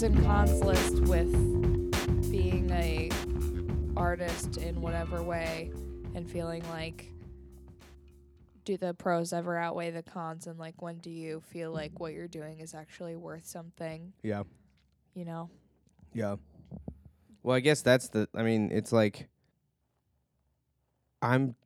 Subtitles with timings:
[0.00, 3.10] pros and cons list with being a
[3.98, 5.70] artist in whatever way
[6.14, 7.12] and feeling like
[8.64, 12.14] do the pros ever outweigh the cons and like when do you feel like what
[12.14, 14.44] you're doing is actually worth something, Yeah.
[15.12, 15.50] you know?
[16.14, 16.36] Yeah.
[17.42, 19.28] Well, I guess that's the I mean, it's like
[21.20, 21.56] I'm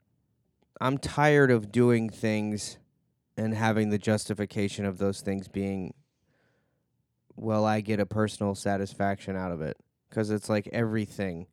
[0.80, 2.78] I'm tired of doing things
[3.36, 5.94] and having the justification of those things being
[7.36, 9.76] well, I get a personal satisfaction out of it
[10.10, 11.46] cuz it's like everything.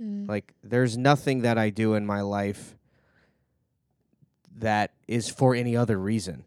[0.00, 0.28] Mm.
[0.28, 2.76] Like there's nothing that I do in my life
[4.56, 6.44] that is for any other reason.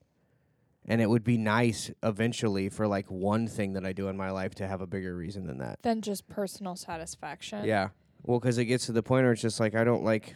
[0.85, 4.31] And it would be nice eventually for like one thing that I do in my
[4.31, 5.81] life to have a bigger reason than that.
[5.81, 7.65] Than just personal satisfaction.
[7.65, 7.89] Yeah.
[8.23, 10.35] Well, 'cause it gets to the point where it's just like I don't like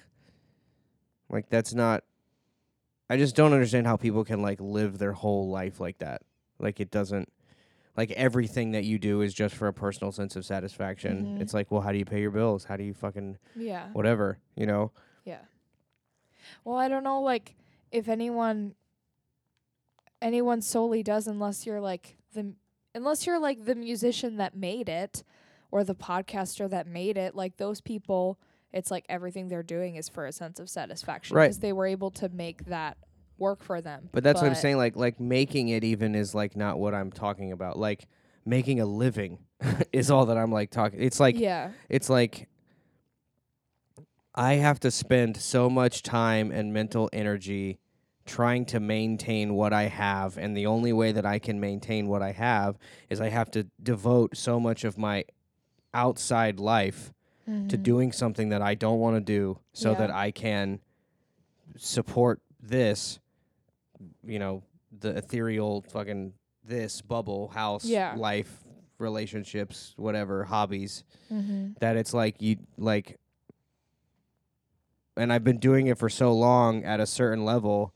[1.30, 2.03] like that's not
[3.09, 6.22] I just don't understand how people can like live their whole life like that.
[6.59, 7.31] Like it doesn't
[7.97, 11.38] like everything that you do is just for a personal sense of satisfaction.
[11.38, 11.42] Mhm.
[11.42, 12.64] It's like, well, how do you pay your bills?
[12.64, 13.89] How do you fucking Yeah.
[13.94, 14.92] whatever, you know?
[15.25, 15.42] Yeah.
[16.64, 17.56] Well, I don't know like
[17.92, 18.75] if anyone
[20.22, 22.53] anyone solely does unless you're like the
[22.94, 25.23] unless you're like the musician that made it
[25.72, 28.39] or the podcaster that made it, like those people
[28.73, 31.47] it's like everything they're doing is for a sense of satisfaction Right.
[31.47, 32.97] because they were able to make that
[33.42, 34.08] work for them.
[34.14, 37.11] But that's what I'm saying like like making it even is like not what I'm
[37.11, 37.78] talking about.
[37.78, 38.08] Like
[38.45, 39.39] making a living
[39.91, 41.02] is all that I'm like talking.
[41.02, 41.72] It's like yeah.
[41.90, 42.47] it's like
[44.34, 47.79] I have to spend so much time and mental energy
[48.25, 52.22] trying to maintain what I have and the only way that I can maintain what
[52.22, 52.78] I have
[53.09, 55.25] is I have to devote so much of my
[55.94, 57.12] outside life
[57.47, 57.84] to Mhm.
[57.84, 59.97] doing something that I don't want to do so Yeah.
[59.97, 60.79] that I can
[61.75, 63.19] support this
[64.25, 64.63] you know
[65.00, 68.16] the ethereal fucking this bubble house Yeah.
[68.17, 68.63] life
[68.97, 71.78] relationships whatever hobbies Mhm.
[71.79, 73.17] that it's like you like
[75.17, 77.94] and I've been doing it for so long at a certain level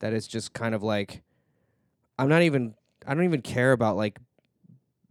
[0.00, 1.22] that it's just kind of like
[2.18, 2.74] I'm not even
[3.06, 4.18] I don't even care about like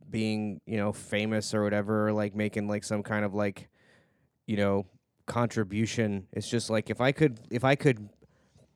[0.09, 3.69] being, you know, famous or whatever, or like making like some kind of like
[4.47, 4.85] you know,
[5.25, 6.27] contribution.
[6.31, 8.09] It's just like if I could if I could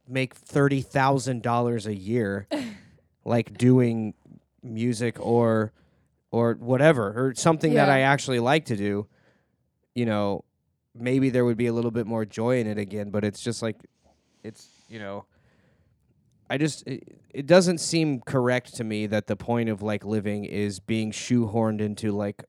[0.09, 2.47] make $30,000 a year
[3.25, 4.13] like doing
[4.61, 5.71] music or
[6.31, 9.07] or whatever or something that I actually like to do,
[9.95, 10.43] you know,
[10.93, 13.63] maybe there would be a little bit more joy in it again, but it's just
[13.63, 13.77] like
[14.43, 15.25] it's, you know,
[16.49, 20.45] I just it, it doesn't seem correct to me that the point of like living
[20.45, 22.43] is being shoehorned into like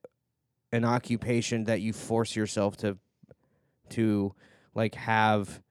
[0.71, 2.97] an occupation that you force yourself to
[3.89, 4.33] to
[4.73, 5.61] like have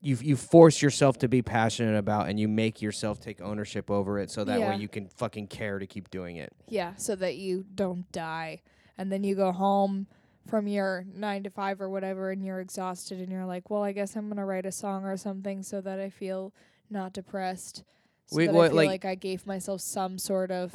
[0.00, 4.18] you you force yourself to be passionate about and you make yourself take ownership over
[4.18, 4.70] it so that Yeah.
[4.70, 6.52] way you can fucking care to keep doing it.
[6.68, 8.62] Yeah, so that you don't die.
[8.96, 10.06] And then you go home
[10.46, 13.92] from your nine to five or whatever and you're exhausted and you're like, well, I
[13.92, 16.54] guess I'm going to write a song or something so that I feel
[16.88, 17.82] not depressed.
[18.26, 20.72] So Wait, that what, I feel like- like, I gave myself some sort of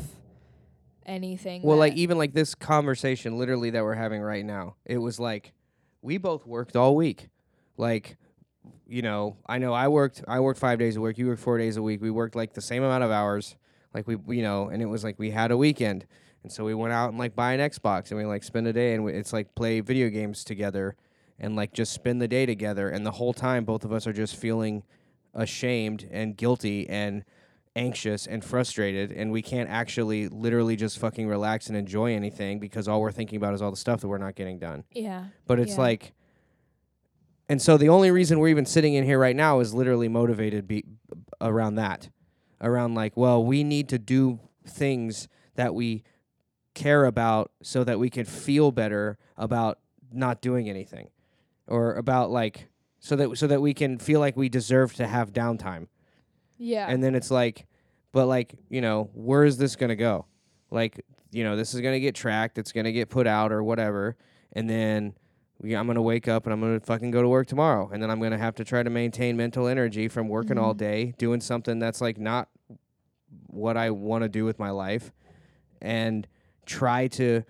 [1.06, 1.62] anything.
[1.64, 4.76] Well, like that- even like this conversation literally that we're having right now.
[4.86, 5.54] It was like
[6.02, 7.30] we both worked all week.
[7.78, 8.18] Like
[8.88, 11.58] you know, I know I worked I worked 5 days a week, you worked 4
[11.58, 12.02] days a week.
[12.02, 13.56] We worked like the same amount of hours.
[13.94, 16.06] Like we you know, and it was like we had a weekend.
[16.44, 18.74] And so we went out and like buy an Xbox and we like spend a
[18.74, 20.96] day and we, it's like play video games together
[21.40, 24.12] and like just spend the day together and the whole time both of us are
[24.14, 24.84] just feeling
[25.34, 27.24] ashamed and guilty and
[27.76, 32.88] anxious and frustrated and we can't actually literally just fucking relax and enjoy anything because
[32.88, 34.84] all we're thinking about is all the stuff that we're not getting done.
[34.92, 35.26] yeah.
[35.48, 35.82] But it's Yeah.
[35.82, 36.14] like
[37.50, 40.68] and so the only reason we're even sitting in here right now is literally motivated
[40.68, 40.86] be
[41.42, 42.10] around that.
[42.62, 46.04] Around like, well, we need to do things that we
[46.74, 49.80] care about so that we can feel better about
[50.12, 51.10] not doing anything
[51.68, 52.70] or about like
[53.00, 55.88] so that so that we can feel like we deserve to have downtime.
[56.58, 56.88] Yeah.
[56.88, 57.68] And then it's like,
[58.14, 60.26] but like, you know, where is this going to go?
[60.72, 63.52] Like, you know, this is going to get tracked, it's going to get put out
[63.52, 64.16] or whatever.
[64.54, 65.16] And then
[65.64, 67.90] I'm going to wake up and I'm going to fucking go to work tomorrow.
[67.92, 70.74] And then I'm going to have to try to maintain mental energy from working all
[70.74, 70.78] Mhm.
[70.78, 72.50] day, doing something that's like not
[73.48, 75.12] what I want to do with my life.
[75.82, 76.28] And
[76.66, 77.44] try to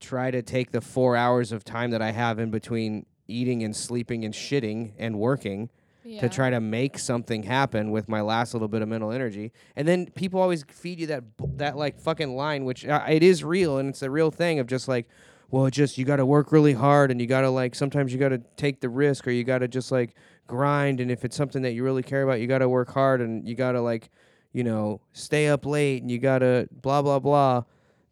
[0.00, 3.74] try to take the 4 hours of time that I have in between eating and
[3.74, 5.70] sleeping and shitting and working
[6.04, 6.20] yeah.
[6.20, 9.52] to try to make something happen with my last little bit of mental energy.
[9.74, 11.24] And then people always feed you that
[11.56, 14.66] that like fucking line, which uh, it is real and it's a real thing of
[14.68, 15.08] just like,
[15.50, 18.12] well, it just you got to work really hard and you got to like sometimes
[18.12, 20.14] you got to take the risk or you got to just like
[20.46, 23.20] grind and if it's something that you really care about, you got to work hard
[23.20, 24.10] and you got to like
[24.52, 27.62] you know, stay up late and you got to blah blah blah.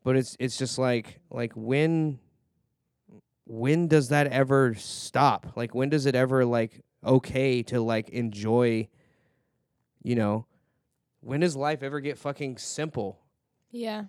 [0.05, 2.19] But it's it's just like like when
[3.47, 5.53] when does that ever stop?
[5.57, 8.89] Like when does it ever like okay to like enjoy
[10.03, 10.47] you know,
[11.21, 13.19] when does life ever get fucking simple?
[13.73, 14.05] Yeah.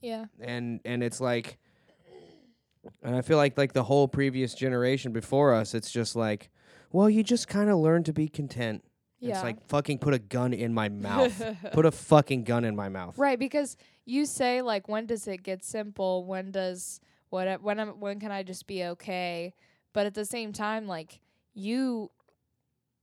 [0.00, 0.26] Yeah.
[0.40, 1.58] and and it's like
[3.02, 6.50] and I feel like like the whole previous generation before us it's just like
[6.92, 8.82] well you just kind of learn to be content
[9.20, 9.34] Yeah.
[9.34, 11.42] it's like fucking put a gun in my mouth
[11.72, 15.42] put a fucking gun in my mouth Right, because you say like when does it
[15.42, 16.24] get simple?
[16.24, 17.00] When does
[17.30, 19.52] what uh, when am when can I just be okay?
[19.92, 21.20] But at the same time like
[21.54, 22.10] you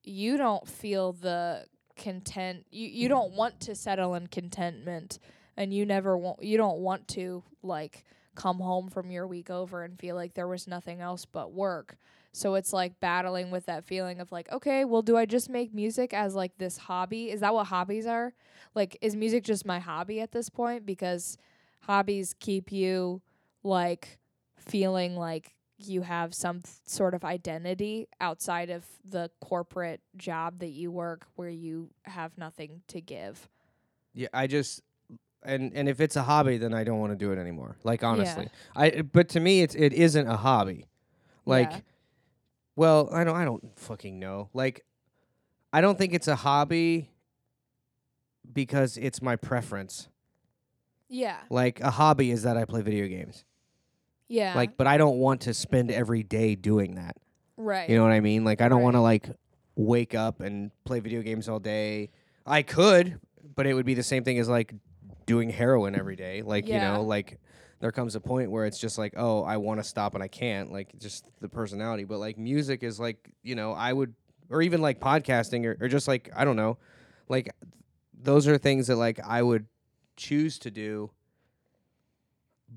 [0.04, 1.66] you don't feel the
[1.98, 5.20] content you you don't want to settle in contentment
[5.58, 8.04] and you never want you don't want to like
[8.36, 11.98] come home from your week over and feel like there was nothing else but work.
[12.32, 15.74] So it's like battling with that feeling of like, okay, well, do I just make
[15.74, 17.32] music as like this hobby?
[17.32, 18.34] Is that what hobbies are?
[18.74, 20.86] Like, is music just my hobby at this point?
[20.86, 21.38] Because
[21.80, 23.22] hobbies keep you
[23.64, 24.20] like
[24.58, 30.70] feeling like you have some th- sort of identity outside of the corporate job that
[30.70, 33.50] you work where you have nothing to give.
[34.14, 34.82] yeah I just
[35.44, 38.04] and and if it's a hobby then I don't want to do it anymore like
[38.04, 40.86] honestly I but to me it's it isn't a hobby
[41.46, 41.80] like Yeah.
[42.76, 44.84] well I don't I don't fucking know like
[45.74, 47.10] I don't think it's a hobby
[48.52, 50.08] because it's my preference
[51.10, 51.38] Yeah.
[51.50, 53.44] Like a hobby is that I play video games.
[54.28, 54.56] Yeah.
[54.56, 57.16] Like, but I don't want to spend every day doing that.
[57.58, 57.88] right.
[57.90, 58.44] You know what I mean?
[58.44, 58.84] Like, I don't Right.
[58.84, 59.30] want to like
[59.76, 62.10] wake up and play video games all day.
[62.46, 63.20] I could,
[63.56, 64.74] but it would be the same thing as like
[65.26, 66.42] doing heroin every day.
[66.42, 66.76] Like, Yeah.
[66.76, 67.40] you know, like
[67.80, 70.28] there comes a point where it's just like, oh, I want to stop and I
[70.28, 70.72] can't.
[70.72, 72.04] Like, just the personality.
[72.04, 74.14] But like music is like, you know, I would,
[74.50, 76.78] or even like podcasting or, or just like I don't know,
[77.30, 77.50] like
[78.14, 79.66] those are things that like I would
[80.18, 81.12] choose to do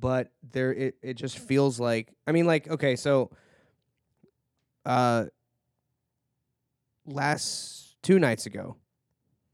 [0.01, 3.31] but there it, it just feels like I mean like okay so
[4.85, 5.27] uh
[7.07, 8.77] last two nights ago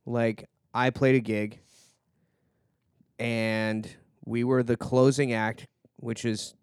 [0.06, 1.61] like I played a gig
[3.19, 5.66] and we were the closing act
[5.96, 6.55] which is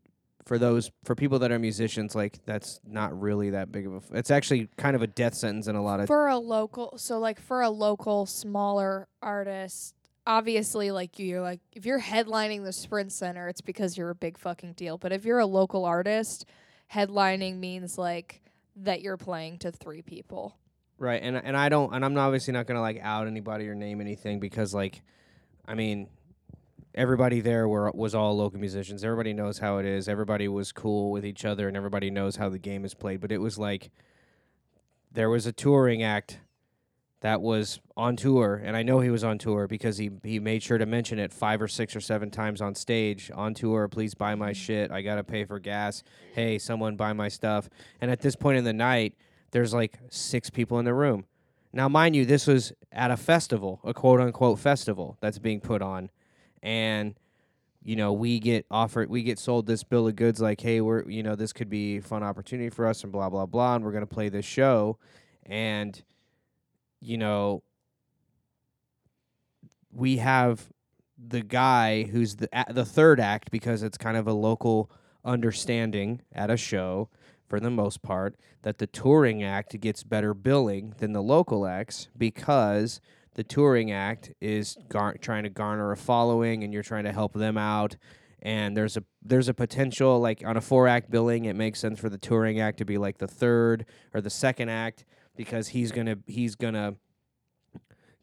[0.45, 3.97] for those for people that are musicians like that's not really that big of a
[3.97, 6.97] f- it's actually kind of a death sentence in a lot of for a local
[6.97, 9.95] so like for a local smaller artist
[10.27, 14.37] obviously like you're like if you're headlining the sprint center it's because you're a big
[14.37, 16.45] fucking deal but if you're a local artist
[16.93, 18.41] headlining means like
[18.75, 20.55] that you're playing to three people.
[20.97, 24.01] Right, and and I don't, and I'm obviously not gonna like out anybody or name
[24.01, 25.01] anything because like,
[25.65, 26.07] I mean,
[26.95, 29.03] everybody there were was all local musicians.
[29.03, 30.07] Everybody knows how it is.
[30.07, 33.21] Everybody was cool with each other, and everybody knows how the game is played.
[33.21, 33.91] But it was like,
[35.11, 36.39] there was a touring act
[37.21, 40.63] that was on tour, and I know he was on tour because he he made
[40.63, 43.87] sure to mention it five or six or seven times on stage on tour.
[43.87, 44.91] Please buy my shit.
[44.91, 46.03] I gotta pay for gas.
[46.33, 47.69] Hey, someone buy my stuff.
[47.99, 49.15] And at this point in the night
[49.51, 51.25] there's like six people in the room.
[51.73, 55.81] Now, mind you, this was at a festival, a quote unquote festival that's being put
[55.81, 56.09] on.
[56.63, 57.15] And,
[57.83, 61.07] you know, we get offered, we get sold this bill of goods like, hey, we're,
[61.09, 63.75] you know, this could be a fun opportunity for us and blah, blah, blah.
[63.75, 64.97] And we're going to play this show.
[65.45, 66.01] And,
[66.99, 67.63] you know,
[69.91, 70.69] we have
[71.17, 74.89] the guy who's the, the third act because it's kind of a local
[75.23, 77.09] understanding at a show
[77.47, 82.07] for the most part that the touring act gets better billing than the local acts
[82.17, 83.01] because
[83.35, 87.33] the touring act is gar- trying to garner a following and you're trying to help
[87.33, 87.95] them out.
[88.41, 91.99] And there's a there's a potential like on a four act billing it makes sense
[91.99, 95.91] for the touring act to be like the third or the second act because he's
[95.91, 96.95] going to he's going to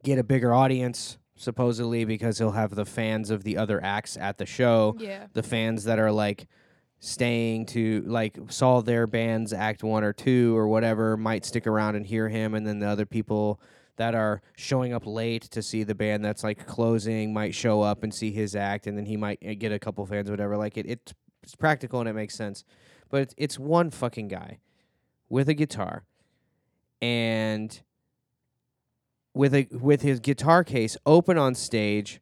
[0.03, 4.39] get a bigger audience supposedly because he'll have the fans of the other acts at
[4.39, 4.97] the show.
[4.99, 5.27] Yeah.
[5.33, 6.49] The fans that are like
[6.99, 11.95] staying to like saw their bands act one or two or whatever might stick around
[11.95, 13.61] and hear him and then the other people
[13.99, 18.03] that are showing up late to see the band that's like closing might show up
[18.03, 20.57] and see his act and then he might uh, get a couple fans or whatever.
[20.57, 21.13] Like it it's,
[21.59, 22.65] practical and it makes sense.
[23.11, 24.59] But it's, it's one fucking guy
[25.29, 26.05] with a guitar
[27.01, 27.81] and
[29.35, 32.21] with a with his guitar case open on stage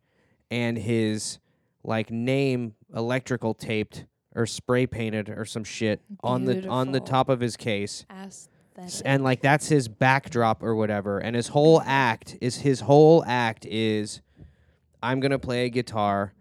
[0.50, 1.38] and his
[1.83, 7.28] like name electrical taped or spray painted or some shit on the on the top
[7.28, 8.04] of his case
[9.04, 13.64] and like that's his backdrop or whatever and his whole act is his whole act
[13.66, 14.21] is
[15.02, 16.33] i'm gonna play a guitar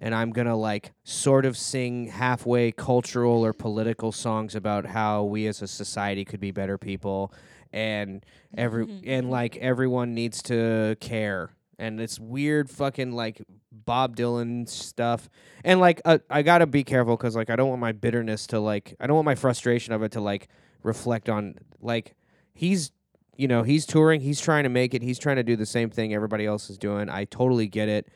[0.00, 5.46] and i'm gonna like sort of sing halfway cultural or political songs about how we
[5.46, 7.32] as a society could be better people
[7.72, 8.24] and
[8.56, 15.28] every and like everyone needs to care and it's weird fucking like Bob Dylan stuff.
[15.64, 18.46] And like uh, I got to be careful cuz like I don't want my bitterness
[18.48, 20.48] to like I don't want my frustration of it to like
[20.84, 22.14] reflect on like
[22.52, 22.92] he's
[23.36, 25.90] you know, he's touring, he's trying to make it, he's trying to do the same
[25.90, 27.08] thing everybody else is doing.
[27.08, 28.06] I totally get it.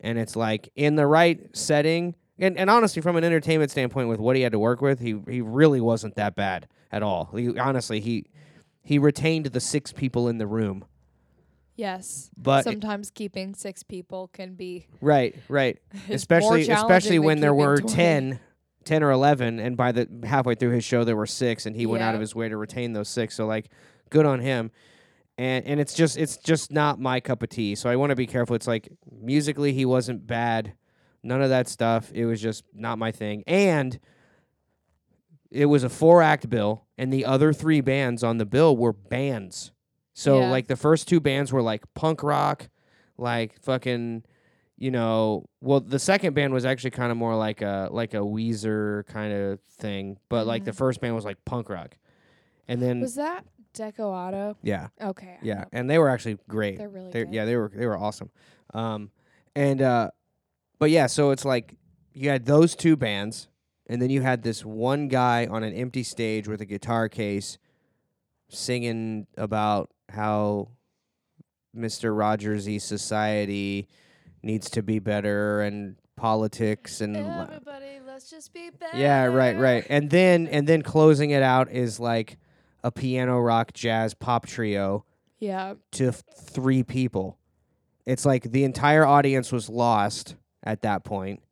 [0.00, 4.20] And it's like in the right setting and, and honestly from an entertainment standpoint with
[4.20, 7.30] what he had to work with, he he really wasn't that bad at all.
[7.34, 8.26] He, honestly, he
[8.82, 10.84] he retained the six people in the room.
[11.76, 12.30] Yes.
[12.36, 15.78] But sometimes keeping six people can be right, right.
[16.08, 17.94] especially especially when there were 20.
[17.94, 18.40] 10,
[18.86, 21.84] 10 or 11 and by the halfway through his show there were 6 and he
[21.84, 23.68] went out of his way to retain those 6 so like
[24.10, 24.70] good on him.
[25.38, 27.74] And and it's just it's just not my cup of tea.
[27.74, 28.56] So i want to be careful.
[28.56, 28.88] It's like
[29.20, 30.72] musically he wasn't bad.
[31.22, 32.10] None of that stuff.
[32.14, 33.44] It was just not my thing.
[33.46, 33.98] And
[35.50, 38.92] it was a four act bill and the other three bands on the bill were
[38.92, 39.72] bands.
[40.14, 40.50] So Yeah.
[40.50, 42.68] like the first two bands were like punk rock
[43.18, 44.22] like fucking
[44.78, 48.18] you know well the second band was actually kind of more like a like a
[48.18, 50.76] Weezer kind of thing but like the Mhm.
[50.76, 51.96] first band was like punk rock
[52.68, 54.56] and then Was that Deco Auto?
[54.62, 55.38] yeah Okay.
[55.42, 57.34] Yeah and they were actually great They're really they good.
[57.34, 58.30] yeah they were they were awesome
[58.74, 59.10] um
[59.54, 60.10] and uh
[60.78, 61.74] but yeah so it's like
[62.12, 63.48] you had those two bands
[63.88, 67.56] and then you had this one guy on an empty stage with a guitar case
[68.48, 70.68] singing about how
[71.76, 72.16] Mr.
[72.16, 73.88] Rogers' society
[74.46, 78.96] needs to be better and politics and Everybody, let's just be better.
[78.96, 79.84] yeah, right, right.
[79.90, 82.38] And then and then closing it out is like
[82.82, 85.04] a piano rock jazz pop trio
[85.38, 85.74] Yeah.
[85.92, 87.38] to f- three people.
[88.06, 91.42] It's like the entire audience was lost at that point.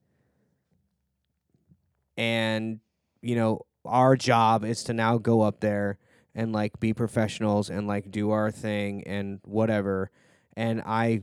[2.17, 2.81] And
[3.23, 5.99] you know, our job is to now go up there
[6.35, 10.11] and like be professionals and like do our thing and whatever.
[10.57, 11.23] And I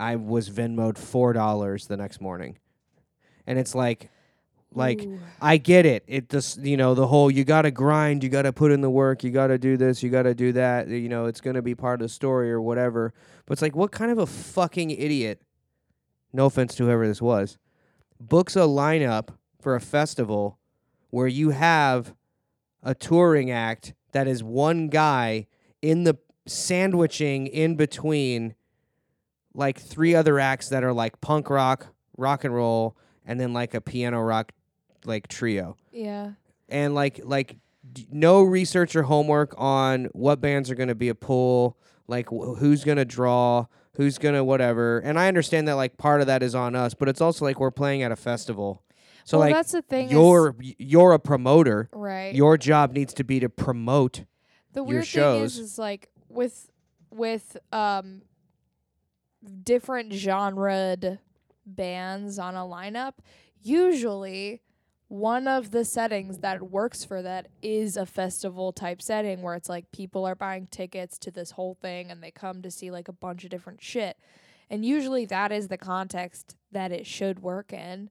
[0.00, 2.58] I was Venmoed $4 the next morning.
[3.46, 4.10] And it's like
[4.72, 5.18] like Ooh.
[5.40, 6.04] I get it.
[6.06, 8.80] It just you know the whole you got to grind, you got to put in
[8.80, 10.88] the work, you got to do this, you got to do that.
[10.88, 13.12] You know it's gonna be part of the story or whatever.
[13.46, 15.42] But it's like what kind of a fucking idiot?
[16.32, 17.58] No offense to whoever this was,
[18.20, 19.30] books a lineup
[19.60, 20.58] for a festival
[21.10, 22.14] where you have
[22.82, 25.48] a touring act that is one guy
[25.82, 26.16] in the
[26.46, 28.54] sandwiching in between
[29.54, 33.74] like three other acts that are like punk rock, rock and roll, and then like
[33.74, 34.52] a piano rock
[35.04, 35.76] like trio.
[35.92, 36.32] yeah.
[36.68, 37.56] And like like
[37.92, 41.76] d- no research or homework on what bands are going to be a pull,
[42.06, 44.98] like wh- who's going to draw, who's going to whatever.
[45.00, 47.58] And I understand that like part of that is on us, but it's also like
[47.58, 48.84] we're playing at a festival.
[49.24, 50.10] So well, like that's the thing.
[50.10, 51.88] you're y- you're a promoter.
[51.92, 52.32] right.
[52.34, 54.24] Your job needs to be to promote.
[54.72, 56.70] the your weird thing is, is like with
[57.10, 58.22] with um
[59.62, 61.18] different genred
[61.66, 63.14] bands on a lineup.
[63.62, 64.62] Usually,
[65.08, 69.68] one of the settings that works for that is a festival type setting where it's
[69.68, 73.08] like people are buying tickets to this whole thing and they come to see like
[73.08, 74.16] a bunch of different shit.
[74.70, 78.10] And usually that is the context that it should work in.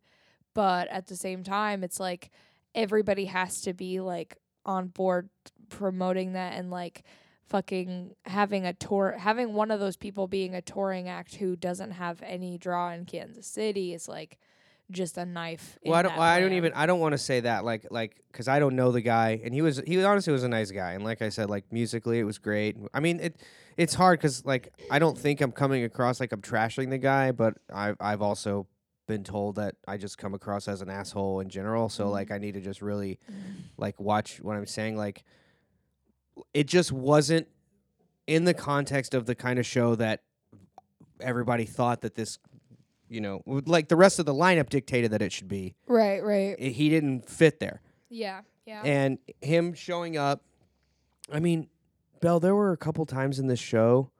[0.54, 2.32] But at the same time, it's like
[2.76, 5.30] everybody has to be like on board
[5.70, 7.04] promoting that and like
[7.50, 11.91] fucking having a tour having one of those people being a touring act who doesn't
[11.91, 14.38] have any draw in Kansas City is like
[14.91, 15.77] just a knife.
[15.84, 16.13] Well, I don't.
[16.13, 16.74] well, I don't even.
[16.74, 17.63] I don't want to say that.
[17.63, 19.79] Like, like, because I don't know the guy, and he was.
[19.86, 22.75] He honestly was a nice guy, and like I said, like musically, it was great.
[22.94, 23.36] I mean, it.
[23.77, 27.32] It's hard because like I don't think I'm coming across like I'm trashing the guy,
[27.32, 28.65] but I've I've also
[29.08, 31.88] been told that I just come across as an asshole in general.
[31.89, 32.12] So Mhm.
[32.12, 33.20] like I need to just really
[33.77, 34.98] like watch what I'm saying.
[34.98, 35.24] Like,
[36.53, 37.48] it just wasn't
[38.27, 40.24] in the context of the kind of show that
[41.19, 42.38] everybody thought that this.
[43.12, 46.55] You know, like the rest of the lineup dictated that it should be Right, right.
[46.62, 47.81] i- he didn't fit there.
[48.08, 48.84] Yeah, yeah.
[48.86, 50.43] And him showing up,
[51.31, 51.69] I mean,
[52.22, 54.12] Bell, there were a couple times in this show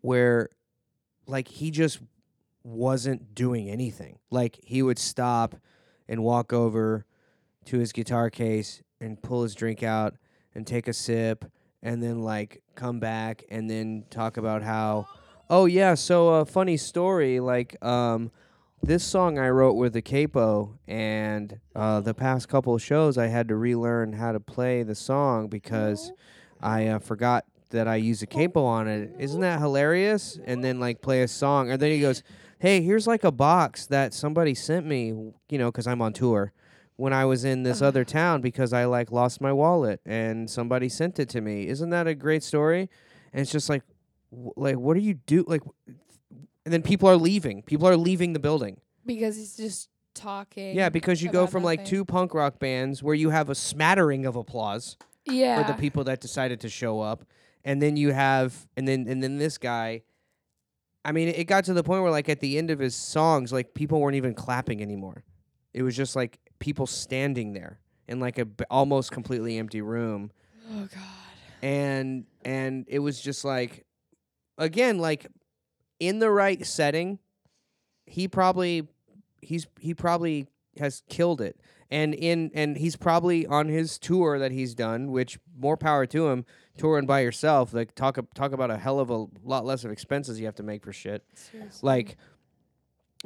[0.00, 0.48] where
[1.28, 2.00] like he just
[2.64, 4.18] wasn't doing anything.
[4.32, 5.54] Like he would stop
[6.08, 7.06] and walk over
[7.66, 10.16] to his guitar case and pull his drink out
[10.54, 11.44] and take a sip
[11.82, 15.06] and then like come back and then talk about how
[15.50, 18.30] oh yeah so a funny story like um
[18.84, 23.28] this song I wrote with the capo, and uh, the past couple of shows I
[23.28, 26.12] had to relearn how to play the song because
[26.60, 29.14] I uh, forgot that I use a capo on it.
[29.18, 30.38] Isn't that hilarious?
[30.44, 32.22] And then like play a song, and then he goes,
[32.58, 36.52] "Hey, here's like a box that somebody sent me, you know, because I'm on tour."
[36.96, 38.12] When I was in this other uh-huh.
[38.12, 41.66] town because I like lost my wallet and somebody sent it to me.
[41.66, 42.88] Isn't that a great story?
[43.32, 43.82] And it's just like,
[44.30, 45.44] w- like what do you do?
[45.48, 47.62] Like, and then people are leaving.
[47.62, 48.80] People are leaving the building.
[49.04, 50.74] because he's just talking.
[50.76, 51.90] Yeah, because you go about from like nothing.
[51.90, 54.96] two punk rock bands where you have a smattering of applause
[55.26, 57.24] yeah for the people that decided to show up,
[57.64, 60.02] and then you have and then and then this guy.
[61.06, 63.52] I mean, it got to the point where like at the end of his songs,
[63.52, 65.22] like people weren't even clapping anymore.
[65.74, 67.78] It was just like people standing there
[68.08, 70.30] in like a b- almost completely empty room
[70.72, 71.02] Oh god.
[71.60, 73.84] and and it was just like
[74.56, 75.26] again like
[76.00, 77.18] in the right setting
[78.06, 78.88] he probably
[79.42, 80.46] he's he probably
[80.78, 85.38] has killed it and in and he's probably on his tour that he's done which
[85.58, 86.46] more power to him
[86.78, 90.40] touring by yourself like talk talk about a hell of a lot less of expenses
[90.40, 91.80] you have to make for shit Seriously.
[91.86, 92.16] like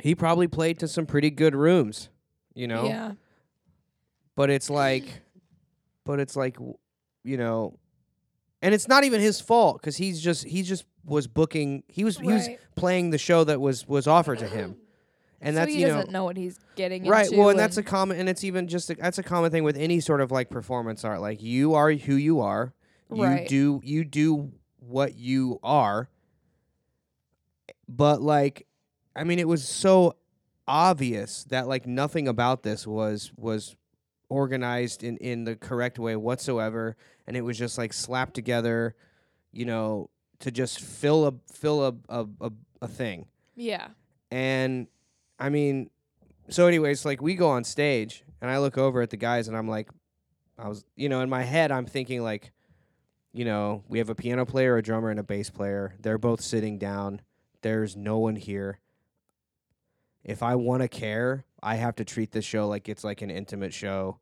[0.02, 2.08] he probably played to some pretty good rooms
[2.54, 3.12] you know Yeah.
[4.38, 5.22] But it's like
[6.04, 6.56] but it's like
[7.24, 7.76] you know
[8.62, 12.18] and it's not even his fault because he's just he just was booking he was
[12.18, 12.58] he was Right.
[12.76, 14.76] playing the show that was was offered to him
[15.40, 17.36] and so that's he you know doesn't know what he's getting right into.
[17.38, 19.76] well and that's a common and it's even just a, that's a common thing with
[19.76, 22.72] any sort of like performance art like you are who you are
[23.12, 23.48] you Right.
[23.48, 26.08] do you do what you are
[27.88, 28.66] but like
[29.16, 30.14] i mean it was so
[30.66, 33.74] obvious that like nothing about this was was
[34.28, 38.94] organized in in the correct way whatsoever and it was just like slapped together
[39.52, 43.26] you know to just fill a fill a a, a, a thing
[43.58, 43.88] yeah.
[44.30, 44.86] and
[45.38, 45.90] I mean,
[46.48, 49.56] so anyways, like we go on stage and I look over at the guys and
[49.56, 49.90] I'm like,
[50.56, 52.52] I was, you know, in my head, I'm thinking like,
[53.32, 55.94] you know, we have a piano player, a drummer, and a bass player.
[56.00, 57.20] They're both sitting down.
[57.62, 58.78] There's no one here.
[60.24, 63.30] If I want to care, I have to treat this show like it's like an
[63.30, 64.18] intimate show.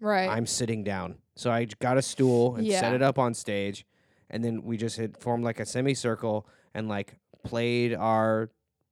[0.00, 0.28] Right.
[0.28, 1.16] I'm sitting down.
[1.36, 3.86] So I got a stool and set it up on stage,
[4.30, 8.50] and then we just had formed like a semicircle and like played our,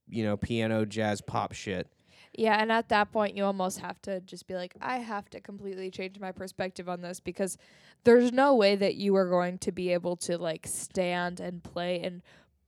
[0.09, 1.89] you know, piano jazz pop shit.
[2.35, 5.41] Yeah, and at that point, you almost have to just be like, I have to
[5.41, 7.59] completely change my perspective on this because
[8.05, 12.01] there's no way that you are going to be able to like stand and play
[12.01, 12.23] and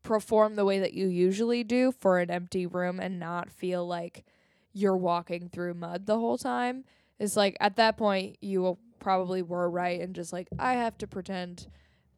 [0.04, 4.24] perform the way that you usually do for an empty room and not feel like
[4.72, 6.84] you're walking through mud the whole time.
[7.18, 11.06] It's like at that point, you probably were right and just like, I have to
[11.06, 11.66] pretend,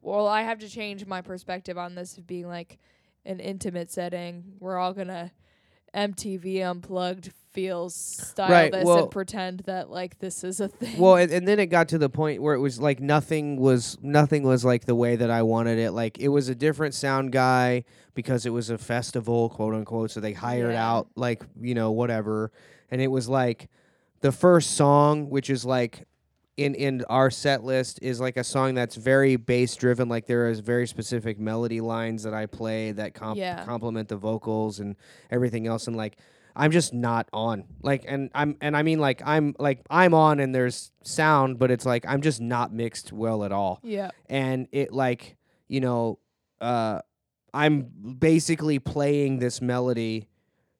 [0.01, 2.77] well, I have to change my perspective on this of being like
[3.25, 4.53] an intimate setting.
[4.59, 5.31] We're all going to
[5.95, 10.99] MTV Unplugged feels style Right, this well- and pretend that like this is a thing.
[10.99, 13.97] Well, and, and then it got to the point where it was like nothing was
[14.03, 15.91] nothing was like the way that I wanted it.
[15.91, 20.11] Like it was a different sound guy because it was a festival, quote unquote.
[20.11, 20.87] So they hired Yeah.
[20.87, 22.51] out like you know whatever,
[22.91, 23.69] and it was like
[24.21, 26.03] the first song, which is like
[26.57, 30.09] in in our set list is like a song that's very bass driven.
[30.09, 33.65] Like there is very specific melody lines that I play that comp- Yeah.
[33.65, 34.95] complement the vocals and
[35.31, 36.17] everything else, and like.
[36.57, 37.65] I'm just not on.
[37.83, 41.69] Like and I'm and I mean like I'm like I'm on and there's sound, but
[41.69, 43.79] it's like I'm just not mixed well at all.
[43.83, 44.09] yeah.
[44.27, 46.17] And it like, you know,
[46.59, 47.01] uh
[47.53, 47.83] I'm
[48.19, 50.27] basically playing this melody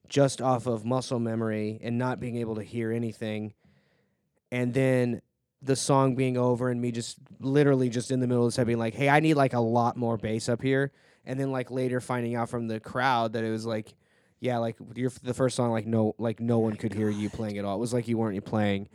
[0.09, 3.53] just off of muscle memory and not being able to hear anything.
[4.51, 5.21] And then
[5.61, 8.65] the song being over and me just literally just in the middle of the set
[8.65, 10.91] being like, "Hey, I need like a lot more bass up here."
[11.25, 13.93] And then like later finding out from the crowd that it was like
[14.39, 17.57] yeah, like your the first song, like no, like no one could hear you playing
[17.57, 17.75] at all.
[17.75, 18.87] It was like you weren't playing,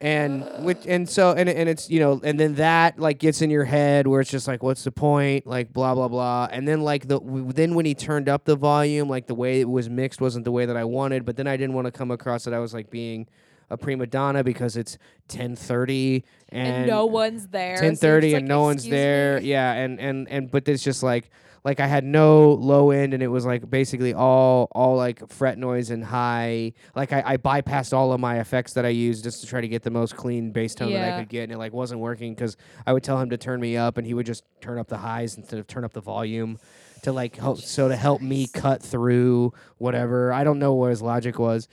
[0.00, 3.50] and which and so and and it's you know and then that like gets in
[3.50, 5.46] your head where it's just like what's the point?
[5.46, 6.48] Like blah blah blah.
[6.50, 7.20] And then like the
[7.54, 10.52] then when he turned up the volume like the way it was mixed wasn't the
[10.52, 12.72] way that I wanted but then I didn't want to come across that I was
[12.72, 13.26] like being
[13.70, 14.98] a prima donna because it's
[15.28, 17.76] ten thirty and, And, no one's there.
[17.76, 19.40] so you're ten thirty just and like, no one's there.
[19.40, 21.30] me?" Yeah, and and and but it's just like
[21.64, 25.58] like I had no low end and it was like basically all all like fret
[25.58, 26.74] noise and high.
[26.94, 29.66] Like I, I bypassed all of my effects that I used just to try to
[29.66, 32.34] get the most clean bass tone that I could get, and it like wasn't working
[32.34, 34.86] because I would tell him to turn me up and he would just turn up
[34.86, 36.58] the highs instead of turn up the volume.
[37.02, 41.02] To like help, so to help me cut through whatever I don't know what his
[41.02, 41.68] logic was,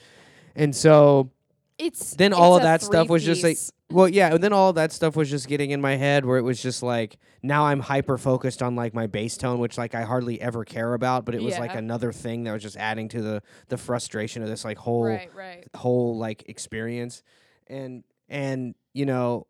[0.56, 1.32] and so
[1.78, 3.58] It's Then all of that stuff was just like
[3.94, 6.40] well, yeah, and then all of that stuff was just getting in my head where
[6.40, 9.94] it was just like now I'm hyper focused on like my bass tone, which like
[9.94, 13.08] I hardly ever care about, but it was like another thing that was just adding
[13.10, 15.68] to the the frustration of this like whole right, right.
[15.76, 17.22] whole like experience,
[17.68, 19.46] and and you know,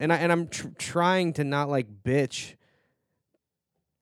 [0.00, 2.54] and I and I'm tr- trying to not like bitch,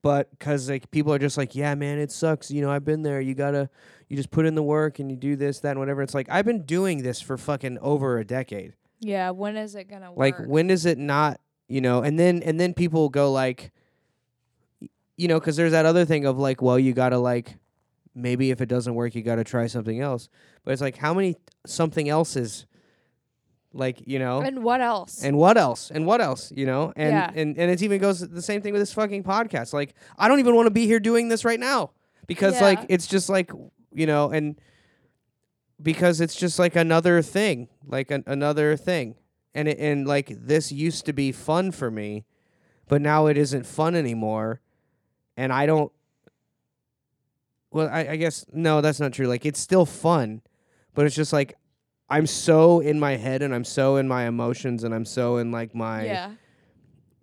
[0.02, 2.50] but because like people are just like, yeah, man, it sucks.
[2.50, 3.20] You know, I've been there.
[3.20, 3.68] You gotta,
[4.12, 6.02] you just put in the work and you do this, that, and whatever.
[6.02, 8.74] It's like I've been doing this for fucking over a decade.
[9.00, 10.18] Yeah, when is it gonna work?
[10.18, 10.48] Like work?
[10.50, 11.40] when is it not?
[11.66, 13.72] You know, and then and then people go like,
[15.16, 17.56] you know, because there's that other thing of like, well, you gotta like,
[18.14, 20.28] maybe if it doesn't work, you got to try something else.
[20.62, 22.66] But it's like, how many something else's,
[23.72, 25.24] like you know, And what else?
[25.24, 27.30] and what else, and what else, you know, and Yeah.
[27.34, 29.72] and and it even goes the same thing with this fucking podcast.
[29.72, 31.92] Like, I don't even want to be here doing this right now
[32.26, 33.50] because like it's just like
[33.94, 34.60] you know, and
[35.80, 39.16] because it's just like another thing, like an, another thing,
[39.54, 42.24] and it, and like this used to be fun for me,
[42.88, 44.60] but now it isn't fun anymore,
[45.36, 45.92] and I don't.
[47.70, 49.26] Well, I, I guess no, that's not true.
[49.26, 50.42] Like it's still fun,
[50.94, 51.56] but it's just like
[52.08, 55.50] I'm so in my head and I'm so in my emotions and I'm so in
[55.50, 56.32] like my yeah.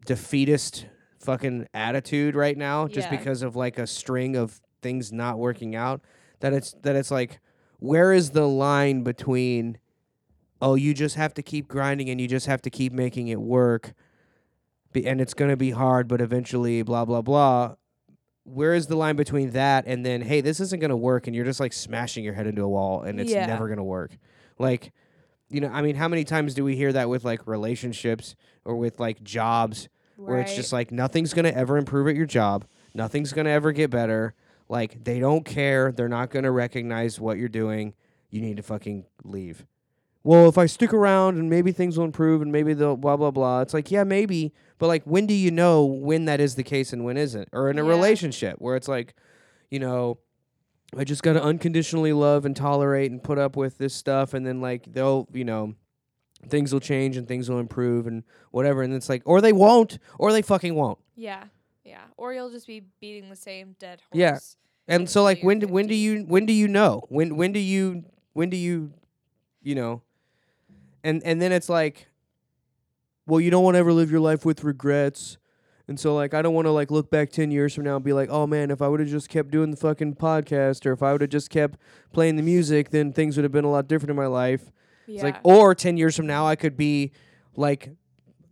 [0.07, 0.87] defeatist
[1.19, 3.17] fucking attitude right now just Yeah.
[3.17, 6.01] because of like a string of things not working out
[6.39, 7.39] that it's that it's like
[7.79, 9.77] where is the line between
[10.61, 13.39] oh you just have to keep grinding and you just have to keep making it
[13.39, 13.93] work
[14.91, 17.75] be, and it's going to be hard but eventually blah blah blah.
[18.43, 21.35] Where is the line between that and then hey this isn't going to work and
[21.35, 23.45] you're just like smashing your head into a wall and it's Yeah.
[23.45, 24.17] never going to work.
[24.57, 24.91] Like
[25.51, 28.75] you know i mean how many times do we hear that with like relationships or
[28.75, 32.65] with like jobs where it's just like nothing's going to ever improve at your job
[32.93, 34.35] nothing's going to ever get better
[34.69, 35.91] like they don't care.
[35.91, 37.93] They're not going to recognize what you're doing.
[38.29, 39.65] You need to fucking leave.
[40.23, 43.31] Well if i stick around and maybe things will improve and maybe they'll blah blah
[43.31, 43.61] blah.
[43.61, 44.53] It's like yeah maybe.
[44.77, 47.49] But like when do you know when that is the case and when isn't?
[47.51, 47.89] Or in a Yeah.
[47.89, 49.15] relationship where it's like
[49.71, 50.17] you know
[50.97, 54.33] i just got to unconditionally love and tolerate and put up with this stuff.
[54.33, 55.73] And then like they'll you know
[56.47, 58.81] things will change and things will improve and whatever.
[58.83, 60.99] And it's like or they won't or they fucking won't.
[61.15, 61.45] Yeah.
[61.83, 62.01] Yeah.
[62.17, 64.19] Or you'll just be beating the same dead horse.
[64.19, 64.37] Yeah.
[64.87, 67.59] and so like when do, when do you when do you know when when do
[67.59, 68.91] you when do you
[69.61, 70.01] you know
[71.03, 72.07] and and then it's like
[73.27, 75.37] well you don't want to ever live your life with regrets
[75.87, 78.05] and so like I don't want to like look back 10 years from now and
[78.05, 80.91] be like oh man if I would have just kept doing the fucking podcast or
[80.93, 81.79] if I would have just kept
[82.13, 84.71] playing the music then things would have been a lot different in my life
[85.07, 85.15] Yeah.
[85.15, 87.11] It's like, or 10 years from now, I could be
[87.55, 87.91] like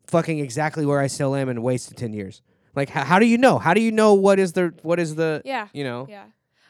[0.08, 2.42] fucking exactly where I still am and wasted 10 years.
[2.78, 3.58] Like, how, how do you know?
[3.58, 5.68] How do you know what is the, what is the, yeah.
[5.74, 6.08] you know?
[6.10, 6.26] Yeah.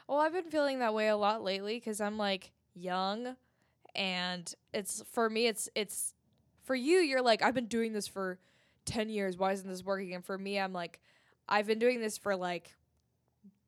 [0.07, 3.35] Well, I've been feeling that way a lot lately because I'm like young,
[3.93, 5.47] and it's for me.
[5.47, 6.13] It's it's
[6.63, 6.99] for you.
[6.99, 8.39] You're like I've been doing this for
[8.85, 9.37] ten years.
[9.37, 10.13] Why isn't this working?
[10.13, 11.01] And for me, I'm like
[11.49, 12.73] I've been doing this for like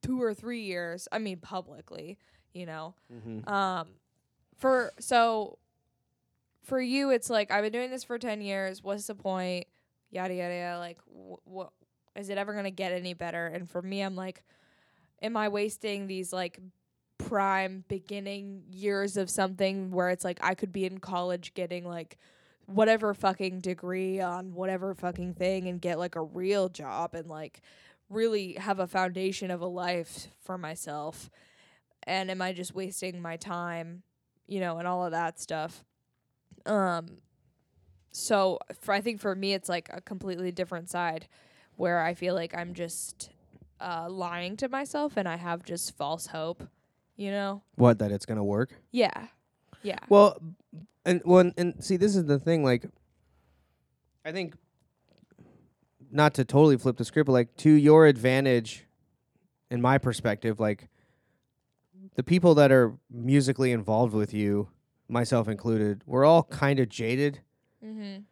[0.02, 1.10] two or three years.
[1.12, 2.18] I mean, publicly,
[2.54, 2.96] you know.
[3.14, 3.50] Mm-hmm.
[3.50, 3.88] Um,
[4.58, 5.58] for so
[6.64, 8.82] for you, it's like I've been doing this for ten years.
[8.82, 9.68] What's the point?
[10.10, 10.80] Yada yada yada.
[10.80, 11.72] Like, wh- what
[12.16, 13.48] is it ever gonna get any better?
[13.48, 14.44] And for me, I'm like,
[15.22, 16.60] am I wasting these like
[17.18, 22.18] prime beginning years of something where it's like I could be in college getting like
[22.66, 27.62] whatever fucking degree on whatever fucking thing and get like a real job and like
[28.10, 31.30] really have a foundation of a life for myself
[32.04, 34.04] and am I just wasting my time,
[34.48, 35.84] you know, and all of that stuff.
[36.66, 37.18] Um
[38.12, 41.28] so for I think for me it's like a completely different side
[41.80, 43.30] where I feel like I'm just
[43.80, 46.62] uh lying to myself and I have just false hope,
[47.16, 47.62] you know?
[47.76, 48.72] What, that it's going to work?
[48.92, 49.28] Yeah.
[49.82, 50.00] Yeah.
[50.10, 50.38] Well,
[51.06, 52.66] and well, and see, this is the thing.
[52.66, 52.84] Like,
[54.26, 54.56] I think
[56.12, 58.86] not to totally flip the script, but like to your advantage,
[59.72, 60.90] in my perspective, like
[62.16, 64.68] the people that are musically involved with you,
[65.08, 67.40] myself included, we're all kind of jaded,
[67.82, 68.24] Mhm.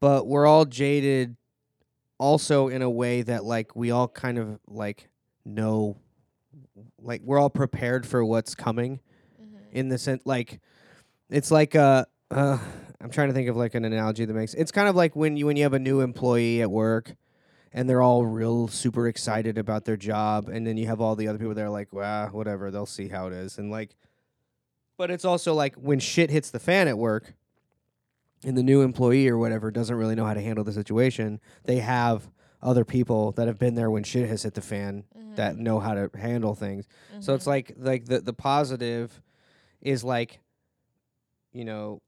[0.00, 1.36] but we're all jaded
[2.20, 5.08] also in a way that like we all kind of like
[5.44, 5.96] know,
[7.00, 9.00] like we're all prepared for what's coming
[9.42, 9.72] Mhm.
[9.72, 10.60] in the sense like
[11.30, 12.58] it's like uh uh
[13.00, 15.36] I'm trying to think of like an analogy that makes it's kind of like when
[15.38, 17.14] you when you have a new employee at work
[17.72, 21.26] and they're all real super excited about their job and then you have all the
[21.28, 23.56] other people that are like, well, whatever, they'll see how it is.
[23.58, 23.96] And like
[24.98, 27.32] but it's also like when shit hits the fan at work
[28.44, 31.78] and the new employee or whatever doesn't really know how to handle the situation, they
[31.78, 32.30] have
[32.62, 35.36] other people that have been there when shit has hit the fan Mhm.
[35.36, 36.86] that know how to handle things.
[37.20, 37.48] So it's Mhm.
[37.48, 39.22] like like the the positive
[39.80, 40.40] is like
[41.52, 42.00] you know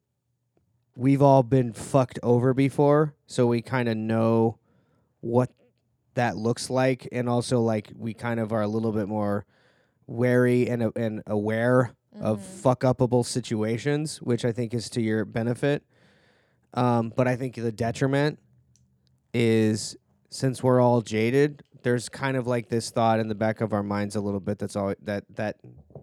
[0.96, 4.58] we've all been fucked over before, so we kind of know
[5.20, 5.50] what
[6.14, 9.46] that looks like and also like we kind of are a little bit more
[10.06, 12.42] wary and a- and aware of Mhm.
[12.42, 15.82] fuck upable situations, which I think is to your benefit.
[16.74, 18.38] Um, but I think the detriment
[19.34, 19.96] is
[20.30, 23.82] since we're all jaded, there's kind of like this thought in the back of our
[23.82, 26.00] minds a little bit that's all that that at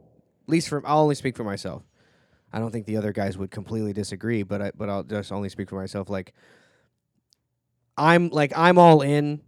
[0.47, 1.83] least for I'll only speak for myself.
[2.51, 5.49] I don't think the other guys would completely disagree, but I but I'll just only
[5.49, 6.09] speak for myself.
[6.09, 6.33] Like
[7.97, 9.41] I'm like I'm all in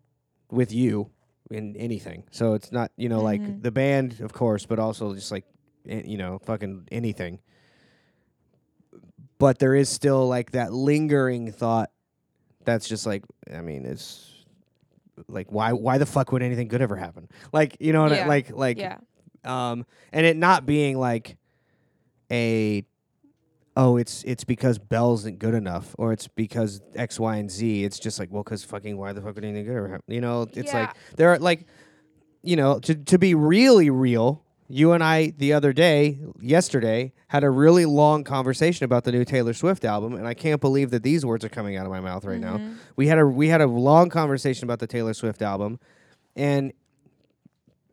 [0.50, 1.10] with you
[1.50, 2.24] in anything.
[2.32, 3.24] So it's not you know Mhm.
[3.24, 5.46] like the band, of course, but also just like
[5.88, 7.40] eh, you know, fucking anything.
[9.42, 11.90] But there is still like that lingering thought
[12.64, 14.32] that's just like I mean, it's
[15.28, 17.28] like why why the fuck would anything good ever happen?
[17.52, 18.98] Like, you know what I, like like yeah.
[19.44, 21.38] um and it not being like
[22.32, 22.86] a
[23.76, 27.84] oh it's it's because Bell isn't good enough or it's because X Y and Z
[27.84, 30.22] it's just like well cuz fucking why the fuck would anything good ever happen you
[30.22, 31.66] know it's like there are like
[32.44, 37.44] you know to to be really real you and I the other day yesterday had
[37.44, 41.04] a really long conversation about the new Taylor Swift album and I can't believe that
[41.04, 42.76] these words are coming out of my mouth right now Mhm.
[42.96, 45.80] we had a we had a long conversation about the Taylor Swift album,
[46.36, 46.74] and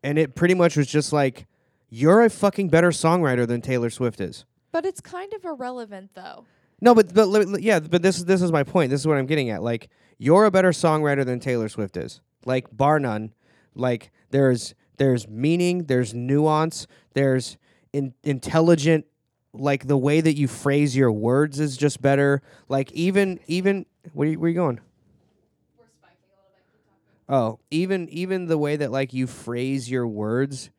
[0.02, 1.46] and it pretty much was just like,
[1.90, 4.44] you're a fucking better songwriter than Taylor Swift is.
[4.70, 6.44] But it's kind of irrelevant though.
[6.80, 8.90] No, but but li- li- yeah, but this is this is my point.
[8.90, 9.62] This is what I'm getting at.
[9.62, 9.88] Like,
[10.18, 12.20] you're a better songwriter than Taylor Swift is.
[12.44, 13.32] Like, bar none.
[13.74, 17.56] Like, there's there's meaning, there's nuance, there's
[17.92, 19.06] in, intelligent.
[19.54, 22.42] Like the way that you phrase your words is just better.
[22.68, 24.80] Like even even where you, where you going?
[27.28, 30.70] Oh, even even the way that like you phrase your words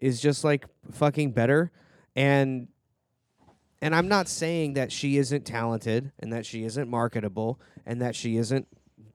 [0.00, 1.70] is just like fucking better
[2.16, 2.68] and
[3.82, 8.14] and I'm not saying that she isn't talented and that she isn't marketable and that
[8.14, 8.68] she isn't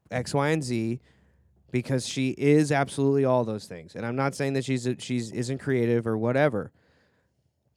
[0.09, 0.99] X, Y, and Z
[1.75, 3.95] because she is absolutely all those things.
[3.97, 6.71] And I'm not saying that she's she's isn't creative or whatever.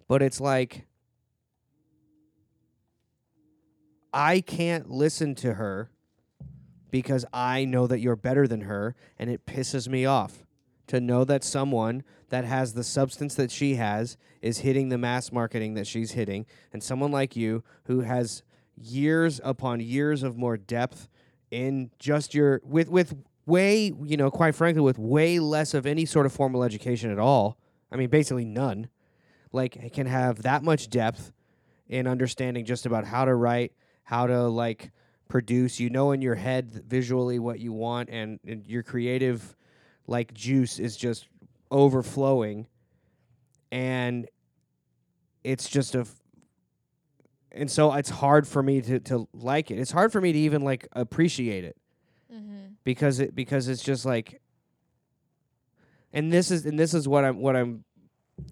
[0.07, 0.87] But it's like
[4.13, 5.91] I can't listen to her
[6.93, 10.47] because I know that you're better than her and it pisses me off
[10.87, 15.33] to know that someone that has the substance that she has is hitting the mass
[15.33, 18.45] marketing that she's hitting and someone like you who has
[18.77, 21.09] years upon years of more depth
[21.51, 23.17] in just your with with
[23.49, 27.19] way you know quite frankly with way less of any sort of formal education at
[27.19, 27.59] all
[27.91, 28.89] i mean basically none
[29.53, 31.33] like can have that much depth
[31.89, 33.73] in understanding just about how to write
[34.05, 34.91] how to like
[35.29, 35.79] produce.
[35.79, 39.55] You know in your head visually what you want and, and your creative
[40.07, 41.29] like juice is just
[41.71, 42.67] overflowing.
[43.71, 44.27] And
[45.45, 46.15] it's just a f-
[47.53, 49.79] and so it's hard for me to to like it.
[49.79, 51.77] It's hard for me to even like appreciate it.
[52.35, 52.68] Mm-hmm.
[52.89, 54.41] Because it because it's just like
[56.11, 57.85] and this is and this is what I'm what I'm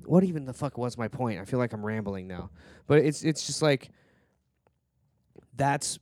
[0.04, 1.40] what even the fuck was my point?
[1.40, 2.50] I feel like I'm rambling now.
[2.86, 3.88] But it's it's just like
[5.56, 5.98] that's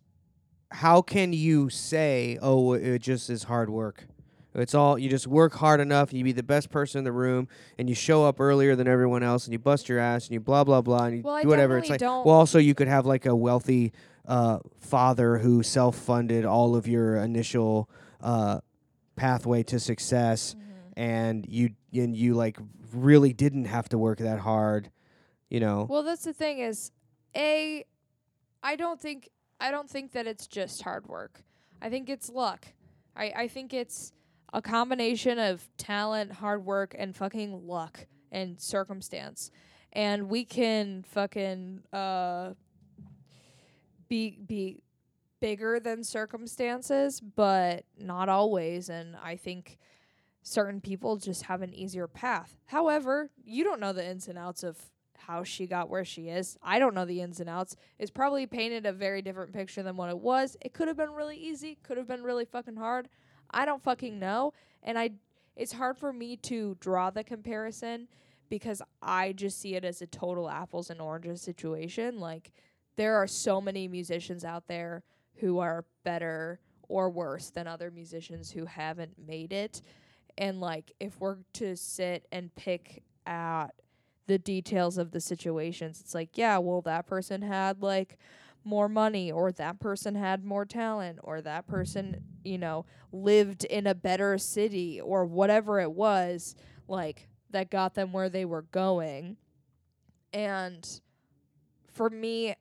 [0.72, 4.08] how can you say, "Oh, it just is hard work."
[4.56, 7.12] It's all you just work hard enough, and you be the best person in the
[7.12, 7.46] room,
[7.78, 10.40] and you show up earlier than everyone else, and you bust your ass, and you
[10.40, 11.78] blah blah blah, and you Well, do whatever.
[11.78, 13.92] It's like, well, also you could have like a wealthy
[14.26, 17.88] uh, father who self-funded all of your initial
[18.24, 18.60] uh,
[19.16, 21.00] pathway to success, Mm-hmm.
[21.00, 22.56] and you and you like
[22.92, 24.90] really didn't have to work that hard,
[25.50, 25.86] you know.
[25.88, 26.90] Well, that's the thing is,
[27.36, 27.84] a,
[28.62, 29.28] I don't think
[29.60, 31.42] I don't think that it's just hard work.
[31.82, 32.66] I think it's luck.
[33.16, 34.12] I I think it's
[34.52, 39.50] a combination of talent, hard work, and fucking luck and circumstance.
[39.92, 42.54] And we can fucking uh
[44.08, 44.80] be be
[45.44, 48.88] bigger than circumstances, but not always.
[48.88, 49.76] And I think
[50.42, 52.56] certain people just have an easier path.
[52.64, 54.78] However, you don't know the ins and outs of
[55.18, 56.56] how she got where she is.
[56.62, 57.76] I don't know the ins and outs.
[57.98, 60.56] It's probably painted a very different picture than what it was.
[60.62, 63.10] It could have been really easy, could have been really fucking hard.
[63.50, 64.54] I don't fucking know.
[64.82, 65.10] And I
[65.56, 68.08] it's hard for me to draw the comparison
[68.48, 72.18] because I just see it as a total apples and oranges situation.
[72.18, 72.50] Like
[72.96, 75.02] there are so many musicians out there
[75.36, 79.82] who are better or worse than other musicians who haven't made it.
[80.36, 83.68] And like if we're to sit and pick at
[84.26, 88.18] the details of the situations, it's like, yeah, well that person had like
[88.64, 93.86] more money or that person had more talent or that person, you know, lived in
[93.86, 96.56] a better city or whatever it was,
[96.88, 99.36] like that got them where they were going.
[100.32, 101.00] And
[101.92, 102.54] for me,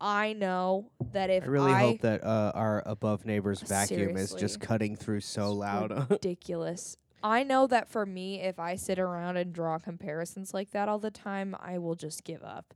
[0.00, 4.34] I know that if I really I hope that uh, our above neighbor's vacuum is
[4.34, 6.10] just cutting through so loud.
[6.10, 6.96] ridiculous.
[7.22, 10.98] I know that for me, if I sit around and draw comparisons like that all
[10.98, 12.74] the time, I will just give up.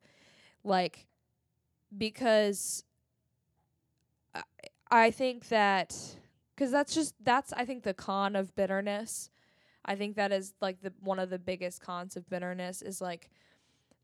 [0.65, 1.07] Like,
[1.97, 2.85] because
[4.35, 4.43] I,
[4.91, 5.95] I think that,
[6.55, 9.31] because that's just, that's, I think, the con of bitterness.
[9.85, 13.31] I think that is like the one of the biggest cons of bitterness is like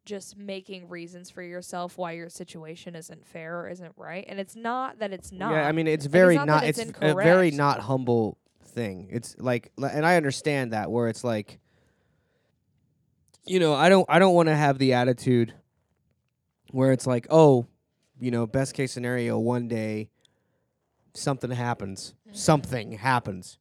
[0.06, 4.24] just making reasons for yourself why your situation isn't fair or isn't right.
[4.26, 5.50] And it's not that it's not.
[5.52, 6.64] Yeah, I mean it's Like, it's very not not.
[6.64, 9.08] it's it's a very not humble thing.
[9.10, 11.58] It's like, and I understand that where it's like,
[13.44, 15.52] you know, I don't I don't want to have the attitude
[16.70, 17.66] where it's like, oh,
[18.18, 20.08] you know, best case scenario, one day
[21.14, 22.36] something happens, Mhm.
[22.36, 23.58] something happens.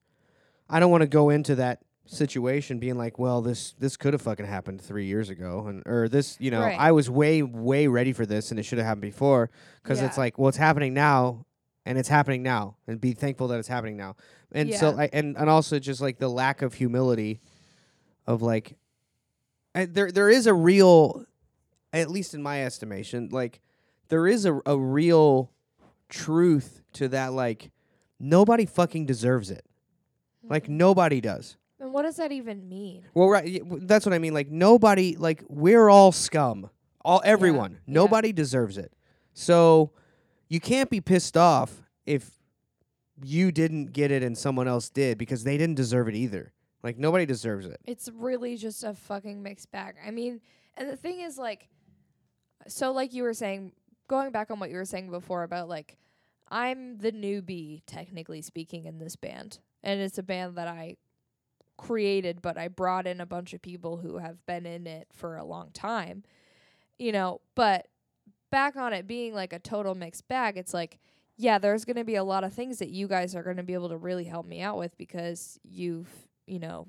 [0.70, 4.22] I don't want to go into that situation being like, well, this this could have
[4.22, 6.80] fucking happened three years ago, and or this, you know, Right.
[6.80, 9.50] I was way way ready for this, and it should have happened before,
[9.82, 10.22] because it's Yeah.
[10.22, 11.46] like, well, it's happening now,
[11.86, 14.16] and it's happening now, and be thankful that it's happening now,
[14.52, 15.02] and so, Yeah.
[15.02, 17.42] I, and and also just like the lack of humility,
[18.28, 18.76] of like,
[19.74, 21.26] I, there there is a real,
[21.92, 23.62] at least in my estimation, like
[24.10, 25.52] there is a a real
[26.10, 27.72] truth to that, like
[28.20, 29.66] nobody fucking deserves it.
[30.48, 30.70] Like Mhm.
[30.78, 31.58] nobody does.
[31.96, 33.06] What does that even mean?
[33.14, 33.46] Well, right.
[33.46, 34.34] y- w- That's what I mean.
[34.34, 35.16] Like nobody.
[35.16, 36.70] Like we're all scum.
[37.06, 37.72] All everyone.
[37.72, 37.94] yeah.
[37.94, 38.92] Nobody deserves it.
[39.34, 39.92] So
[40.50, 42.38] you can't be pissed off if
[43.24, 46.52] you didn't get it and someone else did because they didn't deserve it either.
[46.84, 47.80] Like nobody deserves it.
[47.86, 49.96] It's really just a fucking mixed bag.
[50.06, 50.42] I mean,
[50.76, 51.70] and the thing is like
[52.68, 53.72] so like you were saying
[54.10, 55.96] going back on what you were saying before about like
[56.52, 59.60] I'm the newbie technically speaking in this band.
[59.82, 60.98] And it's a band that I
[61.78, 65.38] created, but I brought in a bunch of people who have been in it for
[65.38, 66.24] a long time.
[66.98, 67.88] You know, but
[68.52, 71.00] back on it being like a total mixed bag, it's like
[71.38, 73.64] yeah, there's going to be a lot of things that you guys are going to
[73.64, 76.08] be able to really help me out with because you've,
[76.48, 76.88] you know,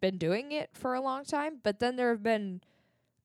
[0.00, 1.58] been doing it for a long time.
[1.62, 2.62] But then there have been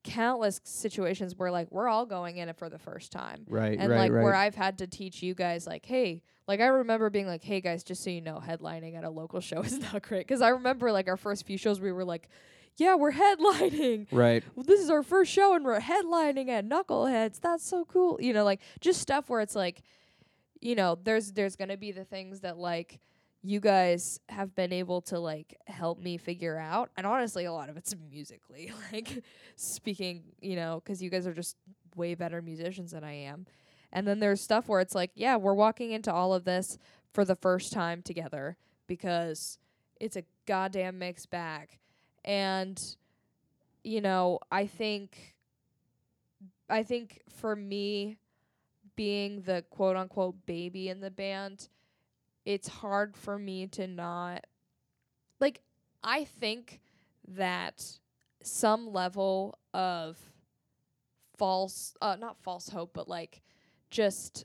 [0.02, 3.44] countless situations where like we're all going in it for the first time.
[3.48, 3.78] Right.
[3.78, 7.26] And like where I've had to teach you guys like, hey, like I remember being
[7.26, 10.26] like, hey guys, just so you know, headlining at a local show is not great.
[10.26, 12.28] Cause I remember like our first few shows, we were like,
[12.76, 14.06] yeah, we're headlining.
[14.12, 14.42] right.
[14.54, 17.40] Well, this is our first show and we're headlining at Knuckleheads.
[17.40, 18.18] That's so cool.
[18.20, 19.82] You know, like just stuff where it's like,
[20.60, 23.00] you know, there's there's gonna be the things that like
[23.42, 27.68] you guys have been able to like help me figure out, and honestly, a lot
[27.68, 29.22] of it's musically, like
[29.56, 31.56] speaking, you know, 'cause you guys are just
[31.96, 33.46] way better musicians than I am.
[33.92, 36.78] And then there's stuff where it's like, yeah, we're walking into all of this
[37.12, 39.58] for the first time together because
[40.00, 41.78] it's a goddamn mixed bag.
[42.24, 42.80] And
[43.84, 45.34] you know, I think
[46.70, 48.16] I think for me
[48.96, 51.68] being the quote unquote baby in the band,
[52.44, 54.46] it's hard for me to not
[55.40, 55.60] like
[56.02, 56.80] I think
[57.28, 57.98] that
[58.42, 60.18] some level of
[61.36, 63.42] false uh not false hope but like
[63.90, 64.44] just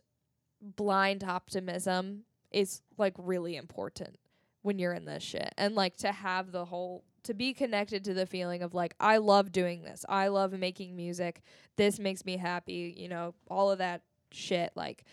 [0.62, 4.18] blind optimism is like really important
[4.62, 8.14] when you're in this shit and like to have the whole to be connected to
[8.14, 10.06] the feeling of like I love doing this.
[10.08, 11.42] I love making music.
[11.76, 15.04] This makes me happy, you know, all of that shit like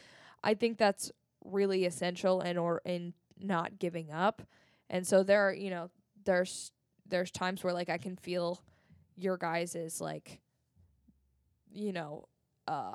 [0.43, 1.11] I think that's
[1.45, 4.43] really essential in or in not giving up.
[4.91, 5.91] And so there are, you know,
[6.25, 6.73] there's
[7.07, 8.63] there's times where like I can feel
[9.17, 10.41] your guys is like
[11.71, 12.25] you know,
[12.67, 12.95] uh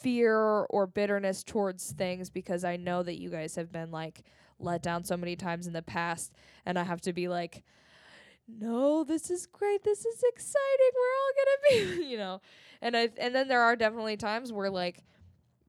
[0.00, 4.22] fear or bitterness towards things because I know that you guys have been like
[4.58, 6.32] let down so many times in the past
[6.66, 7.62] and I have to be like
[8.46, 9.84] no, this is great.
[9.84, 10.90] This is exciting.
[10.94, 12.40] We're all going to be, you know.
[12.82, 15.02] And I and then there are definitely times where like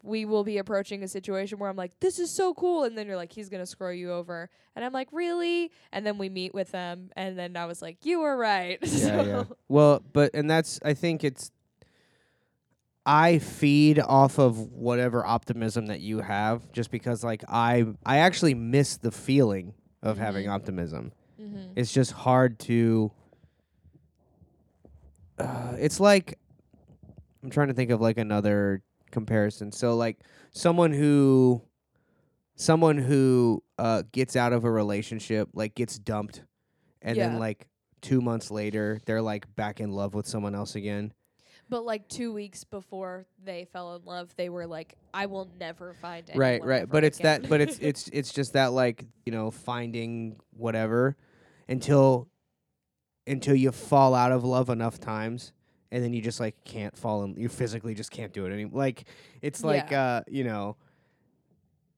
[0.05, 2.83] we will be approaching a situation where I'm like, this is so cool.
[2.83, 4.49] And then you're like, he's going to screw you over.
[4.75, 5.71] And I'm like, really?
[5.91, 7.09] And then we meet with them.
[7.15, 8.77] And then I was like, you were right.
[8.83, 9.43] Yeah, so, yeah.
[9.67, 11.51] Well, but and that's I think it's
[13.05, 18.53] I feed off of whatever optimism that you have just because like I I actually
[18.53, 20.51] miss the feeling of having Mhm.
[20.53, 21.11] optimism.
[21.41, 21.71] Mhm.
[21.75, 23.11] It's just hard to
[25.37, 26.39] uh, it's like
[27.43, 28.81] I'm trying to think of like another
[29.15, 29.71] comparison.
[29.71, 30.19] So like
[30.51, 31.63] someone who
[32.55, 36.43] someone who uh gets out of a relationship, like gets dumped
[37.01, 37.29] and Yeah.
[37.29, 37.67] then like
[38.01, 41.13] 2 months later they're like back in love with someone else again.
[41.67, 45.95] But like two weeks before they fell in love, they were like, I will never
[45.95, 46.39] find anyone.
[46.39, 46.81] right, right.
[46.83, 50.35] ever But it's again." that but it's it's it's just that like, you know, finding
[50.51, 51.15] whatever
[51.67, 52.27] until
[53.25, 55.53] until you fall out of love enough times
[55.95, 58.77] and then you just like can't fall in you physically just can't do it anymore.
[58.77, 59.05] Like
[59.41, 60.75] it's like uh, you know,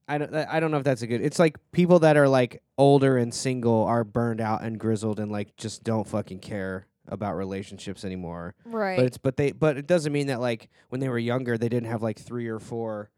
[0.06, 1.20] I don't I don't know if that's a good.
[1.20, 5.32] It's like people that are like older and single are burned out and grizzled and
[5.32, 8.54] like just don't fucking care about relationships anymore.
[8.64, 8.96] right.
[8.96, 11.68] But it's but they but it doesn't mean that like when they were younger they
[11.68, 13.10] didn't have like three or four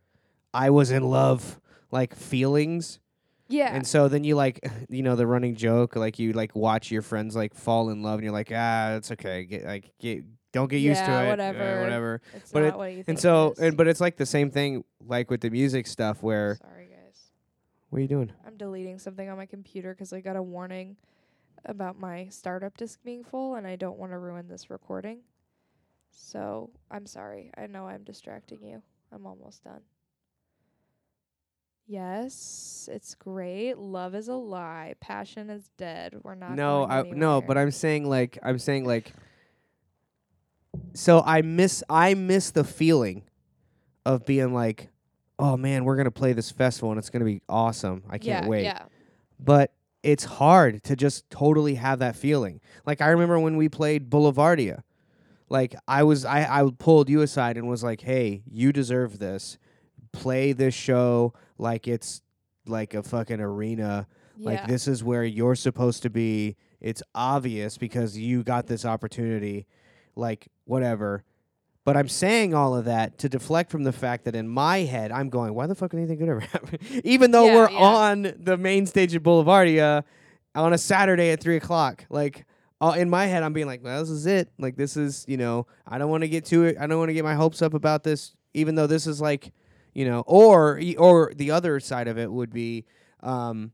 [0.55, 1.61] I was in love
[1.91, 3.01] like feelings.
[3.49, 3.75] yeah.
[3.75, 7.03] And so then you like you know the running joke like you like watch your
[7.03, 10.69] friends like fall in love and you're like ah it's okay get like get don't
[10.71, 11.81] get used to it uh, whatever.
[11.83, 12.21] whatever.
[12.35, 14.51] it's but not it- what you think And so and but it's like the same
[14.51, 17.19] thing like with the music stuff where Sorry, guys.
[17.91, 18.33] what are you doing?
[18.47, 20.97] I'm deleting something on my computer 'cause I got a warning.
[21.67, 25.19] about my startup disk being full and I don't want to ruin this recording.
[26.11, 27.51] So, I'm sorry.
[27.57, 28.83] I know I'm distracting you.
[29.13, 29.83] I'm almost done.
[31.87, 33.77] Yes, it's great.
[33.77, 34.95] Love is a lie.
[35.01, 36.15] Passion is dead.
[36.23, 37.19] We're not no, I anywhere.
[37.19, 39.13] no, but I'm saying like I'm saying like
[40.95, 43.25] so I miss I miss the feeling
[44.05, 44.89] of being like,
[45.39, 48.03] oh man, we're gonna play this festival and it's gonna be awesome.
[48.09, 48.65] I can't yeah, wait.
[48.65, 48.83] Yeah.
[49.39, 52.61] But it's hard to just totally have that feeling.
[52.87, 54.83] Like I remember when we played Boulevardia.
[55.49, 59.59] Like I was I, I pulled you aside and was like, Hey, you deserve this.
[60.13, 62.23] Play this show like it's
[62.67, 64.07] like a fucking arena.
[64.37, 64.51] Yeah.
[64.51, 66.57] Like this is where you're supposed to be.
[66.81, 69.67] It's obvious because you got this opportunity.
[70.17, 71.25] Like whatever.
[71.85, 75.11] But I'm saying all of that to deflect from the fact that in my head
[75.11, 76.79] I'm going, why the fuck would anything good ever happen?
[77.05, 77.79] Even though Yeah, we're yeah.
[77.79, 80.05] on the main stage at Boulevardia
[80.55, 82.45] on a Saturday at three o'clock, like.
[82.83, 84.49] Uh, in my head, I'm being like, well, this is it.
[84.59, 86.79] Like, this is, you know, I don't want to get to it.
[86.81, 89.53] I don't want to get my hopes up about this, even though this is like,
[89.93, 92.87] you know, or or the other side of it would be,
[93.23, 93.73] um,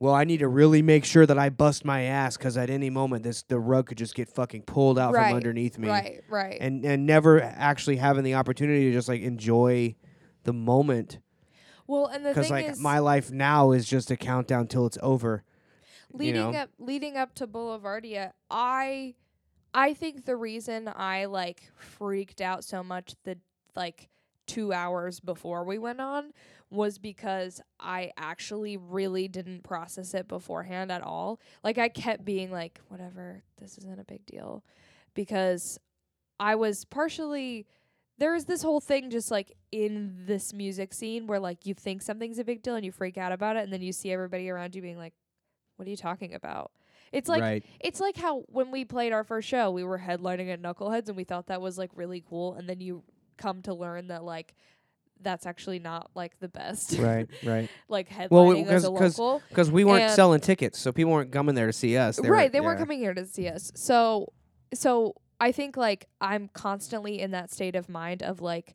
[0.00, 2.88] well, I need to really make sure that I bust my ass because at any
[2.90, 6.24] moment this the rug could just get fucking pulled out Right, from underneath me, Right,
[6.28, 6.56] right.
[6.60, 9.94] and and never actually having the opportunity to just like enjoy
[10.44, 11.18] the moment
[11.86, 14.86] well, and the because thing like is my life now is just a countdown till
[14.86, 15.44] it's over.
[16.12, 16.58] leading know?
[16.58, 19.14] up leading up to Boulevardia, I
[19.74, 23.36] I think the reason I like freaked out so much the
[23.76, 24.08] like
[24.46, 26.32] 2 hours before we went on
[26.70, 31.40] was because I actually really didn't process it beforehand at all.
[31.64, 34.64] Like I kept being like whatever, this isn't a big deal
[35.14, 35.78] because
[36.38, 37.66] I was partially
[38.18, 42.38] there's this whole thing just like in this music scene where like you think something's
[42.38, 44.74] a big deal and you freak out about it and then you see everybody around
[44.74, 45.14] you being like
[45.76, 46.70] what are you talking about?
[47.10, 50.52] It's like right, it's like how when we played our first show, we were headlining
[50.52, 53.02] at Knuckleheads and we thought that was like really cool and then you
[53.38, 54.54] come to learn that like
[55.22, 56.98] that's actually not like the best.
[56.98, 57.68] right, right.
[57.88, 59.42] like headlining Well, we- as a local.
[59.48, 62.16] Because we weren't And- selling tickets, so people weren't coming there to see us.
[62.16, 63.72] They right, were, they weren't coming here to see us.
[63.74, 64.32] So
[64.72, 68.74] so I think like I'm constantly in that state of mind of like,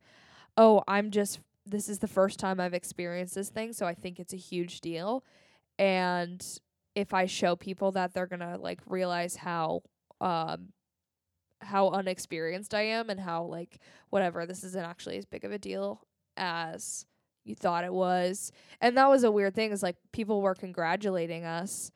[0.57, 4.19] oh, I'm just this is the first time I've experienced this thing, so I think
[4.19, 5.23] it's a huge deal.
[5.79, 6.45] And
[6.93, 9.81] if I show people that they're gonna like realize how
[10.21, 10.69] um
[11.61, 13.79] how unexperienced I am and how like
[14.09, 16.01] whatever, this isn't actually as big of a deal
[16.37, 17.05] as
[17.43, 18.51] you thought it was.
[18.81, 21.91] And that was a weird thing is like people were congratulating us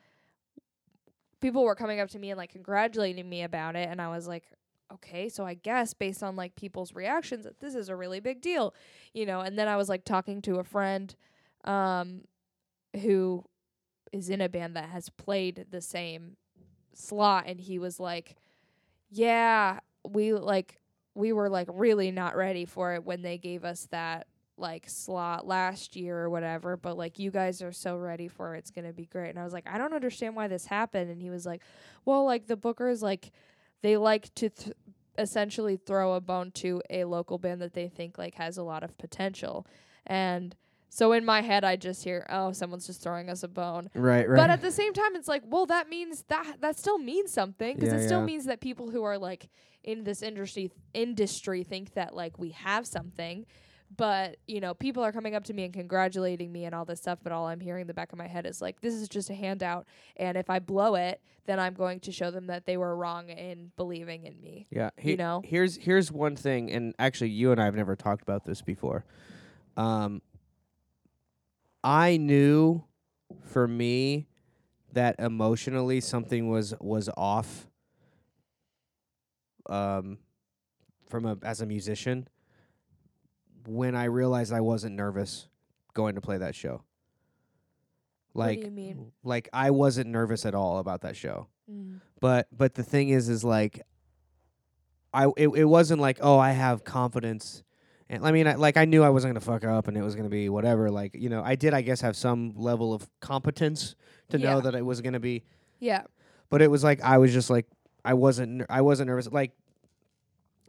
[1.42, 4.28] people were coming up to me and like congratulating me about it and I was
[4.28, 4.46] like
[4.92, 8.42] okay so I guess based on like people's reactions that this is a really big
[8.42, 8.74] deal
[9.14, 11.16] you know and then I was like talking to a friend
[11.64, 12.22] um
[13.02, 13.44] who
[14.12, 16.38] is in a band that has played the same
[16.94, 18.36] slot and he was like
[19.10, 20.79] yeah we like
[21.20, 25.48] we were like really not ready for it when they gave us that like slot
[25.48, 28.94] last year or whatever but like you guys are so ready for it it's to
[28.94, 29.30] be great.
[29.30, 31.12] And i was like i don't understand why this happened.
[31.12, 31.62] And he was like
[32.06, 33.32] well like the bookers like
[33.82, 34.76] they like to th-
[35.18, 38.84] essentially throw a bone to a local band that they think like has a lot
[38.84, 39.68] of potential.
[40.08, 40.56] And
[40.90, 44.28] so in my head i just hear oh someone's just throwing us a bone Right,
[44.28, 44.38] right.
[44.38, 47.76] but at the same time, it's like, well, that means that that still means something
[47.76, 48.26] because Yeah, it still yeah.
[48.26, 49.50] means that people who are like
[49.84, 53.46] in this industry industry think that like we have something.
[53.96, 57.00] But you know, people are coming up to me and congratulating me and all this
[57.02, 57.20] stuff.
[57.24, 59.30] But all I'm hearing in the back of my head is like, this is just
[59.32, 59.88] a handout,
[60.18, 63.30] and if I blow it, then I'm going to show them that they were wrong
[63.30, 64.68] in believing in me.
[64.70, 65.42] Yeah, you know?
[65.44, 69.06] Here's here's one thing, and actually, you and I have never talked about this before.
[69.76, 70.22] Um,
[71.84, 72.84] I knew,
[73.42, 74.28] for me,
[74.94, 77.68] that emotionally something was was off.
[79.70, 80.18] Um,
[81.08, 82.28] from a as a musician,
[83.68, 85.48] when I realized I wasn't nervous
[85.94, 86.84] going to play that show.
[88.34, 89.12] what Like, do you mean?
[89.24, 92.00] like I wasn't nervous at all about that show Mm.
[92.20, 93.84] but but the thing is is like
[95.14, 97.62] i it, it wasn't like oh i have confidence
[98.10, 100.16] and i mean I, like i knew i wasn't gonna fuck up and it was
[100.16, 103.96] gonna be whatever like you know i did i guess have some level of competence
[104.30, 105.44] to know that it was gonna be
[105.80, 106.04] Yeah.
[106.50, 107.66] but it was like i was just like
[108.06, 109.52] i wasn't ner- i wasn't nervous like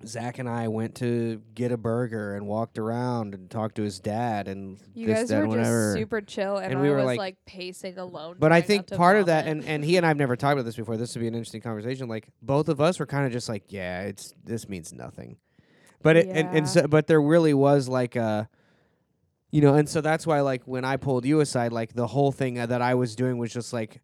[0.06, 4.00] zach and i went to get a burger and walked around and talked to his
[4.00, 6.88] dad and You this guys that were whatever just super chill, and, And I we
[6.88, 8.36] were, was like- like, pacing alone.
[8.38, 10.76] But I think part of that, and, and he and I've never talked about this
[10.76, 10.96] before.
[10.96, 12.08] This would be an interesting conversation.
[12.08, 15.36] Like both of us were kind of just like, yeah, it's this means nothing.
[16.02, 16.56] But it and, Yeah.
[16.56, 18.48] and so, but there really was like a,
[19.50, 22.32] you know, and so that's why like when I pulled you aside, like the whole
[22.32, 24.00] thing uh, that I was doing was just like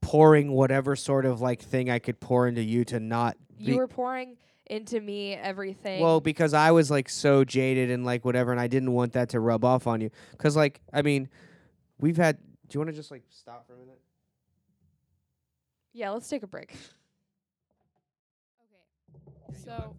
[0.00, 3.88] pouring whatever sort of like thing I could pour into you to not You were
[3.88, 4.36] pouring
[4.66, 6.00] into me everything.
[6.02, 9.30] well because I was like so jaded and like whatever and I didn't want that
[9.30, 11.28] to rub off on you cuz like I mean
[11.98, 12.38] we've had
[12.68, 14.00] do you want to just like stop for a minute
[15.92, 16.74] yeah, let's take a break.
[18.62, 19.22] Okay.
[19.50, 19.96] Yeah, So-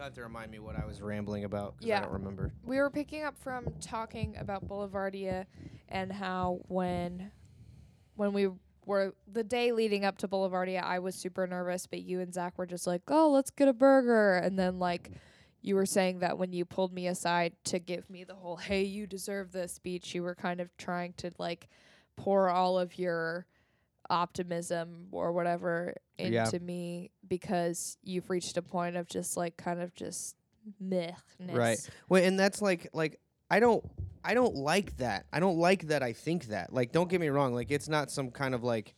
[0.00, 1.88] you'll have, to you'll have to remind me what I was rambling about 'cause I
[1.88, 2.00] Yeah.
[2.00, 5.46] don't remember we were picking up from talking about Boulevardia
[5.88, 7.32] and how when
[8.16, 8.48] when we
[8.86, 12.58] were the day leading up to Boulevardia, I was super nervous, but you and Zach
[12.58, 15.10] were just like, "Oh, let's get a burger," and then like
[15.62, 18.82] you were saying that when you pulled me aside to give me the whole "Hey,
[18.82, 21.68] you deserve this" speech, you were kind of trying to like
[22.16, 23.46] pour all of your
[24.10, 26.58] optimism or whatever into Yeah.
[26.60, 30.36] me because you've reached a point of just like kind of just
[30.82, 31.14] mehness.
[31.48, 31.90] Right.
[32.08, 33.18] Well, and that's like like
[33.50, 33.84] I don't
[34.22, 35.26] I don't like that.
[35.32, 36.72] I don't like that I think that.
[36.72, 38.94] Like don't get me wrong, like it's not some kind of like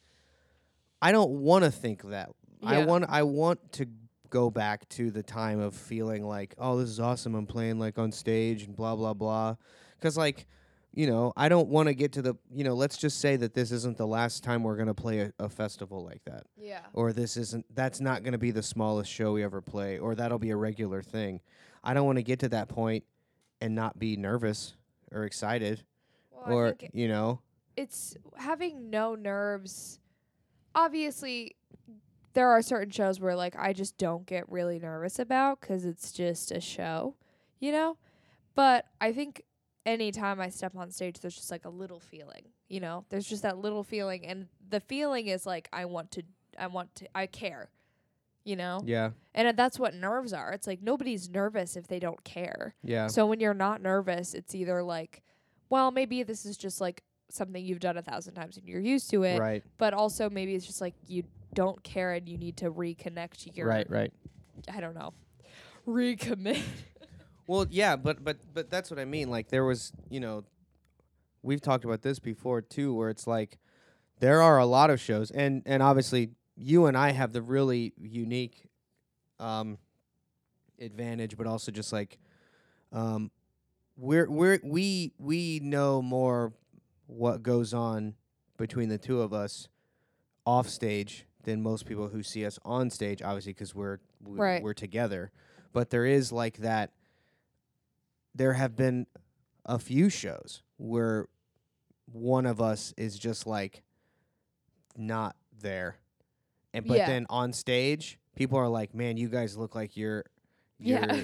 [1.00, 2.30] I don't want to think that.
[2.64, 3.86] I want I want to
[4.30, 7.34] go back to the time of feeling like, "Oh, this is awesome.
[7.34, 9.56] I'm playing like on stage and blah blah blah."
[10.00, 10.46] Cuz like
[10.94, 13.54] you know, I don't want to get to the, you know, let's just say that
[13.54, 16.80] this isn't the last time we're going to play a, a festival like that Yeah.
[16.92, 20.14] or this isn't that's not going to be the smallest show we ever play or
[20.14, 21.40] that'll be a regular thing
[21.82, 23.04] i don't want to get to that point
[23.60, 24.74] and not be nervous
[25.10, 25.82] or excited
[26.30, 27.40] Well, or you know
[27.76, 29.98] it's having no nerves.
[30.74, 31.56] Obviously,
[32.34, 36.12] there are certain shows where like I just don't get really nervous about 'cause it's
[36.12, 37.14] just a show,
[37.60, 37.96] you know.
[38.54, 39.44] But I think
[39.86, 43.04] anytime I step on stage, there's just like a little feeling, you know.
[43.10, 46.22] There's just that little feeling, and the feeling is like I want to,
[46.58, 47.70] I want to, I care,
[48.44, 48.80] you know.
[48.84, 50.52] yeah And uh, that's what nerves are.
[50.52, 52.74] It's like nobody's nervous if they don't care.
[52.82, 55.22] yeah So when you're not nervous, it's either like,
[55.70, 59.10] well, maybe this is just like something you've done a thousand times and you're used
[59.10, 61.22] to it, right but also maybe it's just like you
[61.54, 64.12] don't care and you need to reconnect to your right right
[64.72, 65.12] I don't know.
[65.86, 66.62] Recommit.
[67.46, 70.44] well yeah but but but that's what i mean like there was you know
[71.42, 73.58] we've talked about this before too where it's like
[74.20, 77.92] there are a lot of shows and and obviously you and i have the really
[77.98, 78.68] unique
[79.40, 79.78] um
[80.80, 82.18] advantage but also just like
[82.92, 83.30] um
[83.96, 86.52] we're we're we we know more
[87.06, 88.14] what goes on
[88.56, 89.68] between the two of us
[90.46, 94.62] off stage than most people who see us on stage obviously because we're we, Right.
[94.62, 95.30] we're together
[95.72, 96.90] but there is like that
[98.34, 99.06] there have been
[99.64, 101.26] a few shows where
[102.06, 103.82] one of us is just like
[104.96, 105.96] not there
[106.74, 107.06] and but Yeah.
[107.06, 110.24] then on stage people are like man you guys look like you're
[110.78, 111.22] you're Yeah.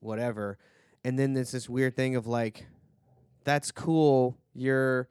[0.00, 0.58] whatever
[1.04, 2.66] and then there's this weird thing of like
[3.44, 5.08] that's cool you're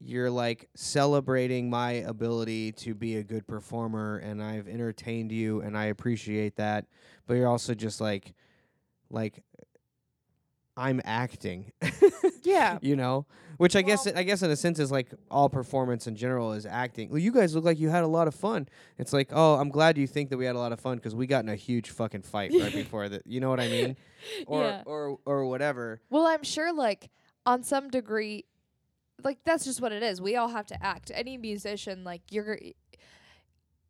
[0.00, 5.76] you're like celebrating my ability to be a good performer and I've entertained you and
[5.76, 6.86] I appreciate that
[7.26, 8.34] but you're also just like
[9.10, 9.42] like
[10.76, 11.72] I'm acting
[12.42, 12.78] yeah.
[12.82, 16.16] you know which I guess I guess in a sense is like all performance in
[16.16, 17.08] general is acting.
[17.08, 18.68] Well, you guys look like you had a lot of fun.
[18.98, 21.14] It's like, "Oh, I'm glad you think that we had a lot of fun because
[21.14, 23.96] we got in a huge fucking fight right before that." You know what I mean?
[24.46, 24.82] Or Yeah.
[24.86, 26.00] or or whatever.
[26.08, 27.10] Well, I'm sure like
[27.44, 28.46] on some degree
[29.22, 30.20] like that's just what it is.
[30.20, 31.12] We all have to act.
[31.14, 32.58] Any musician like you're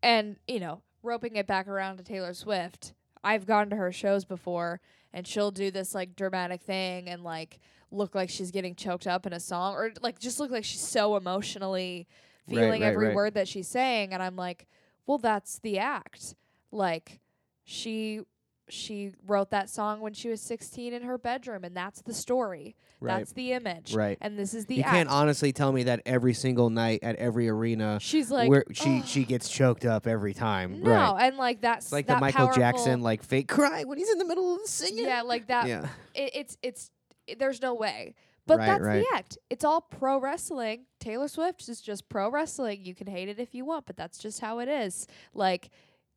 [0.02, 2.94] and you know, roping it back around to Taylor Swift.
[3.24, 4.80] I've gone to her shows before
[5.12, 7.58] and she'll do this like dramatic thing and like
[7.90, 10.86] look like she's getting choked up in a song or like just look like she's
[10.86, 12.06] so emotionally
[12.46, 13.14] Right, feeling right, every right.
[13.14, 14.66] word that she's saying and I'm like,
[15.06, 16.34] "Well, that's the act."
[16.70, 17.20] Like
[17.62, 18.20] she
[18.68, 22.74] she wrote that song when she was 16 in her bedroom and that's the story.
[23.00, 23.18] Right.
[23.18, 23.94] That's the image.
[23.94, 24.16] Right.
[24.20, 24.90] And this is the you act.
[24.92, 29.02] can't honestly tell me that every single night at every arena She's like where she
[29.02, 30.82] she gets choked up every time.
[30.82, 31.26] No, Right.
[31.26, 34.24] and like that's like that the Michael Jackson like fake cry when he's in the
[34.24, 35.04] middle of the singing.
[35.04, 35.66] Yeah, like that.
[35.68, 35.88] Yeah.
[36.14, 36.90] It, it's it's
[37.26, 38.14] it, there's no way.
[38.46, 39.38] But Right, that's the act.
[39.48, 40.84] It's all pro wrestling.
[41.00, 42.84] Taylor Swift is just pro wrestling.
[42.84, 45.06] You can hate it if you want, but that's just how it is.
[45.32, 45.70] Like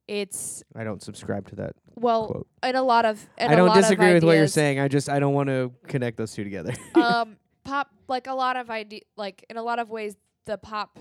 [0.08, 2.48] it's I don't subscribe to that well quote.
[2.64, 4.80] in a lot of in I a don't disagree with what you're saying.
[4.80, 6.74] I just I don't want to connect those two together.
[6.96, 10.98] um pop like a lot of ide- like in a lot of ways the pop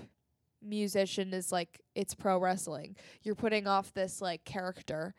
[0.61, 5.13] musician is like it's pro wrestling you're putting off this like character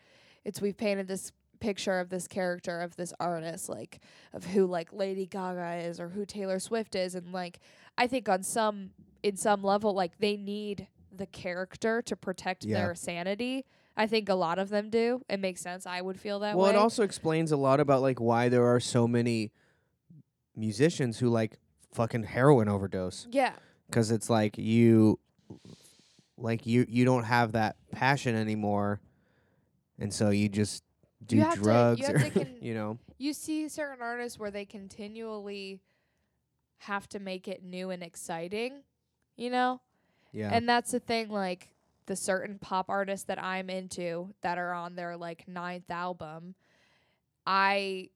[0.45, 4.01] it's we've painted this picture of this character of this artist like
[4.33, 7.61] of who like lady gaga is or who taylor swift is and like
[7.97, 8.91] i think on some
[9.23, 10.87] in some level like they need
[11.17, 12.79] the character to protect Yeah.
[12.83, 13.65] their sanity
[13.99, 16.67] i think a lot of them do it makes sense i would feel that well,
[16.67, 19.53] way Well, it also explains a lot about like why there are so many
[20.57, 21.59] musicians who like
[21.93, 23.53] fucking heroin overdose yeah
[23.89, 25.19] because it's like you
[26.37, 29.01] like you you don't have that passion anymore,
[29.99, 30.85] and so you just
[31.27, 32.99] do You have to- you drugs or con- you know.
[33.19, 35.81] you see certain artists where they continually
[36.79, 38.83] have to make it new and exciting,
[39.37, 39.81] you know?
[40.33, 40.51] Yeah.
[40.53, 41.71] And that's the thing, like
[42.09, 46.55] the certain pop artists that I'm into that are on their like ninth album,
[47.47, 48.09] I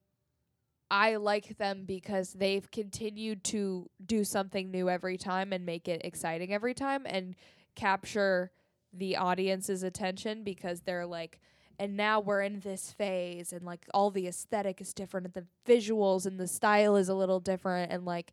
[0.91, 6.03] I like them because they've continued to do something new every time and make it
[6.05, 7.35] exciting every time and
[7.75, 8.51] capture
[8.93, 11.39] the audience's attention because they're like
[11.79, 15.47] and now we're in this phase and like all the aesthetic is different and the
[15.71, 18.33] visuals and the style is a little different and like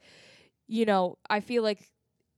[0.69, 1.89] you know, I feel like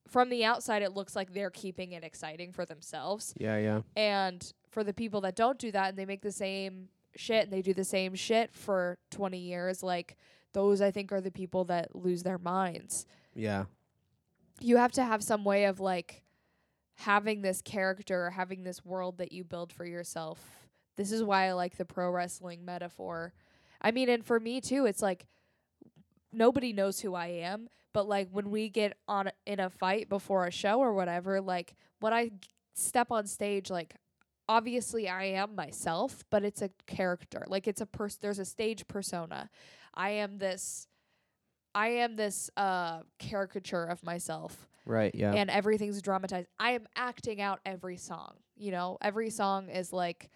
[0.08, 3.34] from the outside it looks like they're keeping it exciting for themselves.
[3.38, 3.82] Yeah, yeah.
[3.96, 7.54] and for the people that don't do that and they make the same shit and
[7.54, 10.16] they do the same shit for 20 years like
[10.54, 13.06] those I think are the people that lose their minds.
[13.34, 13.66] Yeah.
[14.60, 16.24] you have to have some way of like
[16.96, 20.40] having this character having this world that you build for yourself.
[20.98, 23.34] This is why i like the pro wrestling metaphor.
[23.82, 25.28] I mean and for me too it's like
[26.34, 30.46] nobody knows who i am but like when we get on in a fight before
[30.46, 32.32] a show or whatever like when i
[32.74, 33.96] step on stage like
[34.50, 38.88] obviously i am myself but it's a character like it's a person there's a stage
[38.88, 39.50] persona
[39.94, 40.88] i am this
[41.76, 45.14] i am this uh caricature of myself Right.
[45.14, 45.34] Yeah.
[45.34, 46.48] and everything's dramatized.
[46.60, 48.38] I am acting out every song.
[48.58, 50.32] You know, every song is like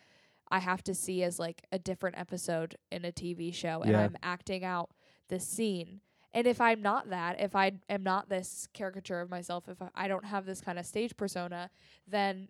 [0.52, 4.02] I have to see as like a different episode in a TV show and Yeah.
[4.04, 4.92] I'm acting out
[5.30, 6.00] the scene.
[6.36, 9.90] And if I'm not that, if I am not this caricature of myself, if I-
[9.96, 11.72] I don't have this kind of stage persona,
[12.08, 12.50] then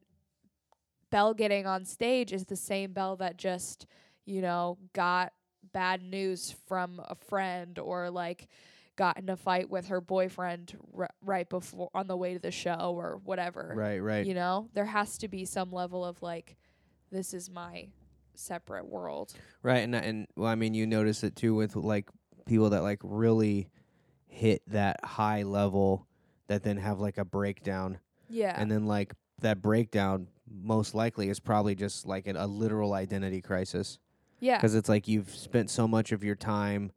[1.11, 3.86] Belle getting on stage is the same Belle that just,
[4.25, 5.33] you know, got
[5.71, 8.47] bad news from a friend or like
[8.95, 12.51] got in a fight with her boyfriend r- right before on the way to the
[12.51, 13.73] show or whatever.
[13.75, 13.99] right.
[13.99, 14.25] Right.
[14.25, 16.57] You know, there has to be some level of like
[17.11, 17.89] this is my
[18.36, 19.33] separate world.
[19.63, 22.09] Right, and and well, I mean, you notice it too with like
[22.45, 23.69] people that like really
[24.27, 26.07] hit that high level
[26.47, 28.53] that then have like a breakdown, Yeah.
[28.59, 30.27] and then like that breakdown
[30.61, 33.97] most likely is probably just like an, a literal identity crisis
[34.39, 34.57] yeah.
[34.57, 36.91] because it's like you've spent so much of your time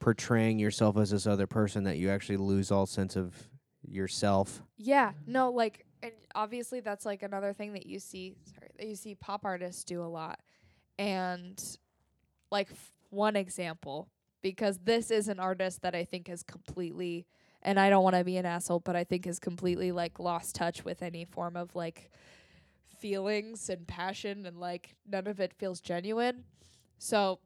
[0.00, 3.34] portraying yourself as this other person that you actually lose all sense of
[3.82, 4.62] yourself.
[4.76, 8.34] Yeah, no, like, and obviously that's like another thing that you see.
[8.44, 10.40] Sorry, that you see pop artists do a lot,
[10.98, 11.58] and
[12.50, 14.08] like f- one example
[14.44, 17.24] because this is an artist that I think has completely,
[17.62, 20.54] and I don't want to be an asshole, but I think has completely like lost
[20.54, 22.10] touch with any form of like
[22.98, 26.44] feelings and passion, and like none of it feels genuine.
[26.98, 27.38] So,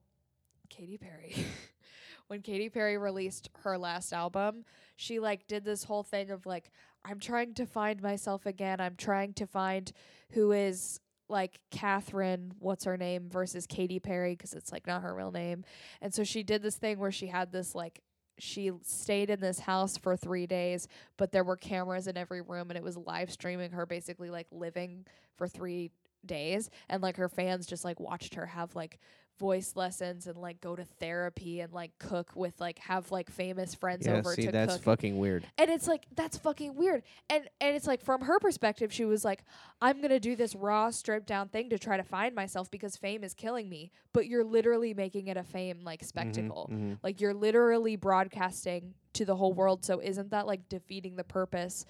[0.70, 1.36] Katy Perry.
[2.26, 4.64] when Katy Perry released her last album,
[4.96, 6.72] she like did this whole thing of like
[7.04, 8.80] I'm trying to find myself again.
[8.80, 9.92] I'm trying to find
[10.30, 10.98] who is
[11.28, 15.64] like Catherine, what's her name, versus Katy Perry because it's like not her real name.
[16.00, 18.00] And so she did this thing where she had this like
[18.38, 22.70] she stayed in this house for three days, but there were cameras in every room
[22.70, 25.04] and it was live streaming her basically like living
[25.36, 25.90] for three
[26.24, 28.98] days and like her fans just like watched her have like
[29.38, 33.74] voice lessons and like go to therapy and like cook with like have like famous
[33.74, 34.82] friends yeah, over see, to that's cook.
[34.82, 35.46] fucking weird.
[35.56, 37.02] and it's like that's fucking weird.
[37.30, 39.44] And and it's like from her perspective she was like
[39.80, 43.24] i'm gonna do this raw stripped down thing to try to find myself because fame
[43.24, 43.90] is killing me.
[44.12, 46.68] But you're literally making it a fame like spectacle.
[46.72, 46.98] mhm.
[47.02, 49.84] like you're literally broadcasting to the whole world.
[49.84, 51.84] So isn't that like defeating the purpose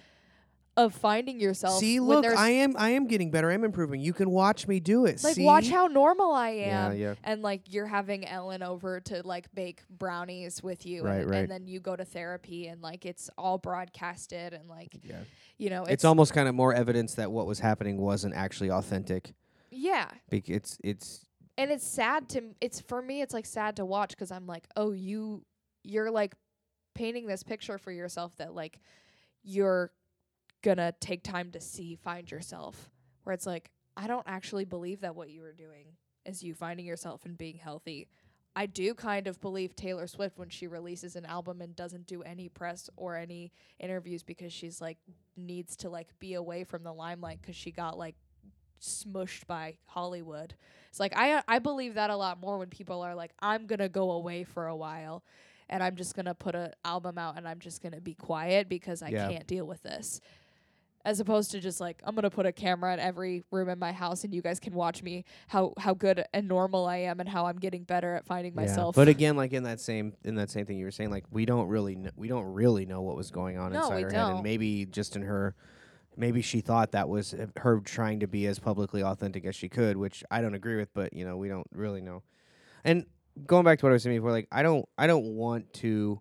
[0.79, 3.51] of finding yourself See, when look, there's- I am I am getting better.
[3.51, 4.01] I'm improving.
[4.01, 5.23] You can watch me do it.
[5.23, 5.45] like see?
[5.45, 7.15] watch how normal i am yeah.
[7.25, 11.39] and like you're having ellen over to like bake brownies with you Right, and, right.
[11.41, 15.17] and then you go to therapy and like it's all broadcasted and like Yeah.
[15.59, 19.35] you know It's, almost kind of more evidence that what was happening wasn't actually authentic.
[19.71, 21.27] yeah Bec- it's it's
[21.59, 24.47] and it's sad to m- it's for me it's like sad to watch because i'm
[24.47, 25.45] like oh you
[25.83, 26.35] you're like
[26.95, 28.79] painting this picture for yourself that like
[29.43, 29.91] you're
[30.63, 32.91] gonna take time to see find yourself
[33.25, 35.87] where it's like i don't actually believe that what you were doing
[36.25, 38.09] is you finding yourself and being healthy
[38.57, 42.23] i do kind of believe taylor swift when she releases an album and doesn't do
[42.23, 44.99] any press or any interviews because she's like
[45.37, 48.17] needs to like be away from the limelight because she got like
[48.81, 50.55] smushed by hollywood
[50.89, 53.89] it's like I I believe that a lot more when people are like I'm to
[53.89, 55.23] go away for a while
[55.69, 59.03] and I'm just to put a album out and I'm just to be quiet because
[59.03, 59.29] I Yeah.
[59.29, 60.21] can't deal with this.
[61.05, 63.79] As opposed to just like I'm going to put a camera in every room in
[63.79, 67.21] my house and you guys can watch me how how good and normal I am
[67.21, 68.63] and how I'm getting better at finding yeah.
[68.63, 68.95] myself.
[68.95, 71.47] But again, like in that same in that same thing you were saying, like we
[71.47, 74.17] don't really kn- we don't really know what was going on No, inside her head,
[74.17, 74.35] don't.
[74.35, 75.55] and maybe just in her
[76.19, 79.69] maybe she thought that was uh, her trying to be as publicly authentic as she
[79.69, 82.23] could, which I don't agree with, but you know, we don't really know.
[82.85, 83.07] And
[83.47, 86.21] going back to what I was saying before, like I don't I don't want to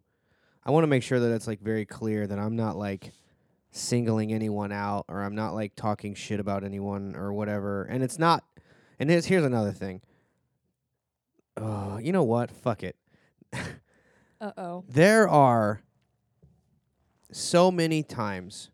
[0.64, 3.12] I want to make sure that it's like very clear that I'm not like
[3.78, 7.84] singling anyone out or I'm not like talking shit about anyone or whatever.
[7.84, 8.44] And it's not
[9.00, 10.02] and here's here's another thing.
[11.56, 12.52] Uh, you know what?
[12.52, 12.96] Fuck it.
[14.40, 14.84] Uh oh.
[14.88, 15.82] There are
[17.32, 18.70] so many times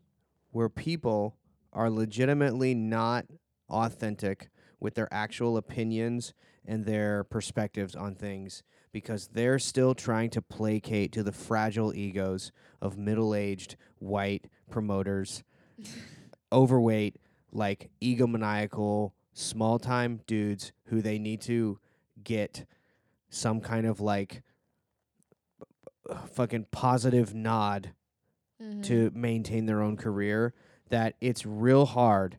[0.51, 1.37] where people
[1.71, 3.25] are legitimately not
[3.69, 4.49] authentic
[4.81, 6.33] with their actual opinions
[6.65, 12.51] and their perspectives on things because they're still trying to placate to the fragile egos
[12.81, 15.43] of middle-aged white promoters
[16.51, 17.17] overweight
[17.51, 21.77] like egomaniacal small-time dudes who they need to
[22.23, 22.65] get
[23.29, 24.41] some kind of like
[26.33, 27.91] fucking positive nod
[28.61, 28.81] Mm-hmm.
[28.83, 30.53] to maintain their own career
[30.89, 32.37] that it's real hard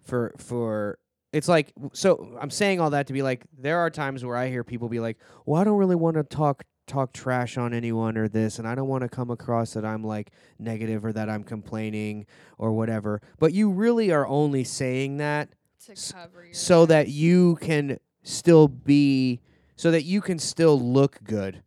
[0.00, 0.98] for for
[1.32, 4.48] it's like so I'm saying all that to be like there are times where I
[4.48, 8.16] hear people be like, "Well, I don't really want to talk talk trash on anyone
[8.18, 11.28] or this and I don't want to come across that I'm like negative or that
[11.30, 12.26] I'm complaining
[12.58, 15.50] or whatever." But you really are only saying that
[15.86, 16.12] to s-
[16.52, 19.40] so that you can still be
[19.76, 21.62] so that you can still look good.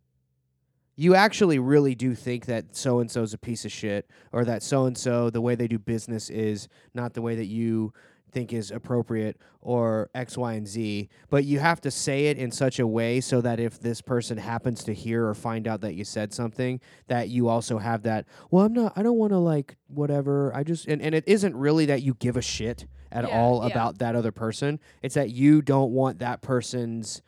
[0.98, 4.62] You actually really do think that so and so's a piece of shit or that
[4.62, 7.92] so and so the way they do business is not the way that you
[8.36, 11.08] think is appropriate or X, Y, and Z.
[11.30, 14.36] But you have to say it in such a way so that if this person
[14.36, 18.26] happens to hear or find out that you said something, that you also have that,
[18.50, 20.54] well, I'm not I don't want to like whatever.
[20.54, 23.62] I just and, and it isn't really that you give a shit at Yeah, all
[23.62, 23.70] yeah.
[23.72, 24.80] about that other person.
[25.02, 27.22] It's that you don't want that person's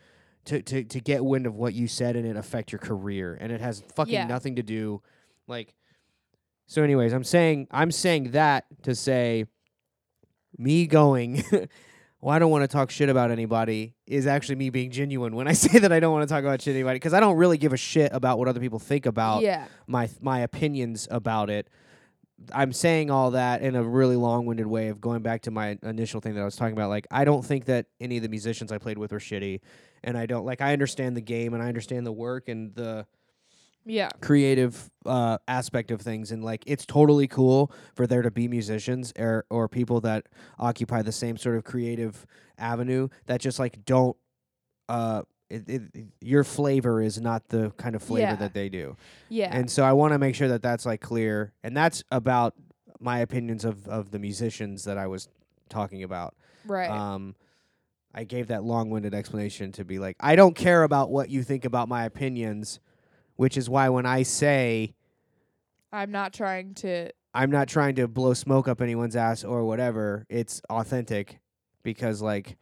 [0.44, 3.36] to, to, to get wind of what you said and it affect your career.
[3.40, 4.26] And it has fucking Yeah.
[4.26, 5.00] nothing to do
[5.46, 5.74] like
[6.66, 9.46] so anyways, I'm saying I'm saying that to say
[10.58, 11.44] me going
[12.20, 15.46] well, I don't want to talk shit about anybody is actually me being genuine when
[15.46, 17.58] I say that I don't want to talk about shit anybody because I don't really
[17.58, 19.66] give a shit about what other people think about yeah.
[19.86, 21.68] my my opinions about it.
[22.52, 26.20] I'm saying all that in a really long-winded way of going back to my initial
[26.20, 26.88] thing that I was talking about.
[26.88, 29.58] Like, I don't think that any of the musicians I played with were shitty,
[30.04, 30.60] and I don't like.
[30.60, 33.06] I understand the game and I understand the work and the
[33.88, 34.10] Yeah.
[34.20, 39.12] creative uh, aspect of things, and like it's totally cool for there to be musicians
[39.18, 40.26] or or people that
[40.58, 42.26] occupy the same sort of creative
[42.58, 44.16] avenue that just like don't.
[44.88, 45.82] Uh, it, it,
[46.20, 48.36] your flavor is not the kind of flavor Yeah.
[48.36, 48.96] that they do.
[49.30, 49.48] Yeah.
[49.50, 52.54] And so I want to make sure that that's like clear, and that's about
[53.00, 55.28] my opinions of of the musicians that I was
[55.70, 56.34] talking about.
[56.66, 56.90] right.
[56.90, 57.34] Um,
[58.14, 61.64] I gave that long-winded explanation to be like, I don't care about what you think
[61.66, 62.80] about my opinions,
[63.38, 64.94] which is why when I say
[65.92, 67.10] I'm not trying to.
[67.32, 71.38] I'm not trying to blow smoke up anyone's ass or whatever, it's authentic
[71.82, 72.56] because like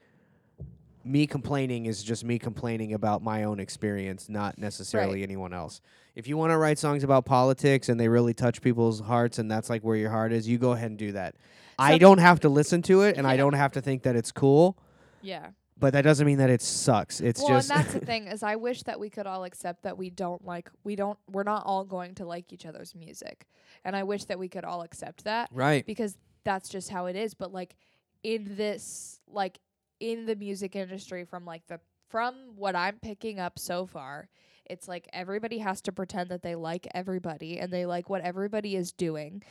[1.03, 5.81] me complaining is just me complaining about my own experience, not necessarily anyone else.
[6.15, 9.51] If you want to write songs about politics and they really touch people's hearts and
[9.51, 11.37] that's like where your heart is, you go ahead and do that.
[11.79, 14.33] I don't have to listen to it and I don't have to think that it's
[14.33, 14.77] cool,
[15.23, 15.49] Yeah.
[15.79, 17.21] But that doesn't mean that it sucks.
[17.21, 19.45] It's just well, just and that's the thing is, I wish that we could all
[19.45, 20.71] accept that we don't like.
[20.85, 21.19] We don't.
[21.31, 23.47] We're not all going to like each other's music,
[23.85, 25.85] and I wish that we could all accept that right.
[25.87, 27.35] because that's just how it is.
[27.35, 27.77] But like
[28.23, 29.59] in this, like
[30.01, 34.29] in the music industry, from like the from what I'm picking up so far,
[34.65, 38.77] it's like everybody has to pretend that they like everybody and they like what everybody
[38.77, 39.43] is doing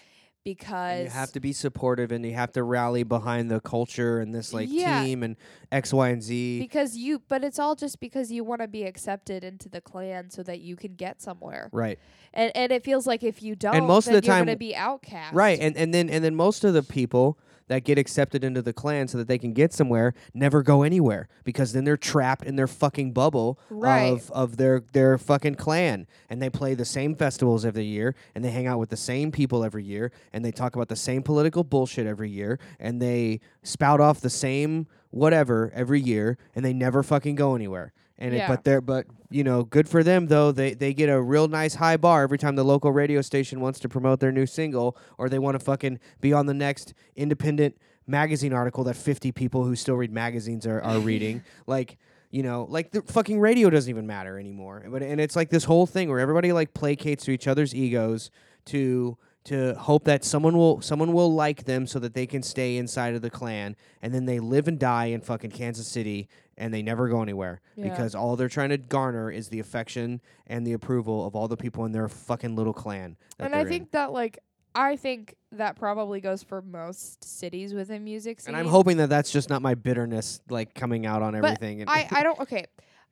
[0.45, 4.19] because And you have to be supportive and you have to rally behind the culture
[4.19, 5.03] and this like Yeah.
[5.03, 5.35] team and
[5.71, 6.59] X, Y, and Z.
[6.59, 10.29] because you but it's all just because you want to be accepted into the clan
[10.29, 11.99] so that you can get somewhere right.
[12.33, 14.55] and and it feels like if you don't and most of the you're time- gonna
[14.55, 17.37] be outcast Right, and and then and then most of the people
[17.67, 21.27] that get accepted into the clan so that they can get somewhere never go anywhere
[21.43, 24.11] because then they're trapped in their fucking bubble Right.
[24.11, 28.43] of of their their fucking clan and they play the same festivals every year and
[28.43, 31.23] they hang out with the same people every year and they talk about the same
[31.23, 36.73] political bullshit every year and they spout off the same whatever every year and they
[36.73, 37.93] never fucking go anywhere.
[38.17, 40.51] And it, but they're but you know good for them though.
[40.51, 43.79] They they get a real nice high bar every time the local radio station wants
[43.81, 47.77] to promote their new single or they want to fucking be on the next independent
[48.07, 51.43] magazine article that 50 people who still read magazines are, are reading.
[51.67, 51.97] Like
[52.31, 54.83] you know like the fucking radio doesn't even matter anymore.
[54.87, 58.31] But and it's like this whole thing where everybody like placates to each other's egos
[58.67, 62.77] to to hope that someone will someone will like them so that they can stay
[62.77, 66.27] inside of the clan and then they live and die in fucking Kansas City
[66.57, 67.89] and they never go anywhere Yeah.
[67.89, 71.57] because all they're trying to garner is the affection and the approval of all the
[71.57, 73.17] people in their fucking little clan.
[73.39, 73.69] and I they're in.
[73.73, 74.39] think that like
[74.73, 78.49] I think that probably goes for most cities within music scene.
[78.53, 81.81] And I'm hoping that that's just not my bitterness like coming out on But everything.
[81.81, 82.65] and I, I don't okay.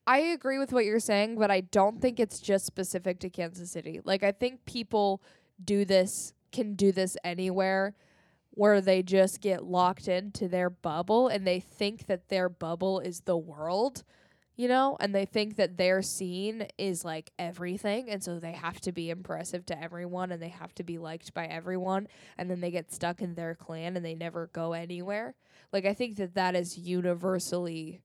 [0.06, 3.72] I agree with what you're saying, but I don't think it's just specific to Kansas
[3.72, 4.02] City.
[4.04, 5.22] Like I think people
[5.64, 7.96] do this can do this anywhere
[8.52, 13.22] where they just get locked into their bubble and they think that their bubble is
[13.22, 14.04] the world,
[14.56, 18.80] you know, and they think that their scene is like everything and so they have
[18.80, 22.62] to be impressive to everyone and they have to be liked by everyone and then
[22.62, 25.34] they get stuck in their clan and they never go anywhere.
[25.72, 28.02] Like I think that that is universally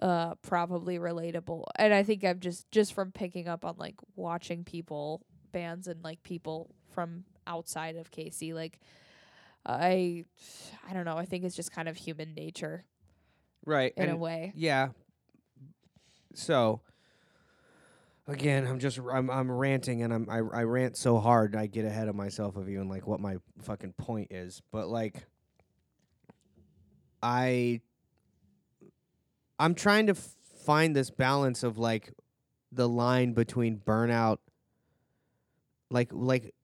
[0.00, 4.64] uh probably relatable and i think I'm just just from picking up on like watching
[4.64, 5.22] people
[5.52, 8.80] bands and like people from outside of kc like
[9.66, 10.24] i
[10.88, 12.84] i don't know i think it's just kind of human nature
[13.64, 13.92] right.
[13.96, 14.88] in a way Yeah.
[16.34, 16.80] So
[18.26, 21.84] again, I'm just I'm I'm ranting and I'm I I rant so hard I get
[21.84, 24.62] ahead of myself of even like what my fucking point is.
[24.70, 25.26] But like
[27.22, 27.80] I
[29.58, 30.34] I'm trying to f-
[30.64, 32.12] find this balance of like
[32.70, 34.38] the line between burnout
[35.92, 36.54] like like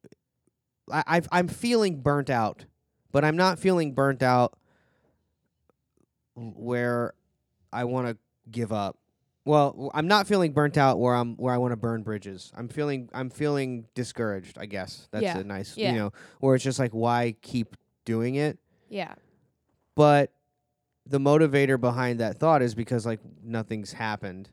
[0.90, 2.64] I I've, I'm feeling burnt out,
[3.12, 4.58] but I'm not feeling burnt out
[6.34, 7.14] where
[7.72, 8.16] I want to
[8.50, 8.96] give up.
[9.44, 12.52] Well, I'm not feeling burnt out where I'm where I want to burn bridges.
[12.56, 14.58] I'm feeling I'm feeling discouraged.
[14.58, 15.38] I guess that's Yeah.
[15.38, 15.92] a nice Yeah.
[15.92, 18.58] you know where it's just like why keep doing it.
[18.90, 19.14] yeah
[19.94, 20.32] But
[21.06, 24.50] the motivator behind that thought is because like nothing's happened.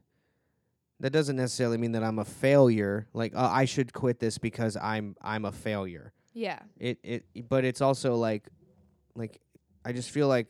[1.06, 3.06] That doesn't necessarily mean that I'm a failure.
[3.14, 6.14] Like uh, I should quit this because I'm I'm a failure.
[6.34, 6.58] yeah.
[6.80, 8.48] It it but it's also like
[9.16, 9.40] like
[9.86, 10.48] I just feel like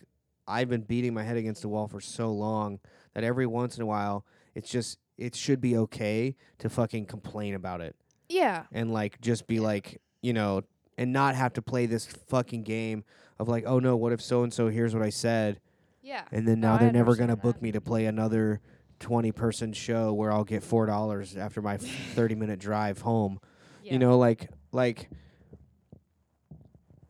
[0.47, 2.79] I've been beating my head against the wall for so long
[3.15, 7.53] that every once in a while it's just it should be okay to fucking complain
[7.53, 7.97] about it.
[8.29, 8.63] Yeah.
[8.71, 10.61] And like just be like, you know,
[10.97, 13.03] and not have to play this fucking game
[13.39, 15.59] of like, oh no, what if so and so here's what I said?
[16.01, 16.23] Yeah.
[16.31, 18.61] And then now I they're never gonna book me to play another
[18.99, 23.39] twenty person show where I'll get four dollars after my thirty minute drive home.
[23.83, 23.93] Yeah.
[23.93, 25.11] you know like like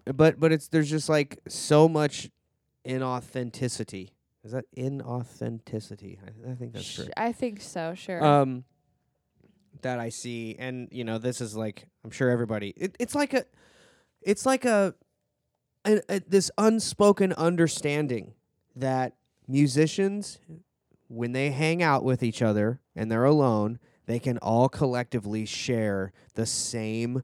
[0.03, 2.29] but but it's there's just like so much
[2.85, 4.09] inauthenticity.
[4.43, 6.17] Is that inauthenticity?
[6.21, 7.07] I, I think that's Sh- true.
[7.15, 8.21] I think so sure.
[8.21, 8.65] Um
[9.81, 13.33] that i see and you know this is like i'm sure everybody it, it's like
[13.35, 13.45] a
[14.21, 14.95] it's like a,
[15.85, 18.33] a, a this unspoken understanding
[18.75, 19.13] that
[19.47, 20.39] musicians
[21.07, 26.13] when they hang out with each other and they're alone they can all collectively share
[26.35, 27.23] the same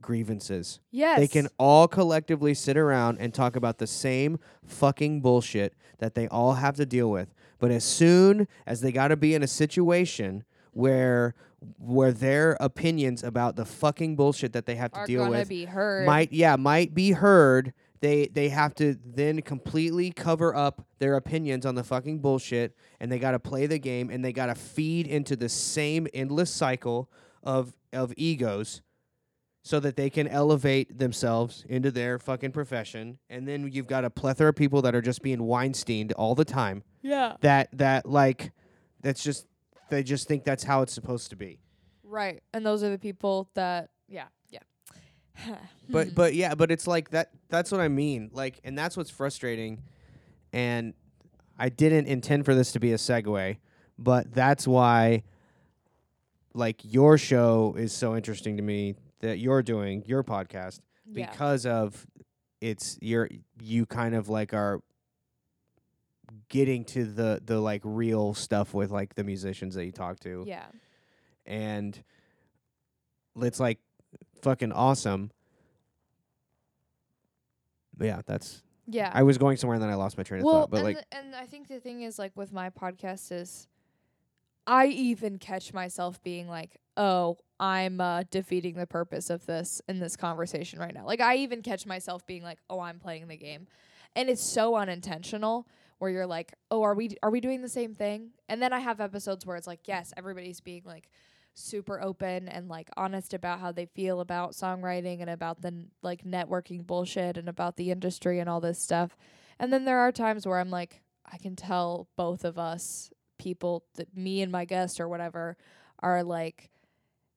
[0.00, 0.80] grievances.
[0.90, 6.14] Yes they can all collectively sit around and talk about the same fucking bullshit that
[6.14, 7.32] they all have to deal with.
[7.58, 11.34] But as soon as they got to be in a situation where
[11.78, 15.48] where their opinions about the fucking bullshit that they have to are deal gonna with
[15.48, 16.06] be heard.
[16.06, 17.72] might yeah, might be heard,
[18.02, 23.10] they they have to then completely cover up their opinions on the fucking bullshit and
[23.10, 26.50] they got to play the game and they got to feed into the same endless
[26.50, 27.08] cycle
[27.42, 28.82] of of egos
[29.62, 33.18] so that they can elevate themselves into their fucking profession.
[33.30, 36.44] And then you've got a plethora of people that are just being Weinsteined all the
[36.44, 36.82] time.
[37.00, 38.50] yeah That that like
[39.00, 39.46] that's just
[39.90, 41.60] they just think that's how it's supposed to be.
[42.02, 44.41] right and those are the people that yeah yeah
[45.88, 46.14] But Hmm.
[46.14, 48.30] but yeah, but it's like that that's what I mean.
[48.32, 49.82] Like and that's what's frustrating.
[50.52, 50.94] And
[51.58, 53.56] I didn't intend for this to be a segue,
[53.98, 55.24] but that's why
[56.54, 60.80] like your show is so interesting to me that you're doing your podcast
[61.10, 61.30] yeah.
[61.30, 62.06] because of
[62.60, 63.28] it's you're
[63.60, 64.80] you kind of like are
[66.48, 70.44] getting to the the like real stuff with like the musicians that you talk to
[70.46, 70.64] yeah
[71.46, 72.02] and
[73.40, 73.78] it's like
[74.42, 75.30] fucking awesome
[77.96, 80.44] but yeah that's yeah i was going somewhere and then i lost my train of
[80.46, 83.32] thought but and, like the- and I think the thing is like with my podcast
[83.32, 83.66] is
[84.64, 89.98] I even catch myself being like, "Oh, I'm uh, defeating the purpose of this in
[89.98, 93.36] this conversation right now." Like I even catch myself being like, "Oh, I'm playing the
[93.36, 93.66] game,"
[94.14, 95.66] and it's so unintentional.
[95.98, 98.78] Where you're like, "Oh, are we are we doing the same thing?" And then I
[98.78, 101.10] have episodes where it's like, "Yes, everybody's being like."
[101.54, 105.90] Super open and like honest about how they feel about songwriting and about the n-
[106.02, 109.16] like networking bullshit and about the industry and all this stuff.
[109.58, 113.84] And then there are times where I'm like, I can tell both of us, people,
[113.94, 115.56] that me and my guest or whatever,
[116.00, 116.70] are like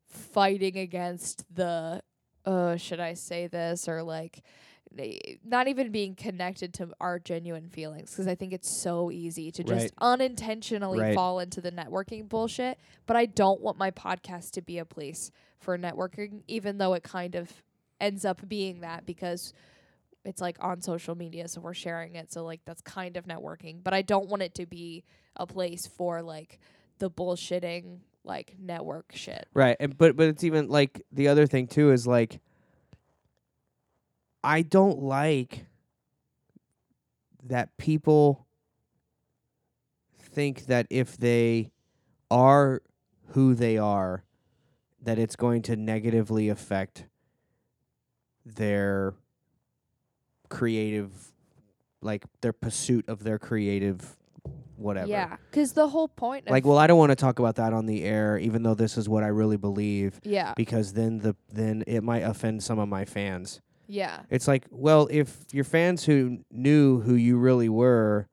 [0.07, 2.01] fighting against the,
[2.45, 3.87] oh, should I say this?
[3.87, 4.41] Or like,
[4.95, 9.51] they- not even being connected to our genuine feelings because I think it's so easy
[9.51, 9.91] to just Right.
[9.99, 11.15] unintentionally Right.
[11.15, 12.79] fall into the networking bullshit.
[13.05, 17.03] But I don't want my podcast to be a place for networking, even though it
[17.03, 17.61] kind of
[17.99, 19.53] ends up being that because
[20.25, 23.81] it's like on social media so we're sharing it so like that's kind of networking
[23.83, 25.03] but i don't want it to be
[25.37, 26.59] a place for like
[26.97, 29.77] the bullshitting like network shit Right.
[29.79, 32.41] And but but it's even like the other thing too is like
[34.45, 35.65] I don't like
[37.43, 38.45] that people
[40.19, 41.71] think that if they
[42.29, 42.83] are
[43.29, 44.23] who they are
[45.01, 47.05] that it's going to negatively affect
[48.45, 49.15] their
[50.49, 51.33] creative
[52.01, 54.15] like their pursuit of their creative
[54.75, 55.07] whatever.
[55.07, 57.87] yeah because the whole point Like well I don't want to talk about that on
[57.87, 61.83] the air even though this is what I really believe yeah because then the then
[61.87, 63.61] it might offend some of my fans.
[63.87, 68.27] Yeah It's like, well, if your fans who knew who you really were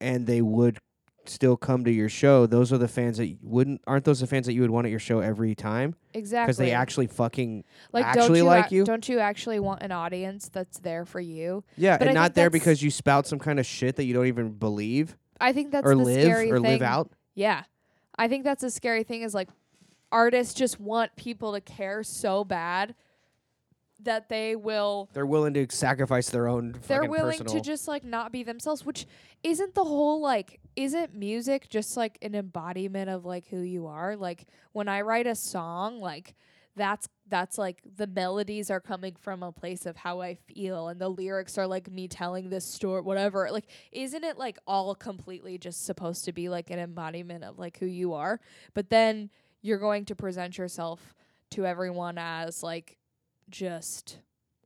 [0.00, 0.78] and they would
[1.26, 4.46] still come to your show, those are the fans that wouldn't aren't those the fans
[4.46, 8.04] that you would want at your show every time exactly because they actually fucking like
[8.04, 8.84] actually don't you like ac- you?
[8.84, 12.34] don't you actually want an audience that's there for you yeah, But and I not
[12.34, 15.70] there because you spout some kind of shit that you don't even believe i think
[15.70, 17.10] that's or the live scary or thing live out.
[17.34, 17.62] Yeah.
[18.18, 19.48] I think that's a scary thing is like
[20.10, 22.94] artists just want people to care so bad
[24.00, 27.88] that they will They're willing to sacrifice their own they're fucking willing personal to just
[27.88, 29.06] like not be themselves, which
[29.42, 34.16] isn't the whole like isn't music just like an embodiment of like who you are?
[34.16, 36.34] Like when I write a song, like
[36.76, 41.00] that's that's like the melodies are coming from a place of how I feel and
[41.00, 43.48] the lyrics are like me telling this story whatever.
[43.50, 47.78] Like isn't it like all completely just supposed to be like an embodiment of like
[47.78, 48.40] who you are?
[48.74, 49.30] But then
[49.60, 51.14] you're going to present yourself
[51.50, 52.97] to everyone as like
[53.50, 54.18] just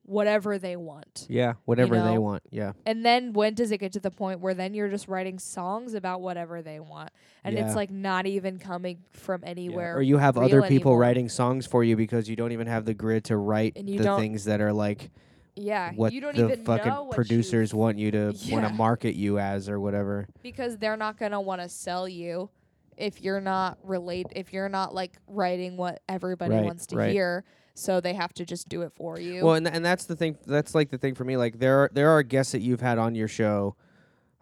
[0.04, 1.26] whatever they want.
[1.30, 2.20] Yeah, whatever they know?
[2.20, 2.42] want.
[2.50, 2.72] Yeah.
[2.84, 5.94] And then when does it get to the point where then you're just writing songs
[5.94, 7.10] about whatever they want
[7.44, 7.66] and Yeah.
[7.66, 10.98] it's like not even coming from Yeah, anywhere Or you have other people anymore.
[10.98, 14.44] writing songs for you because you don't even have the grid to write the things
[14.46, 15.10] that are like
[15.54, 18.66] yeah what you don't the even fucking know what producers you've- want you to want
[18.66, 20.26] to market you as or whatever.
[20.42, 22.50] because they're not going to want to sell you
[22.96, 27.12] if you're not relate if you're not like writing what everybody Right, wants to right.
[27.12, 27.44] hear
[27.74, 30.36] so they have to just do it for you Well, and and that's the thing.
[30.46, 31.36] That's like the thing for me.
[31.36, 33.76] Like there are there are guests that you've had on your show.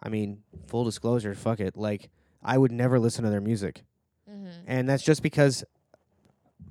[0.01, 1.77] I mean, full disclosure, fuck it.
[1.77, 2.09] Like
[2.43, 3.83] I would never listen to their music,
[4.29, 4.49] mm-hmm.
[4.67, 5.63] and that's just because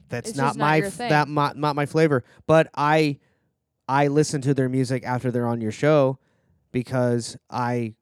[0.08, 2.24] that's It's not my f- that my, not my flavor.
[2.46, 3.18] But I
[3.88, 6.18] I listen to their music after they're on your show
[6.72, 7.94] because I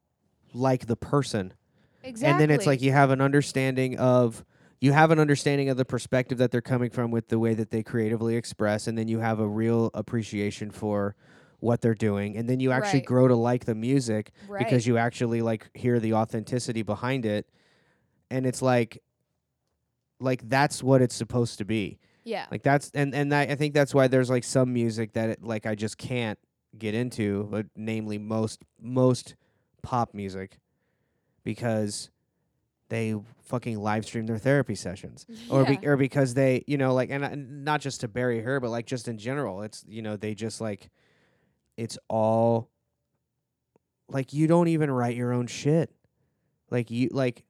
[0.52, 1.54] like the person.
[2.02, 4.44] exactly And then it's like you have an understanding of
[4.80, 7.70] you have an understanding of the perspective that they're coming from with the way that
[7.70, 11.14] they creatively express and then you have a real appreciation for
[11.60, 13.06] what they're doing and then you actually Right.
[13.06, 14.58] grow to like the music right.
[14.58, 17.48] because you actually like hear the authenticity behind it
[18.30, 19.02] and it's like
[20.20, 23.74] like that's what it's supposed to be yeah like that's and and I, I think
[23.74, 26.38] that's why there's like some music that it, like I just can't
[26.76, 29.34] get into, but namely most most
[29.82, 30.58] pop music
[31.44, 32.10] because
[32.88, 37.10] they fucking live stream their therapy sessions or be, or because they you know like
[37.10, 40.16] and, uh, not just to bury her but like just in general it's you know
[40.16, 40.90] they just like
[41.76, 42.68] it's all
[44.08, 45.90] like you don't even write your own shit
[46.70, 47.44] like you like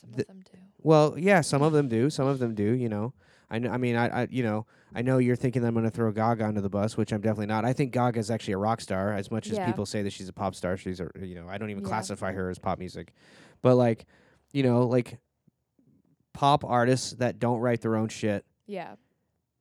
[0.00, 2.10] some the- of them do well, yeah, some of them do.
[2.10, 2.64] Some of them do.
[2.72, 3.14] You know,
[3.48, 3.70] I know.
[3.70, 6.44] I mean, I, I, you know, I know you're thinking I'm going to throw Gaga
[6.44, 7.64] under the bus, which I'm definitely not.
[7.64, 9.12] I think Gaga is actually a rock star.
[9.12, 11.56] As much as people say that she's a pop star, she's a, you know, I
[11.56, 11.88] don't even Yeah.
[11.88, 13.12] classify her as pop music.
[13.62, 14.06] But like,
[14.52, 15.18] you know, like
[16.32, 18.44] pop artists that don't write their own shit.
[18.66, 18.94] yeah.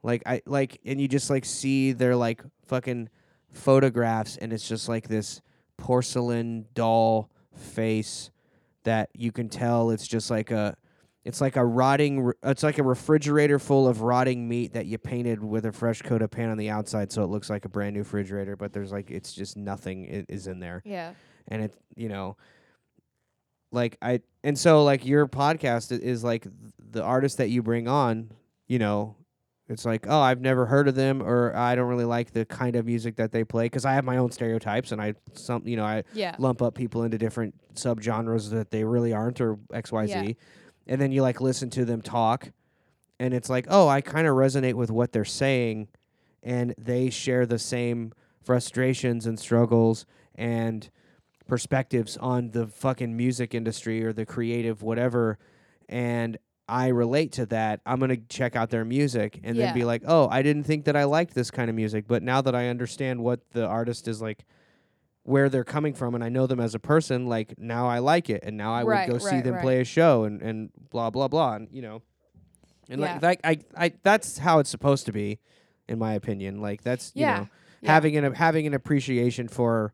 [0.03, 3.09] Like I like, and you just like see their like fucking
[3.51, 5.41] photographs, and it's just like this
[5.77, 8.31] porcelain doll face
[8.83, 10.75] that you can tell it's just like a
[11.23, 15.43] it's like a rotting it's like a refrigerator full of rotting meat that you painted
[15.43, 17.93] with a fresh coat of paint on the outside so it looks like a brand
[17.93, 20.81] new refrigerator but there's like it's just nothing is in there.
[20.85, 21.13] Yeah.
[21.47, 22.37] And it you know
[23.72, 26.45] like i and so like your podcast is like
[26.91, 28.30] the artist that you bring on
[28.67, 29.15] you know
[29.69, 32.76] it's like oh i've never heard of them or i don't really like the kind
[32.76, 35.78] of music that they play because i have my own stereotypes and i some you
[35.78, 40.09] know i yeah lump up people into different subgenres that they really aren't or xyz
[40.09, 40.32] Yeah.
[40.88, 42.51] and then you like listen to them talk
[43.19, 45.88] and it's like oh i kind of resonate with what they're saying
[46.43, 48.11] and they share the same
[48.43, 50.05] frustrations and struggles
[50.36, 50.89] and
[51.52, 55.38] perspectives on the fucking music industry or the creative whatever
[55.89, 56.38] and
[56.70, 60.04] I relate to that, I'm going to check out their music and then be like,
[60.08, 62.70] "Oh, I didn't think that I liked this kind of music, but now that I
[62.70, 64.45] understand what the artist is like
[65.24, 68.30] where they're coming from and I know them as a person, like now I like
[68.30, 69.62] it and now I Right, would go see them right.
[69.62, 72.02] play a show and and blah blah blah and you know.
[72.89, 73.20] And Yeah.
[73.22, 75.39] like, like I I that's how it's supposed to be.
[75.89, 76.62] in my opinion.
[76.62, 77.49] Like that's you know
[77.82, 77.91] Yeah.
[77.91, 79.91] having an having an appreciation for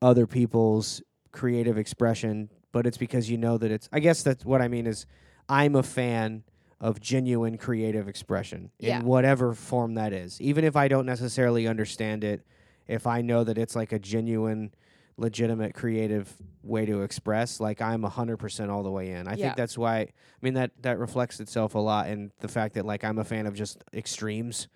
[0.00, 3.88] other people's creative expression, but it's because you know that it's.
[3.92, 5.06] I guess that's what I mean is
[5.48, 6.44] I'm a fan
[6.80, 9.00] of genuine creative expression Yeah.
[9.00, 12.42] in whatever form that is, even if I don't necessarily understand it.
[12.86, 14.72] If I know that it's like a genuine,
[15.16, 16.32] legitimate creative
[16.62, 19.26] way to express, like I'm a hundred percent all the way in.
[19.26, 19.46] I Yeah.
[19.46, 19.98] think that's why.
[19.98, 23.24] I mean that that reflects itself a lot in the fact that like I'm a
[23.24, 24.68] fan of just extremes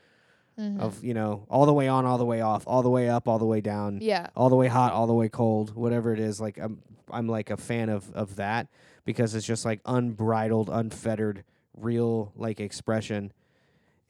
[0.58, 0.80] Mhm.
[0.80, 3.26] of you know all the way on, all the way off, all the way up,
[3.26, 4.26] all the way down, yeah.
[4.36, 6.40] all the way hot, all the way cold, whatever it is.
[6.40, 8.68] Like I'm I'm like a fan of of that
[9.04, 11.44] because it's just like unbridled, unfettered,
[11.74, 13.32] real like expression,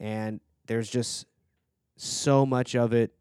[0.01, 1.27] and there's just
[1.97, 3.13] so much of it,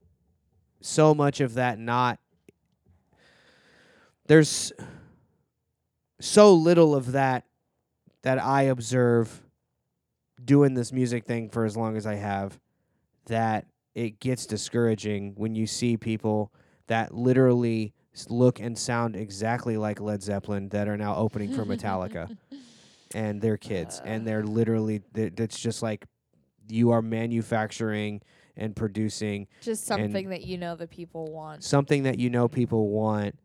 [0.81, 2.19] so much of that not.
[4.27, 4.71] There's
[6.19, 7.45] so little of that
[8.21, 9.43] that I observe
[10.43, 12.59] doing this music thing for as long as I have
[13.25, 13.65] that
[13.95, 16.51] it gets discouraging when you see people
[16.87, 17.93] that literally
[18.29, 22.35] look and sound exactly like Led Zeppelin that are now opening for Metallica
[23.15, 24.03] and their kids uh.
[24.07, 26.05] and they're literally th- it's just like
[26.69, 28.21] you are manufacturing
[28.57, 31.63] and producing Just something that you know the people want.
[31.63, 33.37] something that you know people want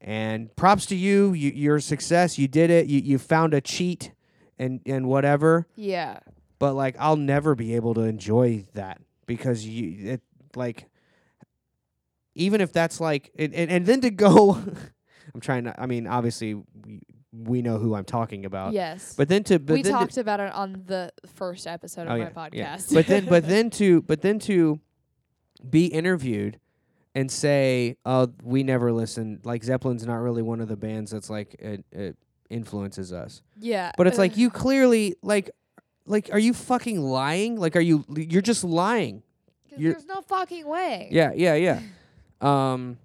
[0.00, 4.12] and props to you, you your success you did it you you found a cheat
[4.58, 6.18] and and whatever Yeah.
[6.58, 10.20] but like I'll never be able to enjoy that because you it
[10.56, 10.88] like
[12.34, 14.52] even if that's like and and, and then to go
[15.34, 17.00] I'm trying to I mean obviously we,
[17.32, 19.14] we know who I'm talking about yes.
[19.16, 22.08] but then to but we then to- talked about it on the first episode of
[22.12, 22.52] Oh, my yeah, podcast.
[22.52, 22.94] yeah.
[23.00, 24.80] but then but then to but then to
[25.68, 26.58] be interviewed
[27.14, 31.30] and say oh we never listened like Zeppelin's not really one of the bands that's
[31.30, 32.16] like it, it
[32.50, 33.92] influences us yeah.
[33.96, 35.50] But it's like you clearly like
[36.06, 37.56] like are you fucking lying?
[37.56, 39.22] Like are you you're just lying.
[39.76, 41.08] you're- there's no fucking way.
[41.10, 41.80] Yeah, yeah, yeah.
[42.40, 42.98] um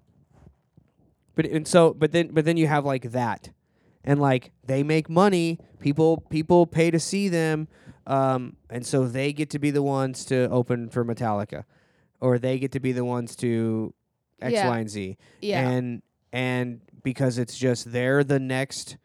[1.34, 3.50] but and so but then but then you have like that.
[4.04, 7.68] And like they make money, people people pay to see them
[8.06, 11.64] um and so they get to be the ones to open for Metallica
[12.20, 13.92] or they get to be the ones to
[14.40, 14.74] X, Y, Yeah.
[14.74, 15.68] and Z Yeah.
[15.68, 18.96] and and because it's just they're the next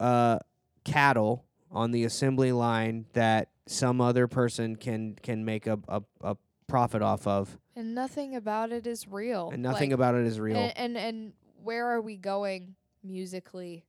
[0.00, 0.38] uh
[0.84, 1.44] cattle
[1.74, 7.02] on the assembly line that some other person can can make a a, a profit
[7.02, 9.50] off of and nothing about it is real.
[9.50, 13.84] and nothing Like, about it is real And, and and where are we going musically?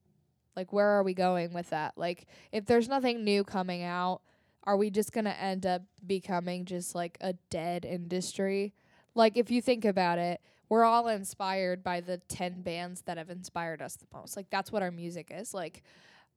[0.56, 1.94] Like where are we going with that?
[1.96, 4.20] Like if there's nothing new coming out,
[4.64, 8.74] are we just going to end up becoming just like a dead industry?
[9.14, 13.30] Like if you think about it, we're all inspired by the 10 bands that have
[13.30, 14.36] inspired us the most.
[14.36, 15.54] Like that's what our music is.
[15.54, 15.82] Like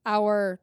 [0.06, 0.60] our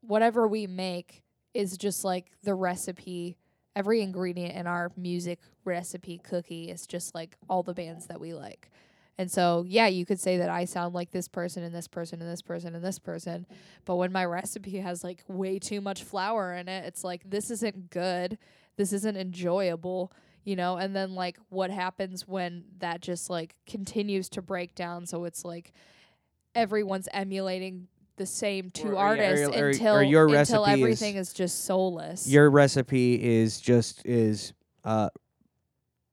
[0.00, 1.22] whatever we make
[1.54, 3.36] is just like the recipe
[3.76, 8.34] every ingredient in our music recipe cookie is just like all the bands that we
[8.34, 8.70] like.
[9.18, 12.22] And so, yeah, you could say that I sound like this person and this person
[12.22, 13.46] and this person and this person,
[13.84, 17.50] but when my recipe has like way too much flour in it, it's like this
[17.50, 18.38] isn't good.
[18.76, 20.12] This isn't enjoyable,
[20.44, 20.76] you know?
[20.76, 25.44] And then like what happens when that just like continues to break down so it's
[25.44, 25.74] like
[26.54, 27.88] everyone's emulating
[28.20, 32.28] the same two Or- artists or- or- until until recipe is- everything is just soulless.
[32.28, 34.52] your recipe is just is
[34.84, 35.08] uh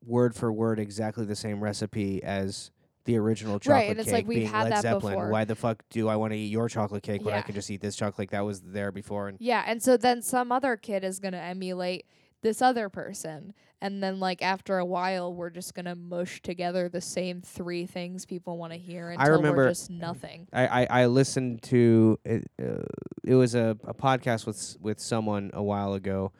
[0.06, 2.70] word for word exactly the same recipe as
[3.04, 5.14] the original chocolate Right, and it's cake like we've being had Led that Zeppelin.
[5.14, 5.28] before.
[5.30, 7.70] Why the fuck do I want to eat your chocolate cake when I can just
[7.70, 9.28] eat this chocolate that was there before?
[9.28, 12.06] And Yeah, and so then some other kid is going to emulate
[12.42, 13.52] this other person.
[13.80, 17.86] And then like after a while we're just going to mush together the same three
[17.86, 20.48] things people want to hear I until remember- we're just nothing.
[20.52, 22.50] I, I, I listened to it.
[22.60, 22.82] Uh,
[23.24, 26.32] it was a, a podcast with with someone a while ago,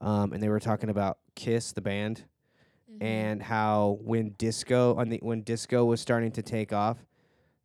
[0.00, 2.24] um, and they were talking about Kiss the band
[2.90, 3.04] Mm-hmm.
[3.04, 6.98] and how when disco on the when disco was starting to take off,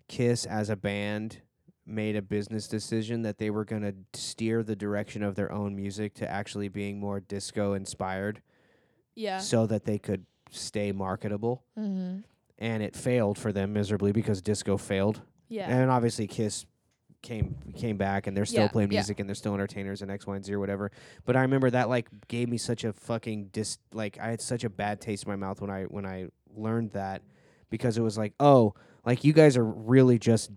[0.07, 1.41] Kiss as a band
[1.85, 5.75] made a business decision that they were going to steer the direction of their own
[5.75, 8.41] music to actually being more disco inspired,
[9.15, 9.37] yeah.
[9.37, 11.63] so that they could stay marketable.
[11.77, 12.19] Mm-hmm.
[12.57, 15.21] And it failed for them miserably because disco failed.
[15.49, 15.67] Yeah.
[15.69, 16.65] And obviously Kiss
[17.21, 18.99] came came back and they're still Yeah, playing yeah.
[18.99, 20.91] music and they're still entertainers and X, Y, and Z or whatever.
[21.25, 24.63] But I remember that like gave me such a fucking dis like I had such
[24.63, 27.23] a bad taste in my mouth when I when I learned that
[27.69, 28.73] because it was like, oh,
[29.05, 30.51] like you guys are really just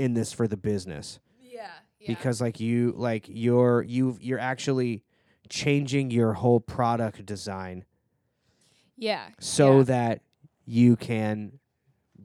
[0.00, 1.20] in this for the business.
[1.40, 1.68] yeah.
[2.00, 2.08] Yeah.
[2.08, 5.04] Because like you like you're you you're actually
[5.50, 7.84] changing your whole product design
[8.96, 9.28] yeah.
[9.38, 9.82] so yeah.
[9.82, 10.22] that
[10.64, 11.58] you can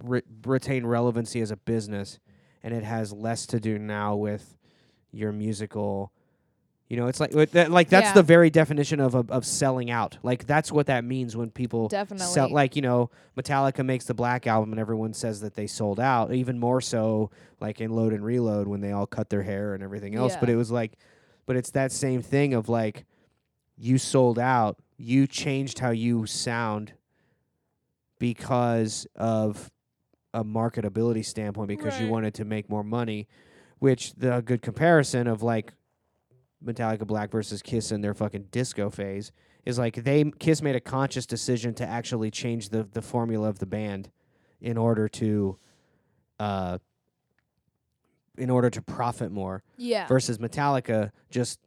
[0.02, 2.20] re- retain relevancy as a business
[2.64, 4.58] and it has less to do now with
[5.12, 6.14] your musical
[6.88, 8.14] You know, it's like that, like that's Yeah.
[8.14, 10.20] the very definition of, of of selling out.
[10.22, 12.28] Like that's what that means when people Definitely.
[12.28, 12.52] sell.
[12.52, 16.32] Like you know, Metallica makes the Black album, and everyone says that they sold out.
[16.32, 19.82] Even more so, like in Load and Reload, when they all cut their hair and
[19.84, 20.36] everything else.
[20.40, 20.94] But it was like,
[21.48, 23.06] but it's that same thing of like,
[23.78, 24.78] you sold out.
[24.98, 26.94] You changed how you sound
[28.20, 29.72] because of
[30.34, 33.28] a marketability standpoint because you wanted to make more money
[33.80, 35.74] which the good comparison of like
[36.64, 39.32] Metallica Black versus Kiss in their fucking disco phase
[39.66, 43.60] is like they Kiss made a conscious decision to actually change the the formula of
[43.60, 44.10] the band
[44.62, 45.58] in order to
[46.40, 46.78] uh
[48.38, 50.08] in order to profit more yeah.
[50.08, 51.60] versus Metallica just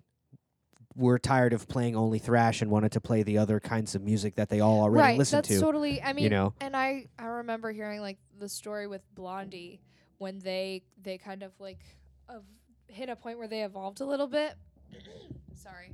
[0.94, 4.34] were tired of playing only thrash and wanted to play the other kinds of music
[4.34, 5.18] that they all already right.
[5.18, 5.60] listened That's to.
[5.60, 6.02] totally.
[6.02, 9.80] I mean, you know, and I I remember hearing like the story with Blondie
[10.18, 11.78] when they they kind of like
[12.28, 12.42] of
[12.88, 14.54] hit a point where they evolved a little bit.
[15.54, 15.92] Sorry.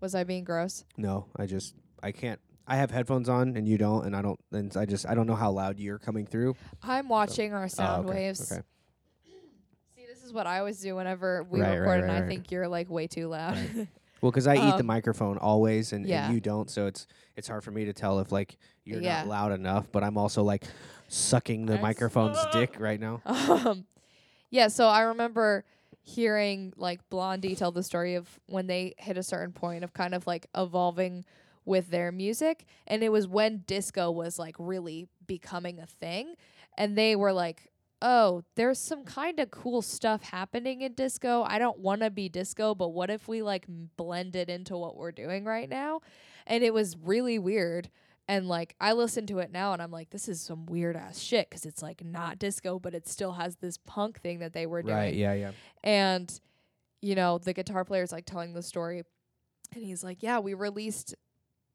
[0.00, 0.84] Was I being gross?
[0.96, 2.40] no, I just I can't.
[2.66, 4.38] I have headphones on and you don't, and I don't.
[4.52, 6.54] And I just I don't know how loud you're coming through.
[6.82, 8.50] I'm watching our sound Oh, okay, waves.
[8.52, 8.62] okay.
[9.94, 12.20] See, this is what I always do whenever we Right, right, record, and right, I
[12.20, 12.28] right.
[12.28, 13.56] think you're like way too loud.
[14.22, 16.26] Well, because I eat the Um, microphone always, and, yeah.
[16.26, 17.06] and you don't, so it's
[17.36, 19.20] it's hard for me to tell if like you're Yeah.
[19.20, 19.90] not loud enough.
[19.90, 20.64] But I'm also like
[21.08, 23.20] sucking the I'm microphone's so- dick right now.
[23.24, 23.86] um,
[24.50, 25.64] yeah, so I remember
[26.14, 30.14] hearing like Blondie tell the story of when they hit a certain point of kind
[30.14, 31.24] of like evolving
[31.64, 36.34] with their music, and it was when disco was like really becoming a thing,
[36.76, 37.66] and they were like.
[38.02, 41.42] Oh, there's some kind of cool stuff happening in disco.
[41.46, 44.96] I don't want to be disco, but what if we like blend it into what
[44.96, 46.00] we're doing right now?
[46.46, 47.90] And it was really weird.
[48.30, 51.18] And like I listen to it now and I'm like, this is some weird ass
[51.18, 54.66] shit because it's like not disco, but it still has this punk thing that they
[54.66, 54.94] were doing.
[54.94, 55.14] Right?
[55.14, 55.32] Yeah.
[55.32, 55.50] Yeah.
[55.82, 56.40] And,
[57.02, 59.02] you know, the guitar player's like telling the story
[59.74, 61.16] and he's like, Yeah, we released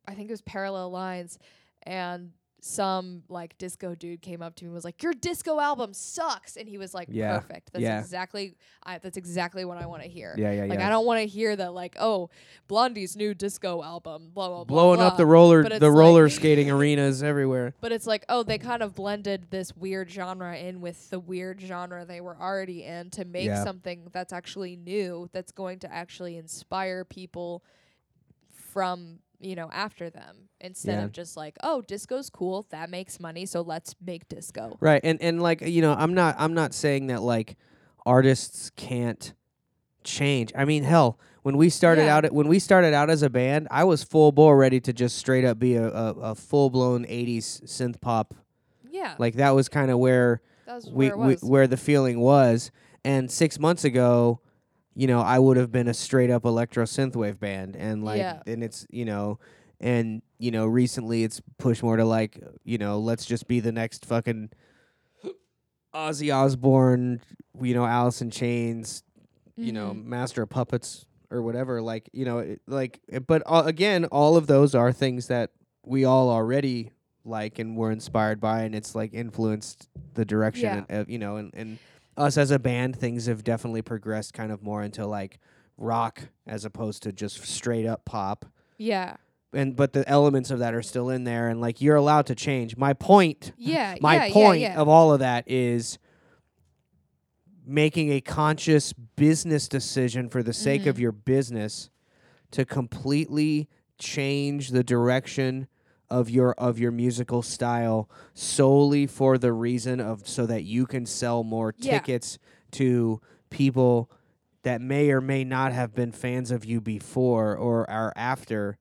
[0.08, 1.38] I think it was Parallel Lines
[1.84, 2.32] and
[2.68, 6.58] some like disco dude came up to me and was like, Your disco album sucks
[6.58, 7.38] and he was like, Yeah.
[7.38, 7.72] Perfect.
[7.74, 8.00] That's Yeah.
[8.00, 10.34] exactly I that's exactly what I want to hear.
[10.36, 10.52] Yeah.
[10.52, 10.66] Yeah.
[10.66, 10.88] Like yeah.
[10.88, 12.32] I don't want to hear that like, oh,
[12.68, 14.76] Blondie's new disco album, blah blah blah.
[14.76, 15.18] Blowing up blah.
[15.18, 17.76] the roller, But it's the like- roller skating arenas everywhere.
[17.82, 21.62] But it's like, oh, they kind of blended this weird genre in with the weird
[21.62, 23.64] genre they were already in to make Yeah.
[23.64, 27.64] something that's actually new, that's going to actually inspire people
[28.52, 31.06] from, you know, after them instead Yeah.
[31.06, 34.78] of just like, oh, disco's cool, that makes money, so let's make disco.
[34.80, 35.02] Right.
[35.04, 37.56] And and like you know, I'm not I'm not saying that like
[38.06, 39.34] artists can't
[40.04, 40.52] change.
[40.56, 42.18] I mean, hell, when we started Yeah.
[42.18, 45.18] out when we started out as a band, I was full bore ready to just
[45.18, 48.34] straight up be a, a, a full blown '80s synth pop.
[48.90, 49.16] Yeah.
[49.18, 50.42] Like that was kind of where
[50.92, 52.72] we, where we where the feeling was.
[53.04, 54.40] And six months ago,
[54.96, 58.42] you know, I would have been a straight up electro synthwave band, and like, Yeah.
[58.48, 59.40] and it's you know,
[59.80, 63.72] and you know, recently it's pushed more to like, you know, let's just be the
[63.72, 64.50] next fucking
[65.94, 67.22] Ozzy Osbourne,
[67.62, 69.04] you know, Alice in Chains,
[69.56, 70.06] you know, Mhm.
[70.06, 71.82] Master of Puppets or whatever.
[71.82, 75.52] Like, you know, it, like, eh, but uh, again, all of those are things that
[75.86, 76.92] we all already
[77.24, 80.84] like and were inspired by, and it's like influenced the direction, Yeah.
[80.90, 81.80] and, uh, you know, and and
[82.18, 85.40] us as a band, things have definitely progressed kind of more into like
[85.78, 88.46] rock as opposed to just straight up pop.
[88.78, 89.18] yeah.
[89.54, 92.36] And but the elements of that are still in there, and like you're allowed to
[92.36, 92.76] change.
[92.76, 93.96] My point Yeah.
[94.02, 94.82] my yeah, point yeah, yeah.
[94.82, 95.98] of all of that is
[97.66, 101.00] making a conscious business decision for the sake of Mhm.
[101.00, 101.90] your business
[102.52, 105.68] to completely change the direction
[106.10, 111.06] of your of your musical style solely for the reason of so that you can
[111.06, 112.00] sell more Yeah.
[112.00, 112.38] tickets
[112.72, 114.10] to people
[114.64, 118.78] that may or may not have been fans of you before or are after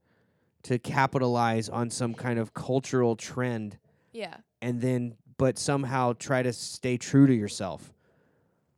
[0.62, 3.78] to capitalize on some kind of cultural trend
[4.12, 4.36] yeah.
[4.62, 7.92] and then but somehow try to stay true to yourself.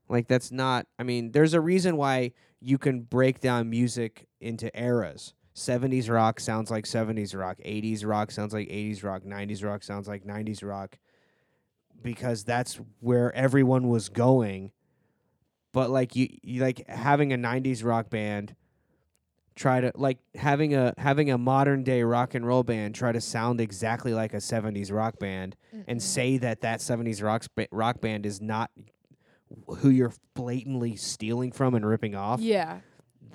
[0.08, 4.70] Like that's not I mean, there's a reason why you can break down music into
[4.80, 5.34] eras.
[5.56, 10.06] 70s rock sounds like 70s rock, 80s rock sounds like 80s rock, 90s rock sounds
[10.06, 10.98] like 90s rock
[12.02, 14.70] because that's where everyone was going.
[15.72, 18.54] But like you, you like having a 90s rock band
[19.54, 23.20] try to like having a having a modern day rock and roll band try to
[23.22, 25.56] sound exactly like a 70s rock band
[25.88, 26.02] and Mm-mm.
[26.02, 28.70] say that that 70s rock rock band is not
[29.78, 32.80] who you're blatantly stealing from and ripping off Yeah.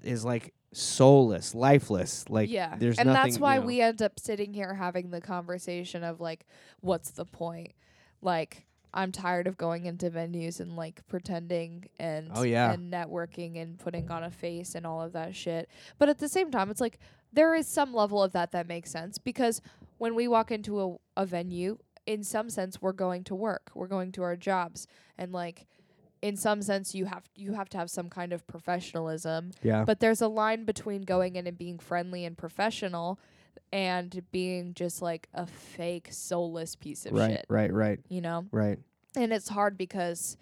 [0.03, 2.25] is like soulless, lifeless.
[2.29, 2.75] Like yeah.
[2.77, 3.31] there's and nothing.
[3.31, 6.45] that's why you know- we end up sitting here having the conversation of like,
[6.79, 7.73] what's the point?
[8.21, 12.71] Like, I'm tired of going into venues and like pretending and Oh, yeah.
[12.73, 15.69] and networking and putting on a face and all of that shit.
[15.97, 16.99] But at the same time, it's like
[17.31, 19.61] there is some level of that that makes sense because
[19.97, 23.87] when we walk into a, a venue, in some sense, we're going to work, we're
[23.87, 24.87] going to our jobs,
[25.17, 25.67] and like
[26.21, 29.51] in some sense, you have you have to have some kind of professionalism.
[29.63, 29.83] Yeah.
[29.85, 33.19] But there's a line between going in and being friendly and professional
[33.73, 38.45] and being just like a fake soulless piece of right, shit, right, right, you know?
[38.51, 38.77] right.
[39.15, 40.37] And it's hard because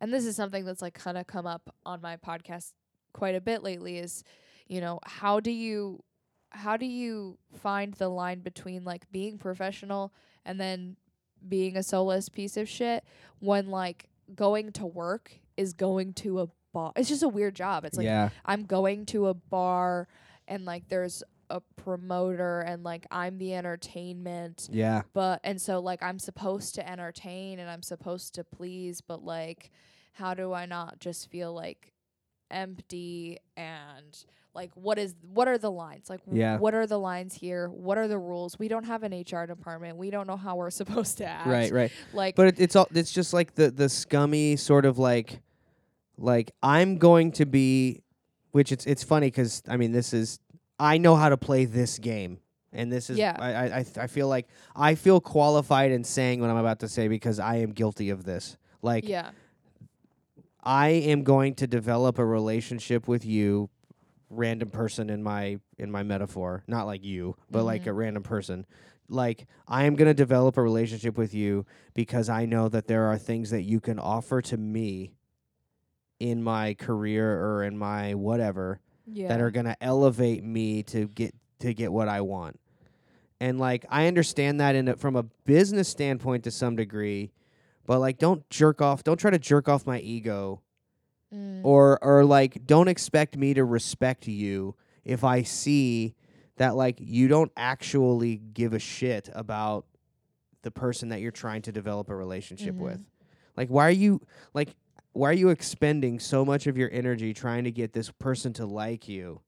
[0.00, 2.72] and this is something that's like kind of come up on my podcast
[3.12, 4.24] quite a bit lately is,
[4.68, 6.02] you know, how do you
[6.50, 10.12] how do you find the line between like being professional
[10.44, 10.96] and then
[11.46, 13.04] being a soulless piece of shit
[13.40, 16.92] when like going to work is going to a bar.
[16.96, 17.84] It's just a weird job.
[17.84, 18.30] It's like yeah.
[18.44, 20.08] I'm going to a bar
[20.48, 25.02] and like there's a promoter and like I'm the entertainment Yeah.
[25.12, 29.70] but and so like I'm supposed to entertain and I'm supposed to please but like
[30.12, 31.92] how do I not just feel like
[32.50, 34.24] empty and
[34.56, 36.56] like what is what are the lines like Yeah.
[36.58, 39.96] what are the lines here what are the rules we don't have an HR department
[39.98, 41.92] we don't know how we're supposed to act Right, right.
[42.12, 45.40] like But it, it's all it's just like the the scummy sort of like
[46.18, 48.02] like I'm going to be
[48.50, 50.40] which it's it's funny because I mean this is
[50.80, 52.38] I know how to play this game.
[52.72, 53.36] And this is Yeah.
[53.38, 56.88] I I I, I feel like I feel qualified in saying what I'm about to
[56.88, 58.56] say because I am guilty of this.
[58.82, 59.30] Like yeah
[60.62, 63.70] I am going to develop a relationship with you,
[64.30, 67.88] random person in my in my metaphor, not like you, but like Mhm.
[67.88, 68.66] a random person.
[69.08, 73.04] Like I am going to develop a relationship with you because I know that there
[73.06, 75.12] are things that you can offer to me
[76.18, 81.06] in my career or in my whatever yeah that are going to elevate me to
[81.08, 82.58] get to get what I want.
[83.38, 87.30] And like I understand that in a, from a business standpoint to some degree,
[87.86, 90.62] but like don't jerk off, don't try to jerk off my ego
[91.34, 91.60] Mm.
[91.64, 96.14] or or like don't expect me to respect you if I see
[96.56, 99.86] that like you don't actually give a shit about
[100.62, 102.80] the person that you're trying to develop a relationship Mhm.
[102.80, 103.00] with.
[103.56, 104.20] Like why are you
[104.54, 104.76] like
[105.12, 108.66] why are you expending so much of your energy trying to get this person to
[108.66, 109.40] like you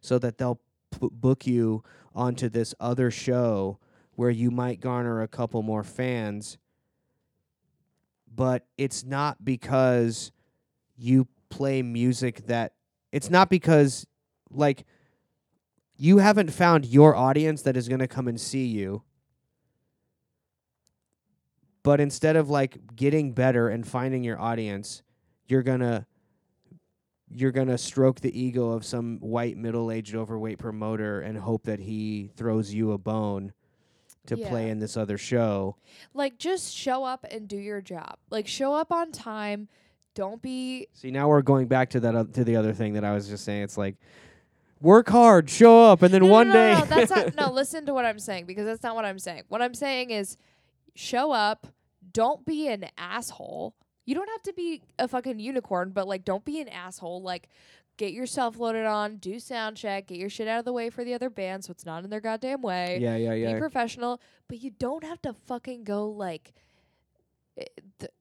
[0.00, 1.82] so that they'll p- book you
[2.14, 3.78] onto this other show
[4.14, 6.58] where you might garner a couple more fans
[8.32, 10.32] but it's not because
[10.96, 12.72] you play music that
[13.12, 14.06] it's not because
[14.50, 14.84] like
[15.96, 19.02] you haven't found your audience that is going to come and see you.
[21.82, 25.02] But instead of like getting better and finding your audience
[25.46, 26.06] you're going to
[27.30, 31.80] you're going to stroke the ego of some white middle-aged overweight promoter and hope that
[31.80, 33.52] he throws you a bone
[34.26, 35.76] to play in this other show.
[36.12, 38.18] Like just show up and do your job.
[38.30, 39.68] Like show up on time
[40.14, 43.04] don't be See, now we're going back to that oth- to the other thing that
[43.04, 43.62] I was just saying.
[43.62, 43.96] It's like
[44.80, 46.80] work hard, show up, and then no, one no, no, day.
[46.80, 47.34] No, that's not.
[47.34, 49.42] No, listen to what I'm saying because that's not what I'm saying.
[49.48, 50.36] What I'm saying is,
[50.94, 51.66] show up.
[52.12, 53.74] Don't be an asshole.
[54.06, 57.22] You don't have to be a fucking unicorn, but like, don't be an asshole.
[57.22, 57.48] Like,
[57.96, 61.02] get yourself loaded on, do sound check, get your shit out of the way for
[61.02, 62.98] the other band, so it's not in their goddamn way.
[63.00, 63.54] yeah, yeah, yeah.
[63.54, 66.52] Be professional, but you don't have to fucking go like.
[67.58, 67.64] eh,
[67.98, 68.12] th-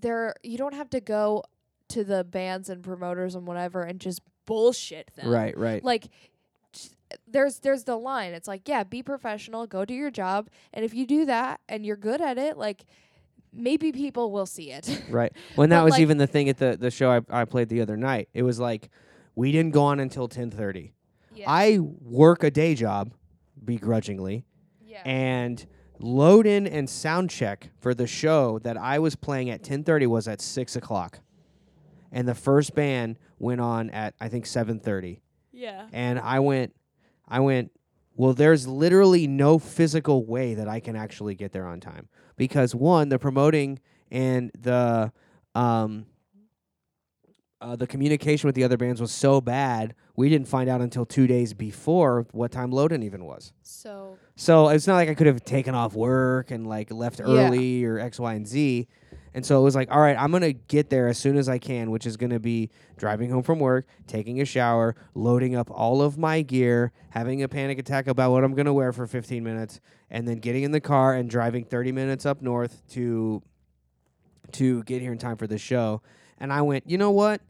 [0.00, 1.42] there, you don't have to go
[1.88, 5.84] to the bands and promoters and whatever and just bullshit them Right, right.
[5.84, 6.08] like
[7.28, 10.94] there's there's the line it's like yeah be professional go do your job and if
[10.94, 12.84] you do that and you're good at it like
[13.52, 15.32] maybe people will see it Right.
[15.56, 17.82] When that was like- even the thing at the the show I I played the
[17.82, 18.30] other night.
[18.32, 18.88] It was like
[19.34, 20.92] we didn't go on until 10:30.
[21.34, 23.12] yeah I work a day job
[23.62, 24.44] begrudgingly
[24.84, 25.64] yeah and
[26.02, 30.28] load in and sound check for the show that I was playing at 10:30 was
[30.28, 31.20] at 6 o'clock.
[32.10, 35.20] And the first band went on at I think 7:30.
[35.52, 36.74] yeah and I went,
[37.28, 37.72] I went.
[38.14, 42.74] Well, there's literally no physical way that I can actually get there on time because
[42.74, 43.78] one, the promoting
[44.10, 45.10] and the
[45.54, 46.04] um,
[47.62, 49.94] uh, the communication with the other bands was so bad.
[50.16, 53.52] We didn't find out until two days before what time load-in even was.
[53.62, 57.26] so So it's not like I could have taken off work and like left Yeah.
[57.26, 58.88] early or X, Y, and Z.
[59.34, 61.56] And so it was like, all right, I'm gonna get there as soon as I
[61.58, 62.68] can, which is gonna be
[62.98, 67.48] driving home from work, taking a shower, loading up all of my gear, having a
[67.48, 69.80] panic attack about what I'm gonna wear for 15 minutes,
[70.10, 73.42] and then getting in the car and driving 30 minutes up north to
[74.52, 76.02] to get here in time for the show.
[76.38, 77.40] And I went, you know what?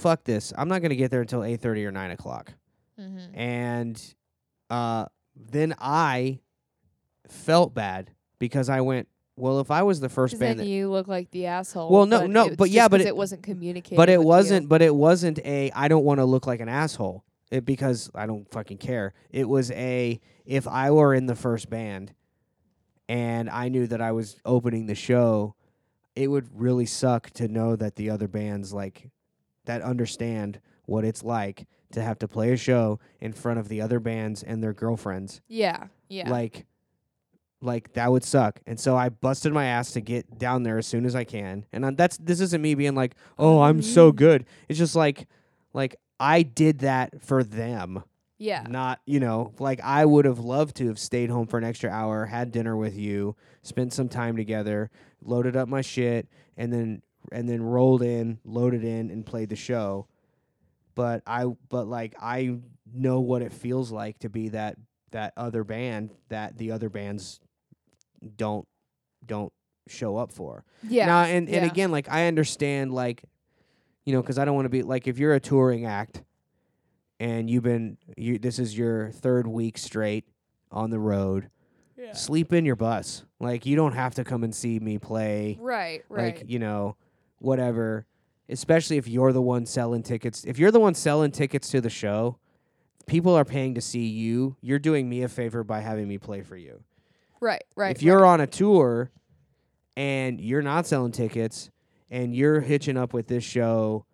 [0.00, 0.52] Fuck this.
[0.56, 2.52] I'm not gonna get there until 8:30 or 9 o'clock
[2.98, 3.38] mm-hmm.
[3.38, 4.14] and
[4.70, 5.06] uh,
[5.36, 6.40] then I
[7.28, 10.90] felt bad because I went, well, if I was the first band, then that, you
[10.90, 11.90] look like the asshole.
[11.90, 13.96] Well, no- but no, but yeah, but it- it wasn't communicated.
[13.96, 14.68] but it wasn't.
[14.68, 15.70] But it wasn't a.
[15.72, 17.24] I don't want to look like an asshole.
[17.50, 19.12] It because I don't fucking care.
[19.30, 20.20] It was a.
[20.44, 22.12] If I were in the first band,
[23.08, 25.54] and I knew that I was opening the show,
[26.14, 29.10] it would really suck to know that the other bands like
[29.70, 33.80] that understand what it's like to have to play a show in front of the
[33.80, 35.40] other bands and their girlfriends.
[35.46, 36.28] Yeah, yeah.
[36.28, 36.66] Like
[37.62, 38.60] like that would suck.
[38.66, 41.66] And so I busted my ass to get down there as soon as I can.
[41.72, 44.16] And that's this isn't me being like, "Oh, I'm so mm-hmm.
[44.16, 45.28] good." It's just like
[45.72, 48.02] like I did that for them.
[48.38, 51.64] yeah, Not, you know, like I would have loved to have stayed home for an
[51.64, 54.90] extra hour, had dinner with you, spent some time together,
[55.22, 56.26] loaded up my shit,
[56.56, 60.06] and then and then rolled in, loaded in, and played the show.
[60.94, 62.56] But I, but like I
[62.92, 64.76] know what it feels like to be that
[65.12, 67.40] that other band that the other bands
[68.36, 68.66] don't
[69.26, 69.52] don't
[69.88, 70.64] show up for.
[70.82, 71.06] yeah.
[71.06, 71.70] Now, and, and yeah.
[71.70, 73.24] again, like I understand, like
[74.04, 76.22] you know, because I don't want to be like if you're a touring act
[77.18, 80.24] and you've been you this is your third week straight
[80.72, 81.50] on the road,
[81.96, 82.12] Yeah.
[82.12, 83.24] sleep in your bus.
[83.38, 85.56] Like you don't have to come and see me play.
[85.60, 86.36] Right, right.
[86.38, 86.96] Like you know,
[87.40, 88.06] whatever.
[88.48, 90.44] Especially if you're the one selling tickets.
[90.44, 92.38] If you're the one selling tickets to the show,
[93.06, 94.56] people are paying to see you.
[94.60, 96.82] You're doing me a favor by having me play for you
[97.40, 97.96] right, right.
[97.96, 99.10] if you're on a tour
[99.96, 101.70] and you're not selling tickets
[102.10, 104.04] and you're hitching up with this show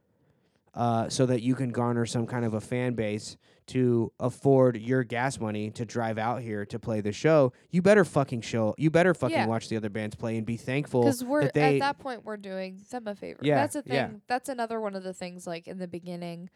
[0.75, 3.37] uh, so that you can garner some kind of a fan base
[3.67, 8.05] to afford your gas money to drive out here to play the show, you better
[8.05, 8.75] fucking show.
[8.79, 9.47] You better fucking Yeah.
[9.47, 12.37] watch the other bands play and be thankful because we're that at that point we're
[12.37, 13.41] doing them a favor.
[13.43, 13.95] Yeah, that's a thing.
[13.95, 14.11] yeah.
[14.29, 16.49] That's another one of the things like in the beginning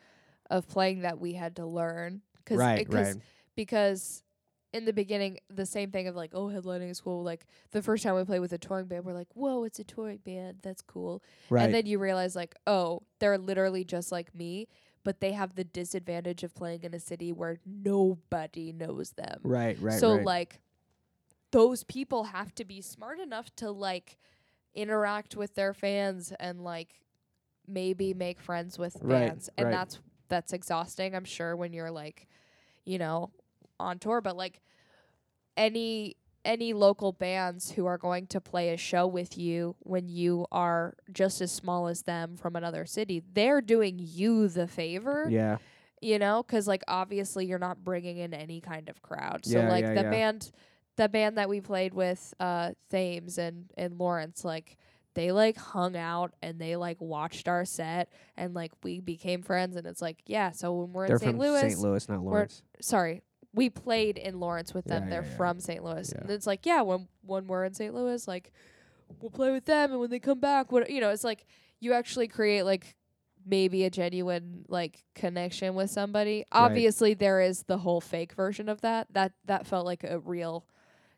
[0.50, 2.22] of playing that we had to learn.
[2.44, 3.22] Cause right, it- 'cause- right.
[3.56, 4.22] Because
[4.72, 7.24] in the beginning, the same thing of like, oh, headlining is cool.
[7.24, 9.84] Like the first time we played with a touring band, we're like, whoa, it's a
[9.84, 10.58] touring band.
[10.62, 11.22] That's cool.
[11.50, 11.64] Right.
[11.64, 14.68] And then you realize like, oh, they're literally just like me,
[15.04, 19.40] but they have the disadvantage of playing in a city where nobody knows them.
[19.42, 20.26] right, right, so right.
[20.26, 20.60] like
[21.52, 24.18] those people have to be smart enough to like
[24.74, 27.00] interact with their fans and like
[27.66, 29.50] maybe make friends with Right, fans.
[29.56, 29.72] And right.
[29.72, 29.98] that's
[30.28, 32.28] that's exhausting, I'm sure, when you're like,
[32.84, 33.30] you know,
[33.80, 34.20] on tour.
[34.20, 34.60] But like
[35.56, 40.46] any any local bands who are going to play a show with you when you
[40.50, 45.58] are just as small as them from another city, they're doing you the favor yeah,
[46.00, 49.68] you know because like obviously you're not bringing in any kind of crowd so Yeah,
[49.68, 50.10] like yeah, the yeah.
[50.10, 50.50] band
[50.96, 54.76] the band that we played with uh thames and and lawrence like
[55.14, 59.76] they like hung out and they like watched our set and like we became friends
[59.76, 61.78] and it's like yeah so when we're they're in st louis St.
[61.80, 62.62] Louis, not Lawrence.
[62.80, 63.20] sorry
[63.52, 66.64] we played in lawrence with them Yeah, they're yeah, from st louis and it's like
[66.66, 68.52] yeah when when we're in st louis like
[69.20, 71.44] we'll play with them and when they come back what you know it's like
[71.80, 72.94] you actually create like
[73.46, 76.44] maybe a genuine like connection with somebody.
[76.52, 79.06] Obviously there is the whole fake version of that.
[79.14, 80.66] That that felt like a real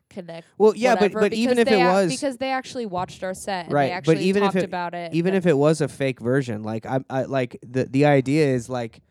[0.09, 0.47] connect.
[0.57, 3.33] Well, yeah, but whatever, but even if it ac- was because they actually watched our
[3.33, 5.13] set and Right, they but actually even if it- about it.
[5.13, 8.69] even if it was a fake version like i i like the the idea is
[8.69, 9.01] like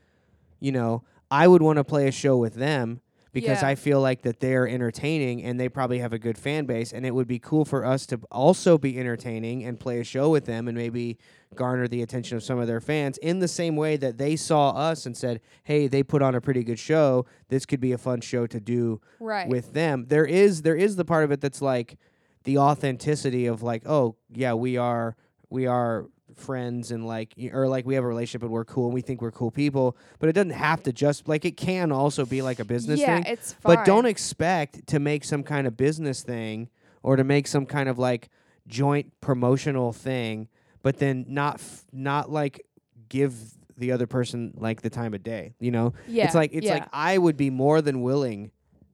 [0.59, 3.02] you know i would want to play a show with them
[3.33, 3.69] because Yeah.
[3.69, 7.07] i feel like that they're entertaining and they probably have a good fan base and
[7.07, 10.45] it would be cool for us to also be entertaining and play a show with
[10.45, 11.19] them and maybe
[11.55, 14.71] garner the attention of some of their fans in the same way that they saw
[14.71, 17.99] us and said hey they put on a pretty good show this could be a
[17.99, 19.49] fun show to do right.
[19.49, 20.07] with them.
[20.09, 21.99] There is there is the part of it that's like
[22.45, 25.17] the authenticity of like, oh yeah, we are
[25.51, 26.07] we are
[26.37, 29.21] friends and like or like we have a relationship and we're cool and we think
[29.21, 29.97] we're cool people.
[30.19, 33.17] But it doesn't have to just like it can also be like a business yeah,
[33.17, 33.33] thing.
[33.33, 33.77] it's fine.
[33.77, 36.69] But don't expect to make some kind of business thing
[37.03, 38.29] or to make some kind of like
[38.67, 40.49] joint promotional thing,
[40.83, 42.67] but then not f- not like
[43.09, 43.37] give
[43.77, 45.55] the other person like the time of day.
[45.59, 46.75] You know, yeah, it's like it's yeah.
[46.75, 48.51] like I would be more than willing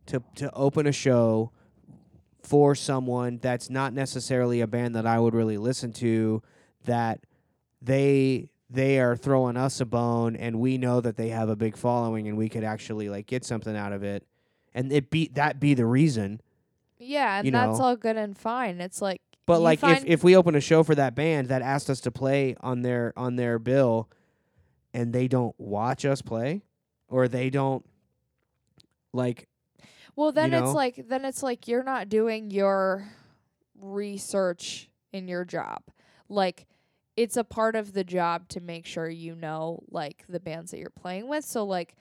[0.06, 1.52] to to open a show
[2.43, 6.43] for someone that's not necessarily a band that I would really listen to
[6.85, 7.20] that
[7.81, 11.77] they they are throwing us a bone and we know that they have a big
[11.77, 14.27] following and we could actually like get something out of it
[14.75, 16.41] and it be that be the reason
[16.99, 18.81] yeah, and you that's all good and fine.
[18.81, 21.89] It's like but like if, if we open a show for that band that asked
[21.89, 24.11] us to play on their on their bill
[24.93, 26.63] and they don't watch us play
[27.09, 27.85] or they don't
[29.13, 29.49] like
[30.17, 30.65] Well, then know?
[30.65, 33.09] it's like then it's like you're not doing your
[33.81, 35.83] research in your job.
[36.29, 36.67] Like
[37.19, 40.78] it's a part of the job to make sure you know like the bands that
[40.78, 41.45] you're playing with.
[41.45, 41.97] So like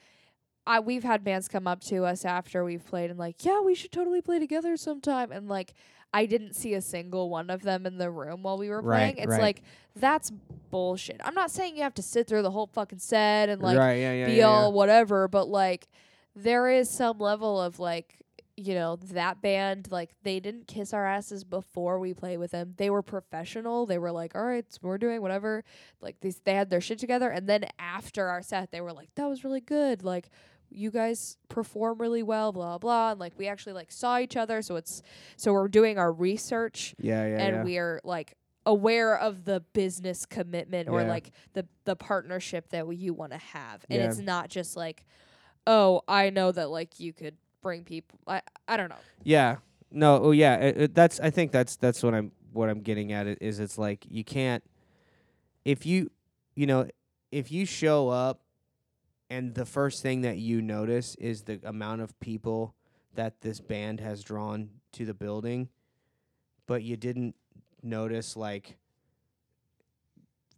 [0.67, 3.73] I we've had bands come up to us after we've played and like, "Yeah, we
[3.73, 5.73] should totally play together sometime." And like
[6.13, 9.15] I didn't see a single one of them in the room while we were Right,
[9.15, 9.17] playing.
[9.17, 9.41] It's right.
[9.41, 9.63] like
[9.95, 10.31] that's
[10.69, 11.19] bullshit.
[11.25, 13.95] I'm not saying you have to sit through the whole fucking set and like right,
[13.95, 15.87] yeah, yeah, be yeah, all whatever, but like
[16.35, 18.19] there is some level of like
[18.59, 22.73] you know that band like they didn't kiss our asses before we played with them.
[22.77, 23.85] They were professional.
[23.85, 25.63] They were like, all right, so we're doing whatever.
[26.01, 29.09] Like these, they had their shit together, and then after our set, they were like,
[29.15, 30.03] that was really good.
[30.03, 30.29] Like
[30.69, 33.11] you guys perform really well, blah blah.
[33.11, 35.01] And like we actually like saw each other, so it's
[35.35, 37.63] so we're doing our research Yeah, yeah, and yeah.
[37.63, 38.35] we're like
[38.65, 41.07] aware of the business commitment or Yeah.
[41.07, 44.07] like the the partnership that we, you want to have and Yeah.
[44.09, 45.05] it's not just like
[45.65, 49.57] oh i know that like you could bring people i i don't know Yeah.
[49.91, 50.19] No.
[50.21, 50.55] Oh, yeah.
[50.55, 51.19] It, it, that's.
[51.19, 53.25] I think that's that's what I'm what I'm getting at.
[53.27, 53.59] It is.
[53.59, 54.63] It's like you can't.
[55.63, 56.11] If you,
[56.55, 56.87] you know,
[57.31, 58.41] if you show up,
[59.29, 62.75] and the first thing that you notice is the amount of people
[63.15, 65.69] that this band has drawn to the building,
[66.67, 67.35] but you didn't
[67.81, 68.77] notice like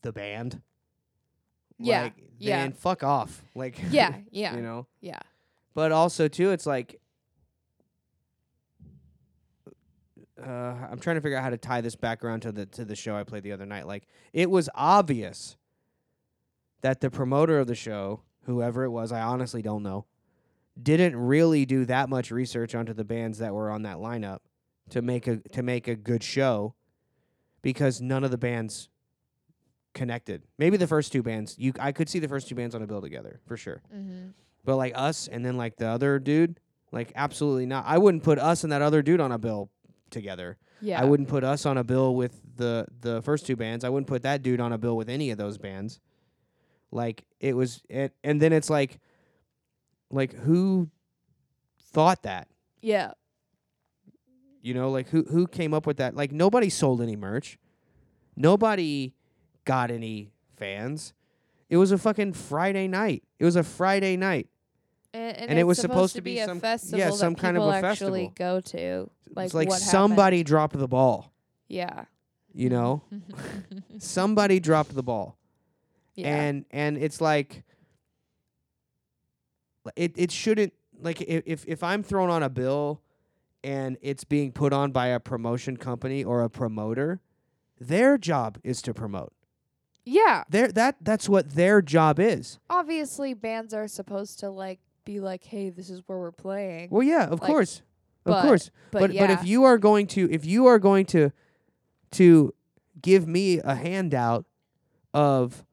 [0.01, 0.61] the band.
[1.77, 2.61] Yeah, Like, yeah.
[2.63, 3.43] Then fuck off.
[3.55, 3.79] Like.
[3.91, 4.87] yeah yeah You know.
[5.01, 5.19] yeah
[5.73, 6.99] But also too, it's like
[10.41, 12.85] uh, I'm trying to figure out how to tie this back around to the to
[12.85, 13.87] the show I played the other night.
[13.87, 15.57] Like it was obvious
[16.81, 20.05] that the promoter of the show, whoever it was, I honestly don't know,
[20.81, 24.39] didn't really do that much research onto the bands that were on that lineup
[24.89, 26.75] to make a to make a good show
[27.61, 28.89] because none of the bands
[29.93, 30.43] connected.
[30.57, 32.87] Maybe the first two bands, you I could see the first two bands on a
[32.87, 33.81] bill together for sure.
[33.93, 34.29] mm-hmm.
[34.65, 36.59] But like us and then like the other dude,
[36.91, 37.85] like absolutely not.
[37.87, 39.69] I wouldn't put us and that other dude on a bill
[40.09, 40.57] together.
[40.81, 43.83] yeah I wouldn't put us on a bill with the the first two bands.
[43.85, 45.99] I wouldn't put that dude on a bill with any of those bands.
[46.91, 48.99] Like it was it, and then it's like
[50.11, 50.89] like who
[51.91, 52.47] thought that?
[52.81, 53.11] yeah
[54.61, 56.15] You know, like who who came up with that?
[56.15, 57.57] Like nobody sold any merch.
[58.35, 59.13] Nobody
[59.65, 61.13] got any fans.
[61.69, 63.23] It was a fucking Friday night.
[63.37, 64.47] It was a Friday night.
[65.13, 67.35] and, and, And it was supposed to be, be a some- festival yeah, that some
[67.35, 70.47] kind of a actually go to like it's like what somebody happened.
[70.47, 71.31] dropped the ball.
[71.67, 72.05] yeah
[72.53, 73.03] You know,
[73.99, 75.37] somebody dropped the ball,
[76.15, 77.63] yeah and and it's like
[79.95, 83.01] it it shouldn't like if if if I'm thrown on a bill,
[83.63, 87.21] and it's being put on by a promotion company or a promoter,
[87.79, 89.31] their job is to promote.
[90.09, 92.59] Yeah Their that that's what their job is.
[92.69, 97.03] obviously bands are supposed to like be like hey this is where we're playing Well,
[97.03, 97.77] yeah, of Like, course,
[98.25, 98.69] of but- course.
[98.91, 101.31] but, but yeah but if you are going to if you are going to
[102.11, 102.53] to
[103.01, 104.45] give me a handout
[105.13, 105.63] of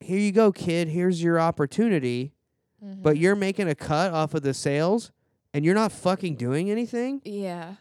[0.00, 2.32] here you go kid here's your opportunity
[2.80, 3.20] but Mhm.
[3.20, 5.12] you're making a cut off of the sales
[5.52, 7.74] and you're not fucking doing anything yeah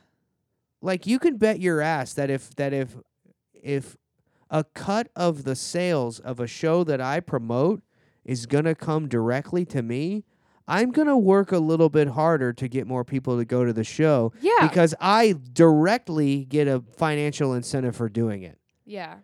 [0.81, 2.97] like you can bet your ass that if that if
[3.53, 3.95] if
[4.49, 7.81] a cut of the sales of a show that I promote
[8.25, 10.23] is going to come directly to me
[10.67, 13.73] I'm going to work a little bit harder to get more people to go to
[13.73, 18.59] the show yeah because I directly get a financial incentive for doing it.
[18.85, 19.17] yeah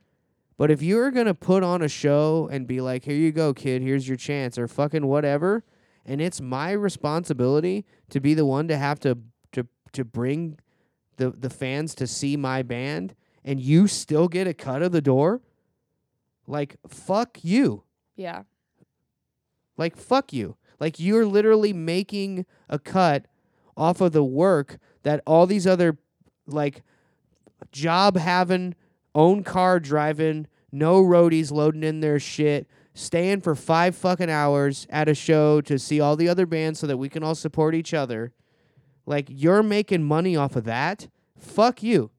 [0.57, 3.53] But if you're going to put on a show and be like, here you go,
[3.53, 5.63] kid, here's your chance, or fucking whatever,
[6.05, 9.17] and it's my responsibility to be the one to have to
[9.51, 10.57] to to bring
[11.17, 13.13] the the fans to see my band
[13.45, 15.41] and you still get a cut of the door,
[16.47, 17.83] like fuck you.
[18.17, 18.43] yeah
[19.77, 20.57] Like fuck you.
[20.79, 23.27] Like you're literally making a cut
[23.77, 25.97] off of the work that all these other
[26.47, 26.81] like
[27.71, 28.75] job having,
[29.13, 35.07] own car driving, no roadies loading in their shit, staying for 5 fucking hours at
[35.07, 37.93] a show to see all the other bands so that we can all support each
[37.93, 38.33] other.
[39.05, 41.09] Like you're making money off of that?
[41.37, 42.11] Fuck you.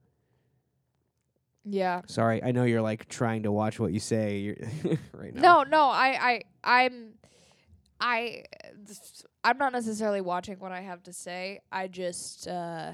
[1.69, 4.57] Yeah Sorry, I know you're like trying to watch what you say
[5.13, 5.41] right now.
[5.41, 7.15] No, no, I, I, I'm,
[8.01, 8.45] I,
[9.43, 11.61] I'm not necessarily watching what I have to say.
[11.73, 12.93] I just, uh,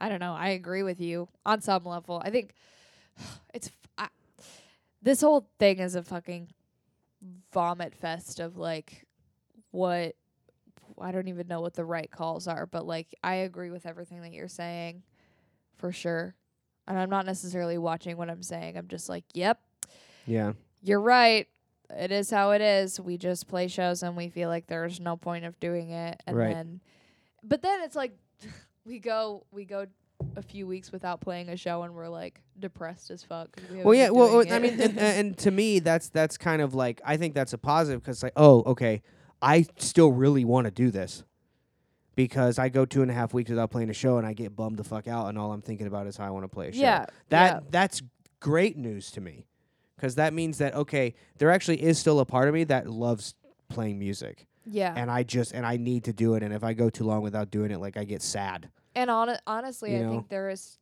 [0.00, 0.34] I don't know.
[0.34, 2.22] I agree with you on some level.
[2.24, 2.54] I think
[3.54, 4.08] it's I,
[5.02, 6.48] this whole thing is a fucking
[7.52, 9.06] vomit fest of like
[9.70, 10.14] what
[11.00, 14.22] I don't even know what the right calls are, but like I agree with everything
[14.22, 15.02] that you're saying
[15.76, 16.34] for sure.
[16.88, 18.76] And I'm not necessarily watching what I'm saying.
[18.76, 19.60] I'm just like, yep,
[20.26, 20.54] Yeah.
[20.82, 21.46] you're right.
[21.90, 22.98] It is how it is.
[23.00, 26.20] We just play shows and we feel like there's no point of doing it.
[26.26, 26.54] And Right.
[26.54, 26.80] then
[27.44, 28.12] but then it's like
[28.84, 29.86] we go we go
[30.36, 33.56] a few weeks without playing a show and we're like depressed as fuck.
[33.70, 34.10] we Well, yeah.
[34.10, 37.34] Well, uh, I mean, and, and to me, that's that's kind of like I think
[37.34, 39.02] that's a positive because like, oh, okay,
[39.40, 41.22] I still really want to do this,
[42.18, 44.56] because I go two and a half weeks without playing a show and I get
[44.56, 46.66] bummed the fuck out and all I'm thinking about is how I want to play
[46.66, 46.80] a show.
[46.80, 47.06] Yeah.
[47.28, 47.60] That yeah.
[47.70, 48.02] that's
[48.40, 49.46] great news to me
[49.94, 53.36] because that means that okay, there actually is still a part of me that loves
[53.68, 54.94] playing music, Yeah.
[54.96, 56.42] and I just and I need to do it.
[56.42, 58.68] And if I go too long without doing it, like I get sad.
[58.96, 60.10] And hon- honestly, You I know?
[60.10, 60.76] think there is,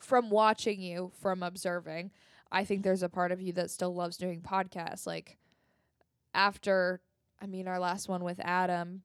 [0.00, 2.10] from watching you, from observing,
[2.50, 5.06] I think there's a part of you that still loves doing podcasts.
[5.06, 5.38] Like,
[6.34, 7.00] after,
[7.40, 9.02] I mean, our last one with Adam,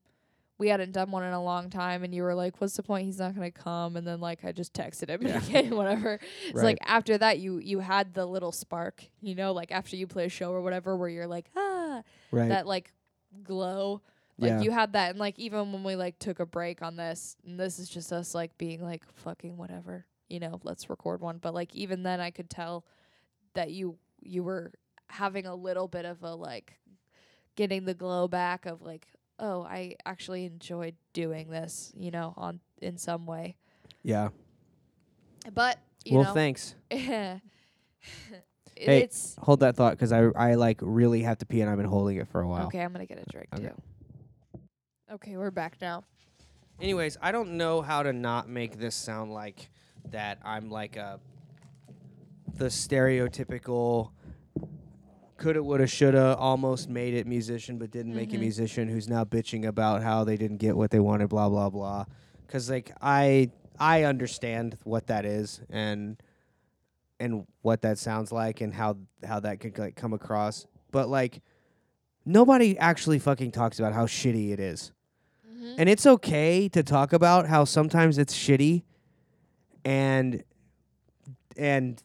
[0.60, 3.06] we hadn't done one in a long time, and you were like, "What's the point?
[3.06, 5.38] He's not gonna come." And then like I just texted him Yeah.
[5.38, 6.20] again, whatever.
[6.46, 6.64] It's Right.
[6.64, 10.26] like after that, you you had the little spark, you know, like after you play
[10.26, 12.02] a show or whatever, where you're like, ah,
[12.32, 12.50] Right.
[12.50, 12.92] that like
[13.44, 14.02] glow.
[14.40, 14.62] Like yeah.
[14.62, 17.60] you had that, and like even when we like took a break on this, and
[17.60, 21.40] this is just us like being like fucking whatever, you know, let's record one.
[21.40, 22.86] But like even then, I could tell
[23.56, 24.74] that you you were
[25.08, 26.80] having a little bit of a like
[27.56, 29.08] getting the glow back of like,
[29.40, 33.56] oh, I actually enjoyed doing this, you know, on in some way.
[34.04, 34.30] yeah.
[35.54, 36.76] But you know, Well, know, thanks.
[36.90, 37.42] it-
[38.76, 41.86] it's Hold that thought because I I like really have to pee and I've been
[41.88, 42.68] holding it for a while.
[42.68, 42.82] okay.
[42.82, 43.64] I'm gonna get a drink Okay.
[43.70, 44.60] too.
[45.14, 46.04] Okay, we're back now.
[46.82, 49.70] Anyways, I don't know how to not make this sound like
[50.12, 51.20] that I'm like a
[52.56, 54.12] the stereotypical
[55.38, 58.42] coulda woulda shoulda almost made it musician but didn't make it Mhm.
[58.42, 62.06] musician who's now bitching about how they didn't get what they wanted blah blah blah
[62.48, 66.18] cuz like I I understand what that is and
[67.20, 71.42] and what that sounds like and how how that could like come across but like
[72.26, 74.92] nobody actually fucking talks about how shitty it is
[75.48, 75.76] Mm-hmm.
[75.80, 78.84] and it's okay to talk about how sometimes it's shitty
[79.86, 80.44] and
[81.56, 82.04] and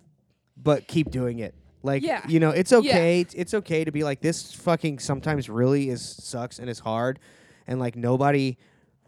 [0.56, 2.24] but keep doing it like Yeah.
[2.28, 6.02] you know it's okay it's- it's okay to be like this fucking sometimes really is
[6.02, 7.18] sucks and is hard.
[7.66, 8.56] And like nobody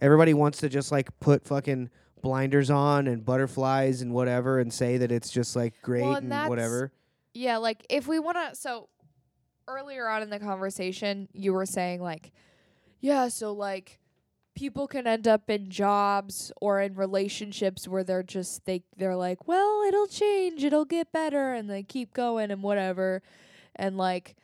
[0.00, 1.90] everybody wants to just like put fucking
[2.22, 6.48] blinders on and butterflies and whatever and say that it's just like great and and,
[6.48, 6.92] whatever.
[7.34, 8.88] Yeah, like if we want to so
[9.68, 12.32] earlier on in the conversation you were saying like
[13.00, 13.98] yeah, so like
[14.54, 19.46] people can end up in jobs or in relationships where they're just they they're like,
[19.48, 23.22] "Well, it'll change, it'll get better," and they keep going and whatever.
[23.76, 24.36] And like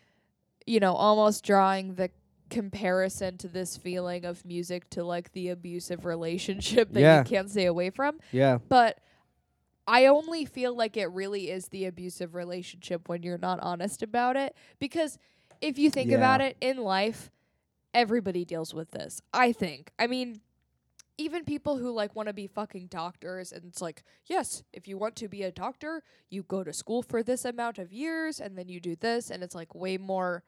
[0.66, 2.11] you know, almost drawing the
[2.51, 7.19] comparison to this feeling of music to like the abusive relationship that Yeah.
[7.19, 8.99] you can't stay away from yeah but
[9.87, 14.37] I only feel like it really is the abusive relationship when you're not honest about
[14.37, 14.55] it.
[14.78, 15.19] Because
[15.61, 16.16] if you think Yeah.
[16.19, 17.31] about it in life,
[17.94, 19.20] everybody deals with this.
[19.32, 19.90] I think.
[19.98, 20.40] I mean,
[21.18, 24.96] even people who like want to be fucking doctors and it's like, yes, if you
[24.96, 28.56] want to be a doctor, you go to school for this amount of years and
[28.56, 30.42] then you do this and it's like way more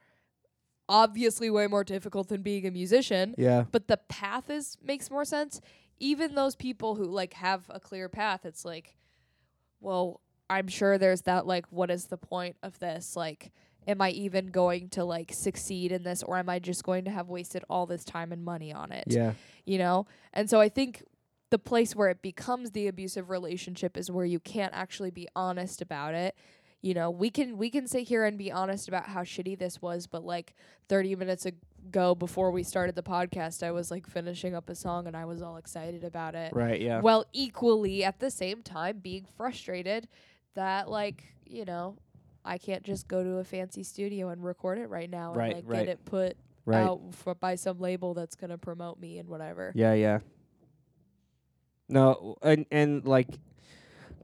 [0.89, 5.25] obviously way more difficult than being a musician yeah but the path is makes more
[5.25, 5.61] sense
[6.01, 8.97] even those people who like have a clear path it's like
[9.81, 10.21] well
[10.51, 13.53] i'm sure there's that like what is the point of this like
[13.87, 17.11] am i even going to like succeed in this or am i just going to
[17.11, 19.05] have wasted all this time and money on it?
[19.07, 19.33] Yeah.
[19.65, 20.07] You know?
[20.33, 21.03] And so i think
[21.53, 25.83] the place where it becomes the abusive relationship is where you can't actually be honest
[25.83, 26.35] about it.
[26.81, 29.81] You know we can we can sit here and be honest about how shitty this
[29.81, 30.55] was but like
[30.89, 35.07] 30 minutes ago before we started the podcast i was like finishing up a song
[35.07, 36.53] and i was all excited about it.
[36.53, 37.01] Right yeah.
[37.01, 40.09] Well equally at the same time being frustrated
[40.55, 41.99] that like you know
[42.45, 45.55] i can't just go to a fancy studio and record it right now Right, and
[45.57, 45.87] like right.
[45.87, 49.29] get it put right out for, by some label that's going to promote me and
[49.29, 50.19] whatever Yeah, yeah.
[51.89, 53.29] No, and and like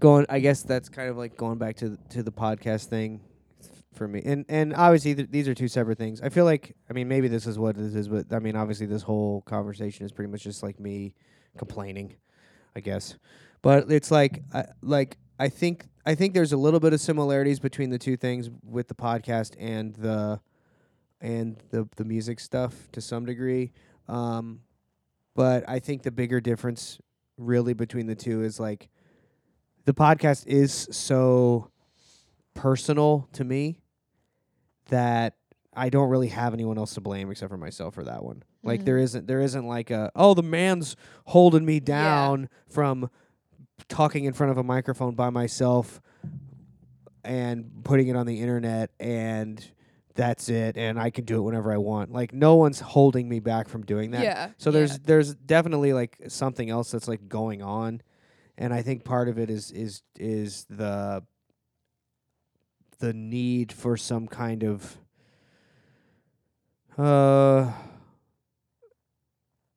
[0.00, 3.20] going I guess that's kind of like going back to th- to the podcast thing
[3.94, 4.22] for me.
[4.24, 6.20] And and obviously th- these are two separate things.
[6.22, 8.86] I feel like I mean maybe this is what this is, but I mean obviously
[8.86, 11.14] this whole conversation is pretty much just like me
[11.58, 12.14] complaining,
[12.74, 13.16] I guess.
[13.60, 17.60] But it's like I like I think I think there's a little bit of similarities
[17.60, 20.40] between the two things with the podcast and the
[21.20, 23.72] and the the music stuff to some degree.
[24.08, 24.60] Um
[25.34, 26.98] but I think the bigger difference
[27.36, 28.88] really between the two is like
[29.84, 31.70] the podcast is so
[32.54, 33.80] personal to me
[34.88, 35.34] that
[35.74, 38.42] I don't really have anyone else to blame except for myself for that one.
[38.62, 38.84] Like Mhm.
[38.86, 43.10] there isn't there isn't like a oh the man's holding me down from
[43.88, 46.00] talking in front of a microphone by myself
[47.24, 49.64] and putting it on the internet and
[50.14, 52.10] that's it and I can do it whenever I want.
[52.12, 54.22] Like no one's holding me back from doing that.
[54.24, 54.74] yeah So yeah.
[54.74, 58.02] there's there's definitely like something else that's like going on,
[58.56, 61.22] and I think part of it is is is the
[62.98, 64.98] the need for some kind of
[66.98, 67.70] uh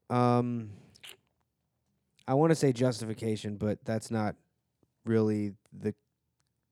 [0.10, 0.72] um
[2.32, 4.36] I want to say justification, but that's not
[5.06, 5.94] really the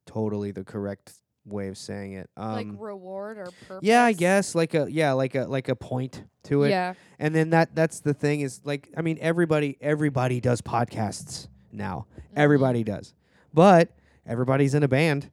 [0.06, 1.12] totally the correct
[1.46, 2.30] way of saying it.
[2.38, 3.80] Um, like reward or purpose.
[3.82, 6.70] yeah, I guess like a yeah, like a like a point to it.
[6.70, 6.94] Yeah.
[7.20, 12.06] And then that that's the thing is like I mean everybody everybody does podcasts now.
[12.16, 12.22] Mhm.
[12.38, 13.14] Everybody does.
[13.54, 13.90] But
[14.26, 15.30] everybody's in a band.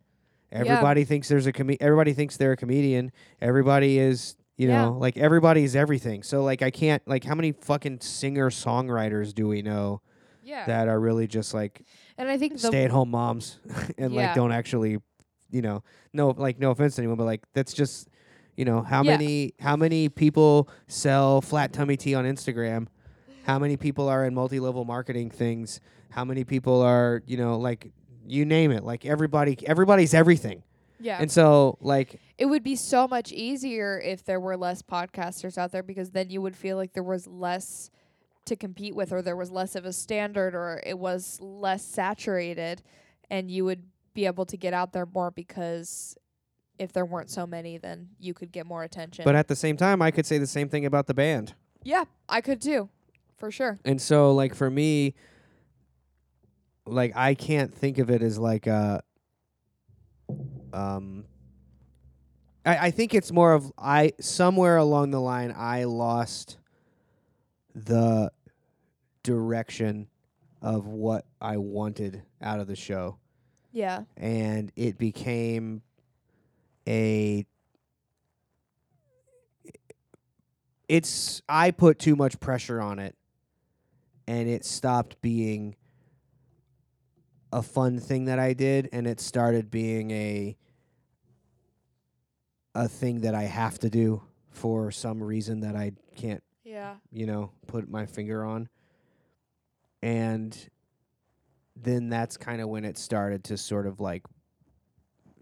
[0.50, 0.58] Yeah.
[0.60, 3.12] Everybody thinks there's a com- everybody thinks they're a comedian.
[3.40, 4.86] Everybody is, you Yeah.
[4.86, 6.22] know, like everybody's everything.
[6.24, 10.00] So like I can't like how many fucking singer songwriters do we know
[10.46, 10.64] Yeah.
[10.66, 11.82] that are really just like
[12.16, 13.58] and I think stay at home moms
[13.98, 14.26] and Yeah.
[14.28, 14.98] like don't actually,
[15.50, 15.82] you know,
[16.12, 18.08] no like no offense to anyone, but like that's just
[18.56, 19.18] you know, how Yeah.
[19.18, 22.86] many how many people sell flat tummy tea on Instagram?
[23.44, 25.80] How many people are in multi level marketing things?
[26.10, 27.92] How many people are, you know, like
[28.26, 28.82] you name it.
[28.84, 30.62] Like everybody everybody's everything.
[30.98, 31.18] yeah.
[31.20, 35.70] And so like it would be so much easier if there were less podcasters out
[35.72, 37.90] there because then you would feel like there was less
[38.46, 42.82] to compete with or there was less of a standard or it was less saturated
[43.30, 43.82] and you would
[44.14, 46.16] be able to get out there more because
[46.78, 49.24] if there weren't so many then you could get more attention.
[49.24, 51.54] but at the same time I could say the same thing about the band.
[51.82, 52.88] yeah, I could too.
[53.36, 53.78] For sure.
[53.84, 55.14] And so like for me
[56.86, 59.02] like I can't think of it as like a
[60.72, 61.24] um
[62.64, 66.58] I, I think it's more of I somewhere along the line I lost
[67.84, 68.32] the
[69.22, 70.08] direction
[70.62, 73.18] of what I wanted out of the show
[73.72, 74.04] Yeah.
[74.16, 75.82] and it became
[76.88, 77.44] a
[80.88, 83.14] it's I put too much pressure on it
[84.26, 85.74] and it stopped being
[87.52, 90.56] a fun thing that I did and it started being a
[92.74, 96.96] a thing that I have to do for some reason that I can't Yeah.
[97.12, 98.68] you know, put my finger on.
[100.02, 100.56] And
[101.76, 104.24] then that's kind of when it started to sort of like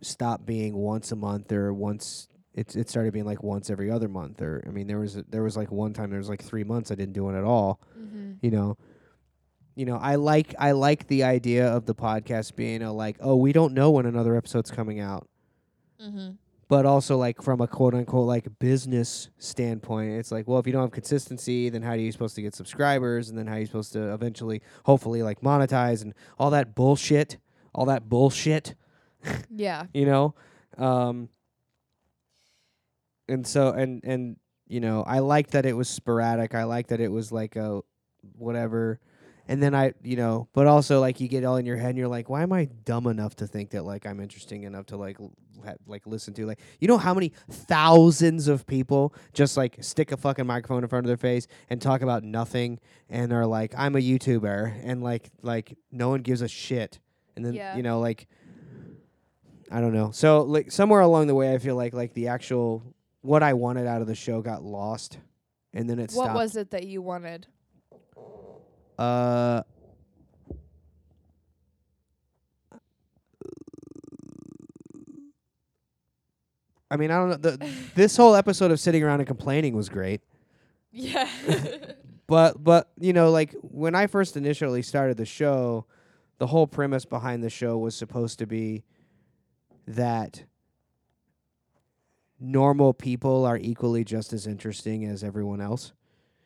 [0.02, 4.08] stop being once a month or once it it started being like once every other
[4.08, 6.62] month or I mean there was there was like one time there was like 3
[6.64, 8.36] months I didn't do it at all, Mhm.
[8.42, 8.76] you know.
[9.76, 13.34] You know, I like I like the idea of the podcast being a like, oh,
[13.36, 15.26] we don't know when another episode's coming out
[16.00, 16.36] Mhm.
[16.74, 20.72] But also like from a quote unquote like business standpoint it's like well if you
[20.72, 23.28] don't have consistency then how are you supposed to get subscribers?
[23.28, 27.38] And then how are you supposed to eventually hopefully like monetize and all that bullshit
[27.72, 28.74] all that bullshit
[29.50, 29.84] Yeah.
[29.94, 30.34] you know?
[30.76, 31.28] Um
[33.28, 34.36] and so and and
[34.66, 36.56] you know i liked that it was sporadic.
[36.56, 37.82] I liked that it was like a
[38.36, 38.98] whatever
[39.48, 41.98] and then i you know but also like you get all in your head and
[41.98, 44.96] you're like why am i dumb enough to think that like i'm interesting enough to
[44.96, 45.16] like
[45.64, 50.12] ha- like listen to like you know how many thousands of people just like stick
[50.12, 52.78] a fucking microphone in front of their face and talk about nothing
[53.10, 56.98] and are like i'm a youtuber and like like no one gives a shit
[57.36, 57.76] and then Yeah.
[57.76, 58.26] you know like
[59.70, 60.10] I don't know.
[60.12, 62.82] So like somewhere along the way, I feel like like the actual
[63.22, 65.18] what I wanted out of the show got lost,
[65.72, 66.34] and then it What stopped.
[66.34, 67.46] was it that you wanted?
[68.98, 69.62] Uh.
[76.90, 77.36] I mean, I don't know.
[77.36, 80.20] The, this whole episode of sitting around and complaining was great,
[80.92, 81.28] Yeah.
[82.26, 85.86] but but you know, like when I first initially started the show,
[86.38, 88.84] the whole premise behind the show was supposed to be
[89.86, 90.44] that
[92.38, 95.92] normal people are equally just as interesting as everyone else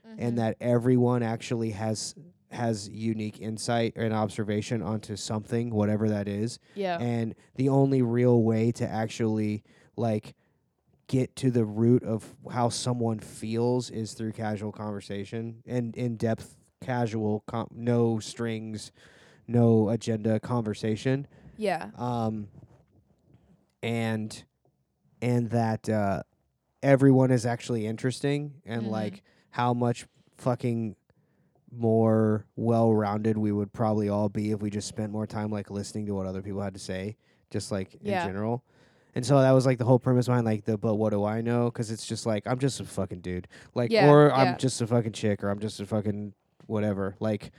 [0.07, 0.15] Mhm.
[0.19, 2.15] and that everyone actually has
[2.51, 6.99] has unique insight and observation onto something whatever that is yeah.
[6.99, 9.63] and the only real way to actually
[9.97, 10.35] like
[11.09, 17.43] get to the root of how someone feels is through casual conversation and in-depth casual
[17.47, 18.93] com- no strings
[19.47, 21.27] no agenda conversation
[21.59, 21.91] yeah.
[21.97, 22.49] um,
[23.83, 24.45] and
[25.21, 26.23] and that uh,
[26.83, 28.91] everyone is actually interesting, and Mhm.
[28.91, 30.07] like how much
[30.37, 30.95] fucking
[31.71, 36.07] more well-rounded we would probably all be if we just spent more time like listening
[36.07, 37.17] to what other people had to say,
[37.51, 38.23] just like Yeah.
[38.23, 38.65] in general.
[39.15, 41.41] And so that was like the whole premise behind like the but what do I
[41.41, 41.67] know?
[41.67, 44.35] Because it's just like I'm just a fucking dude, like Yeah, or yeah.
[44.35, 46.35] I'm just a fucking chick, or I'm just a fucking
[46.67, 47.17] whatever.
[47.19, 47.51] Like,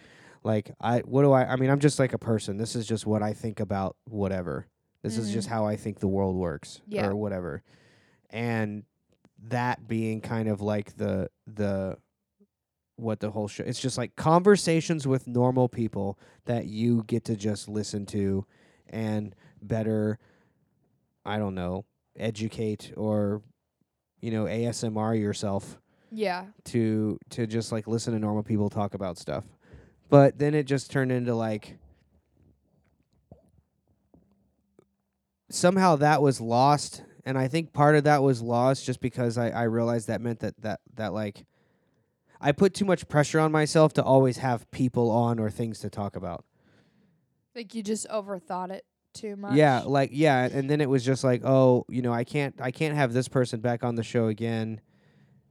[0.43, 1.51] like I what do I?
[1.51, 2.57] I mean, I'm just like a person.
[2.57, 4.67] This is just what I think about whatever.
[5.01, 5.51] This is just Mhm.
[5.51, 7.07] how I think the world works, Yeah.
[7.07, 7.61] or whatever.
[8.29, 8.83] And
[9.47, 11.97] that being kind of like the the
[12.99, 13.63] what the whole show.
[13.63, 18.45] It's just like conversations with normal people that you get to just listen to
[18.89, 20.19] and better
[21.25, 21.85] I don't know,
[22.17, 23.41] educate or
[24.21, 25.79] you know, ASMR yourself
[26.11, 26.47] Yeah.
[26.65, 29.45] to to just like listen to normal people talk about stuff.
[30.09, 31.77] But then it just turned into like
[35.49, 39.49] somehow that was lost and I think part of that was lost just because I,
[39.49, 41.45] I realized that meant that, that that like
[42.41, 45.89] I put too much pressure on myself to always have people on or things to
[45.89, 46.45] talk about.
[47.55, 49.55] Like you just overthought it too much.
[49.55, 52.71] Yeah, like yeah, and then it was just like, oh, you know, I can't I
[52.71, 54.81] can't have this person back on the show again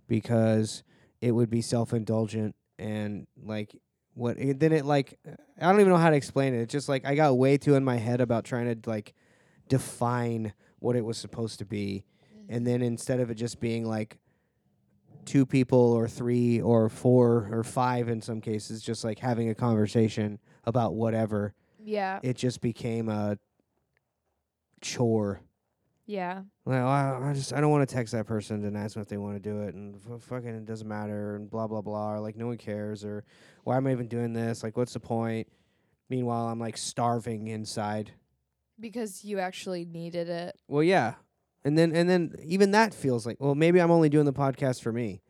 [0.06, 0.82] because
[1.20, 3.76] it would be self-indulgent and like
[4.14, 5.18] what and then it like
[5.60, 6.62] I don't even know how to explain it.
[6.62, 9.14] It's just like I got way too in my head about trying to like
[9.68, 12.04] define what it was supposed to be.
[12.32, 12.56] Mm.
[12.56, 14.18] And then instead of it just being like
[15.28, 19.54] two people or three or four or five in some cases just like having a
[19.54, 21.52] conversation about whatever
[21.84, 22.18] Yeah.
[22.22, 23.36] it just became a
[24.80, 25.40] chore.
[26.06, 26.42] Yeah.
[26.64, 29.02] Like, oh, I, I just I don't want to text that person and ask them
[29.02, 31.82] if they want to do it, and f- fucking it doesn't matter, and blah blah
[31.82, 33.24] blah, or like no one cares, or
[33.64, 34.62] why am I even doing this?
[34.62, 35.48] Like, what's the point?
[36.08, 38.12] Meanwhile, I'm like starving inside.
[38.80, 40.56] Because you actually needed it.
[40.66, 41.14] Well, yeah,
[41.64, 44.82] and then and then even that feels like well maybe I'm only doing the podcast
[44.82, 45.20] for me.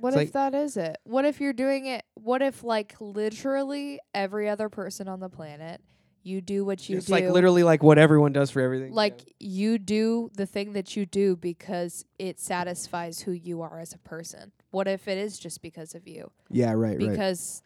[0.00, 0.98] What It's if like- that is it?
[1.04, 2.04] What if you're doing it?
[2.14, 5.80] What if like literally every other person on the planet,
[6.22, 6.98] you do what you do?
[6.98, 7.12] it's do.
[7.12, 8.88] like literally like what everyone does for everything.
[8.88, 8.96] yeah.
[8.96, 13.94] like you do the thing that you do because it satisfies who you are as
[13.94, 14.52] a person.
[14.72, 16.30] What if it is just because of you?
[16.50, 16.98] yeah, right, right.
[16.98, 17.62] Because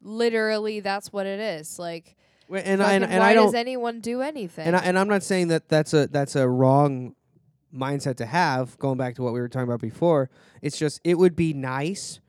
[0.00, 1.78] literally that's what it is.
[1.78, 2.16] Like
[2.48, 4.66] and I and, and why I don't does anyone do anything?
[4.66, 7.14] And I, and I'm not saying that that's a that's a wrong
[7.74, 8.78] mindset to have.
[8.78, 10.30] Going back to what we were talking about before,
[10.62, 12.20] it's just it would be nice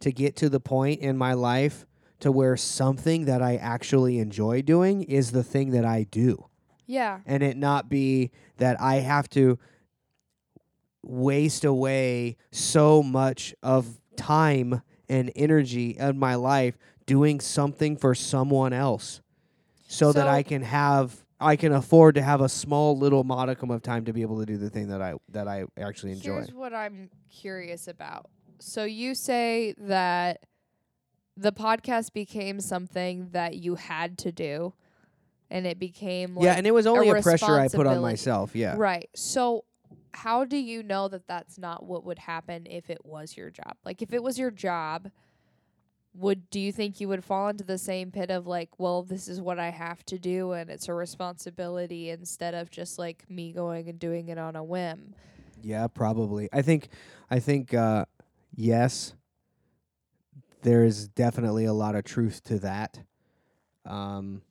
[0.00, 1.86] to get to the point in my life
[2.20, 6.46] to where something that I actually enjoy doing is the thing that I do,
[6.86, 7.20] yeah.
[7.26, 9.58] and it not be that I have to
[11.02, 18.72] waste away so much of time and energy of my life doing something for someone
[18.72, 19.20] else
[19.86, 23.82] so, that I can have I can afford to have a small little modicum of
[23.82, 26.34] time to be able to do the thing that I that I actually enjoy.
[26.36, 28.30] Here's what I'm curious about.
[28.58, 30.44] So you say that
[31.36, 34.72] the podcast became something that you had to do
[35.50, 38.54] and it became like yeah, and it was only a, pressure I put on myself.
[38.54, 38.74] Yeah.
[38.76, 39.08] Right.
[39.14, 39.64] So
[40.12, 43.76] how do you know that that's not what would happen if it was your job?
[43.84, 45.10] Like if it was your job,
[46.14, 49.26] would do you think you would fall into the same pit of like, well, this
[49.28, 53.52] is what I have to do and it's a responsibility instead of just like me
[53.52, 55.14] going and doing it on a whim?
[55.62, 56.48] Yeah, probably.
[56.52, 56.88] I think
[57.30, 58.04] I think uh
[58.54, 59.14] yes.
[60.62, 63.00] There is definitely a lot of truth to that.
[63.84, 64.42] Um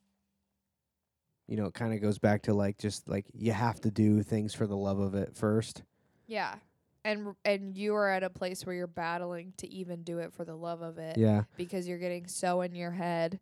[1.48, 4.22] you know, it kind of goes back to like just like you have to do
[4.24, 5.84] things for the love of it first.
[6.28, 6.56] Yeah.
[7.06, 10.34] And r- and you are at a place where you're battling to even do it
[10.34, 11.44] for the love of it Yeah.
[11.58, 13.40] because you're getting so in your head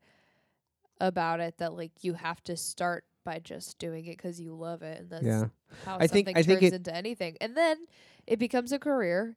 [1.00, 4.82] about it that like you have to start by just doing it 'cause you love
[4.82, 5.46] it and that's Yeah.
[5.86, 7.38] how I think- something I think turns it- into anything.
[7.40, 7.86] And then
[8.28, 9.36] it becomes a career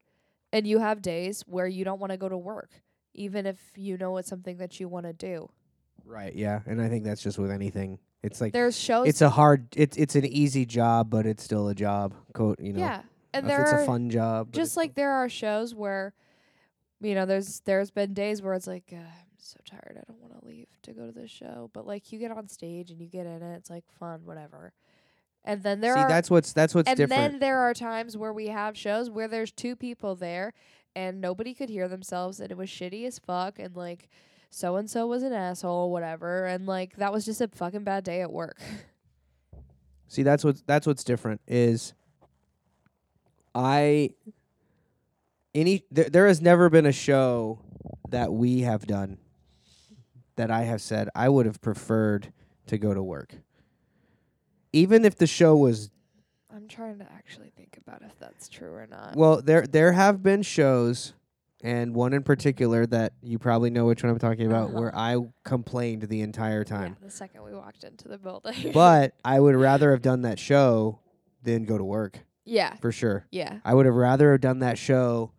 [0.53, 2.71] and you have days where you don't want to go to work
[3.15, 5.49] even if you know it's something that you want to do.
[6.05, 6.61] Right, yeah.
[6.67, 7.99] And I think that's just with anything.
[8.23, 11.69] It's like There's shows it's a hard it's it's an easy job, but it's still
[11.69, 12.15] a job.
[12.33, 12.81] Quote, you know.
[12.81, 13.03] Yeah.
[13.35, 14.53] And if it's are a fun job.
[14.53, 16.15] just like there are shows where
[17.01, 20.21] you know there's there's been days where it's like uh, I'm so tired I don't
[20.21, 23.01] want to leave to go to this show but like you get on stage and
[23.01, 24.73] you get in it it's like fun whatever
[25.45, 27.33] and then there See, are that's what's that's what's and different.
[27.33, 30.55] then there are times where we have shows where there's two people there
[30.97, 34.09] and nobody could hear themselves and it was shitty as fuck and like
[34.51, 38.05] so and so was an asshole whatever and like that was just a fucking bad
[38.05, 38.59] day at work
[40.07, 41.93] See, that's what's that's what's different is
[43.55, 44.11] I
[45.55, 47.61] any there, there has never been a show
[48.11, 49.19] that we have done
[50.37, 52.33] that I have said I would have preferred
[52.67, 53.35] to go to work.
[54.73, 55.91] Even if the show was
[56.55, 60.23] I'm trying to actually think about if that's true or not well, there there have
[60.23, 61.13] been shows
[61.63, 64.81] and one in particular that you probably know which one I'm talking about Uh-huh.
[64.81, 66.97] where I complained the entire time.
[67.01, 70.39] yeah, the second we walked into the building but I would rather have done that
[70.39, 70.99] show
[71.43, 73.27] than go to work yeah for sure.
[73.31, 75.33] yeah I would have rather have done that show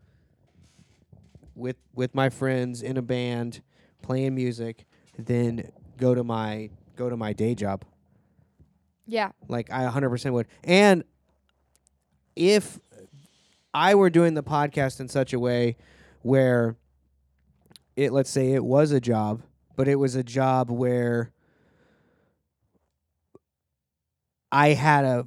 [1.56, 3.62] with with my friends in a band
[4.02, 4.86] playing music
[5.18, 7.86] than go to my go to my day job.
[9.06, 10.48] yeah Like I 100% would.
[10.64, 11.04] And
[12.36, 12.80] if
[13.74, 15.78] I were doing the podcast in such a way
[16.22, 16.76] where
[17.96, 19.42] it let's say it was a job,
[19.76, 21.32] but it was a job where
[24.52, 25.26] I had a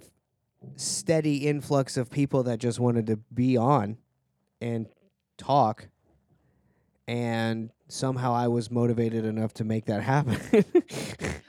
[0.77, 3.97] steady influx of people that just wanted to be on
[4.61, 4.87] and
[5.37, 5.89] talk
[7.07, 10.39] and somehow I was motivated enough to make that happen.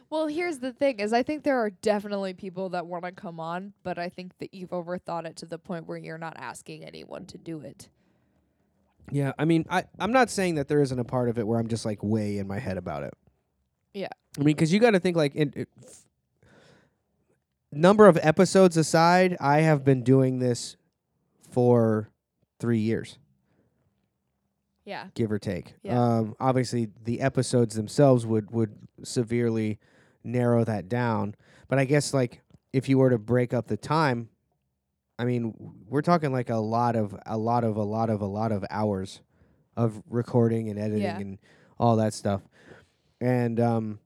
[0.10, 3.40] Well, here's the thing: is I think there are definitely people that want to come
[3.40, 6.84] on, but I think that you've overthought it to the point where you're not asking
[6.86, 7.90] anyone to do it.
[9.12, 11.60] yeah, I mean, I I'm not saying that there isn't a part of it where
[11.60, 13.14] I'm just like way in my head about it.
[13.94, 14.08] Yeah.
[14.38, 16.06] I mean, because you got to think like in, it, f-
[17.72, 20.76] number of episodes aside, I have been doing this
[21.52, 22.10] for
[22.60, 23.18] three years.
[24.86, 25.08] Yeah.
[25.14, 25.76] give or take.
[25.84, 26.02] Yeah.
[26.02, 29.78] Um, obviously, the episodes themselves would would severely
[30.24, 31.36] narrow that down.
[31.68, 32.42] But I guess like
[32.74, 34.30] if you were to break up the time,
[35.20, 35.54] I mean,
[35.88, 38.66] we're talking like a lot of a lot of a lot of a lot of
[38.72, 39.22] hours
[39.78, 41.20] of recording and editing Yeah.
[41.20, 41.38] and
[41.78, 42.42] all that stuff.
[43.22, 44.00] And um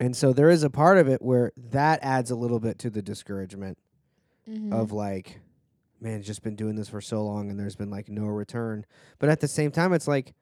[0.00, 2.90] and so there is a part of it where that adds a little bit to
[2.90, 3.78] the discouragement
[4.48, 4.74] Mm-hmm.
[4.74, 5.40] of like,
[6.02, 8.84] man, just been doing this for so long and there's been like no return.
[9.18, 10.34] But at the same time, it's like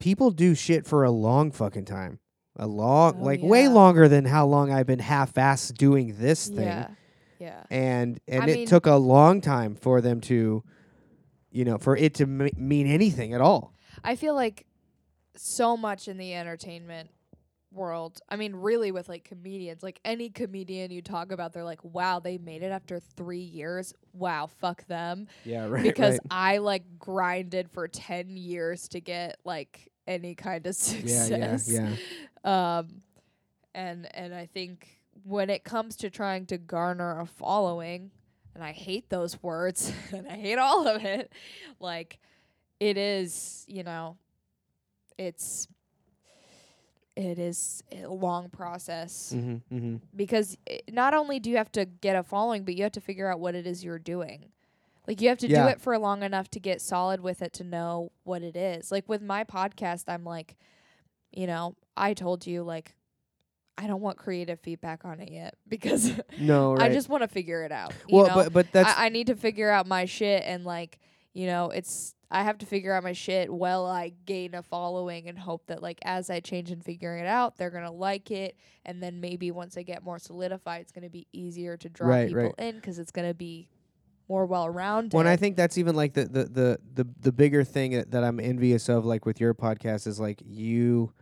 [0.00, 2.18] people do shit for a long fucking time.
[2.56, 6.66] A long, Oh, like way longer than how long I've been half-ass doing this thing.
[6.66, 6.88] Yeah.
[7.38, 7.62] Yeah.
[7.70, 10.62] And and I it mean- took a long time for them to,
[11.52, 13.72] you know, for it to m- mean anything at all.
[14.04, 14.66] I feel like
[15.36, 17.10] so much in the entertainment
[17.72, 18.20] world.
[18.28, 22.20] I mean, really, with like comedians, like any comedian you talk about, they're like, wow,
[22.20, 23.94] they made it after three years.
[24.12, 25.28] Wow, fuck them.
[25.44, 25.82] Yeah, right.
[25.82, 31.68] Because I like grinded for 10 years to get like any kind of success.
[31.68, 31.94] yeah, yeah,
[32.44, 32.78] yeah.
[32.78, 33.02] Um,
[33.74, 38.10] and, and I think when it comes to trying to garner a following,
[38.54, 41.32] and I hate those words and I hate all of it,
[41.78, 42.18] like
[42.78, 44.16] it is, you know,
[45.18, 45.68] it's
[47.16, 49.96] it is a long process Mm-hmm, mm-hmm.
[50.14, 53.00] because i not only do you have to get a following, but you have to
[53.00, 54.46] figure out what it is you're doing.
[55.08, 55.64] Like you have to Yeah.
[55.64, 58.92] do it for long enough to get solid with it to know what it is.
[58.92, 60.56] Like with my podcast, I'm like,
[61.32, 62.94] you know, I told you like
[63.76, 66.90] I don't want creative feedback on it yet because No, right.
[66.90, 67.92] I just want to figure it out.
[68.08, 68.34] You well, know?
[68.34, 70.98] but but that's I, I need to figure out my shit and like
[71.32, 75.28] you know it's I have to figure out my shit while I gain a following
[75.28, 78.56] and hope that like as I change and figure it out they're gonna like it
[78.84, 82.28] and then maybe once I get more solidified it's gonna be easier to draw Right,
[82.28, 82.54] people right.
[82.58, 83.68] in because it's gonna be
[84.28, 85.12] more well rounded.
[85.16, 88.22] When I think that's even like the the the the, the bigger thing that, that
[88.22, 91.12] I'm envious of, like with your podcast, is like you,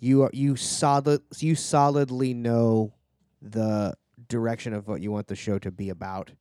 [0.00, 2.92] you are you solid you solidly know
[3.40, 3.94] the
[4.28, 6.32] direction of what you want the show to be about,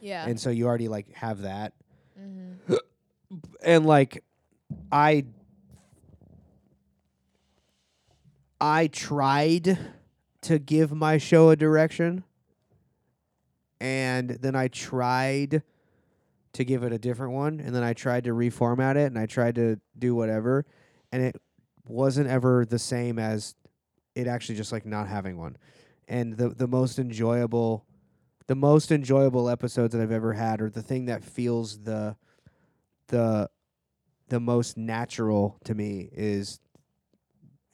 [0.00, 1.74] yeah, and so you already like have that,
[2.22, 2.74] mm-hmm.
[3.64, 4.22] and like
[4.90, 5.24] I.
[8.64, 9.76] I tried
[10.42, 12.22] to give my show a direction
[13.80, 15.64] and then I tried
[16.52, 19.26] to give it a different one and then I tried to reformat it and I
[19.26, 20.64] tried to do whatever
[21.10, 21.36] and it
[21.86, 23.56] wasn't ever the same as
[24.14, 25.56] it actually just like not having one.
[26.06, 27.84] And the the most enjoyable
[28.46, 32.16] the most enjoyable episodes that I've ever had or the thing that feels the
[33.08, 33.48] the
[34.28, 36.60] the most natural to me is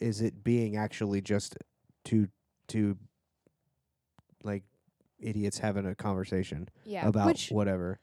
[0.01, 1.57] is it being actually just
[2.05, 2.29] two
[2.67, 2.97] two
[4.43, 4.63] like
[5.19, 8.01] idiots having a conversation yeah, about which whatever.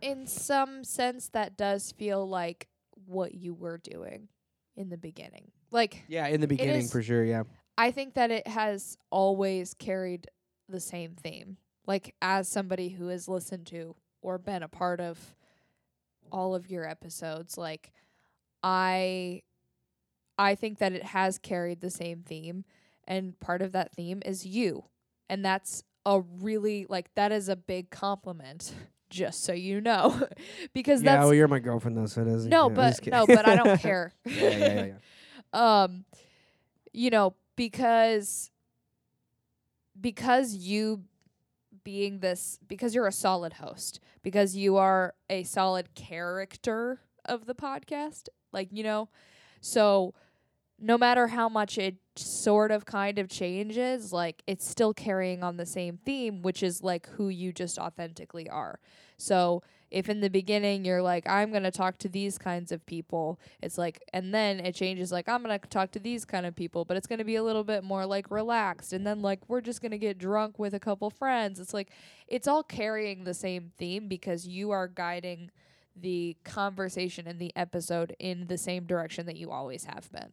[0.00, 2.68] in some sense that does feel like
[3.06, 4.28] what you were doing
[4.76, 5.50] in the beginning.
[5.70, 7.24] Like Yeah, in the beginning is- for sure.
[7.24, 7.44] Yeah,
[7.78, 10.28] I think that it has always carried
[10.68, 11.56] the same theme.
[11.86, 15.34] Like as somebody who has listened to or been a part of
[16.32, 17.92] all of your episodes, like
[18.62, 19.42] I
[20.38, 22.64] I think that it has carried the same theme
[23.06, 24.84] and part of that theme is you.
[25.28, 28.72] And that's a really like that is a big compliment
[29.10, 30.20] just so you know
[30.74, 31.12] because yeah.
[31.16, 32.50] that's Well, you're my girlfriend though, so it doesn't.
[32.50, 34.86] no but no but I don't care yeah, yeah, yeah,
[35.54, 35.82] yeah.
[35.84, 36.04] um
[36.92, 38.50] you know because
[40.00, 41.02] because you
[41.86, 47.54] being this because you're a solid host because you are a solid character of the
[47.54, 49.08] podcast like you know?
[49.60, 50.12] So
[50.80, 55.58] no matter how much it sort of kind of changes like it's still carrying on
[55.58, 58.80] the same theme which is like who you just authentically are.
[59.16, 62.84] So if in the beginning you're like i'm going to talk to these kinds of
[62.86, 66.46] people it's like and then it changes like i'm going to talk to these kind
[66.46, 69.22] of people but it's going to be a little bit more like relaxed and then
[69.22, 71.90] like we're just going to get drunk with a couple friends it's like
[72.26, 75.50] it's all carrying the same theme because you are guiding
[75.94, 80.32] the conversation and the episode in the same direction that you always have been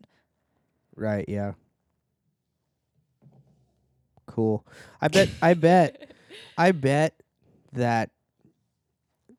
[0.96, 1.26] Right.
[1.28, 1.54] Yeah.
[4.26, 4.66] Cool.
[5.02, 5.30] I bet.
[5.42, 6.12] I bet.
[6.58, 7.22] I bet
[7.74, 8.12] that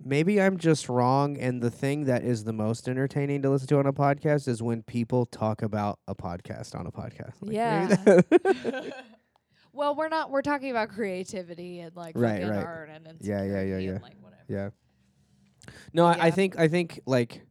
[0.04, 3.78] maybe I'm just wrong, and the thing that is the most entertaining to listen to
[3.78, 7.32] on a podcast is when people talk about a podcast on a podcast.
[7.40, 8.90] Like, Yeah.
[9.72, 10.30] well, we're not.
[10.30, 12.64] We're talking about creativity and like Right, fucking right.
[12.64, 13.98] art and Yeah, yeah, yeah, yeah.
[14.02, 14.14] like
[14.48, 14.70] yeah.
[15.92, 17.46] No, I, I think I think like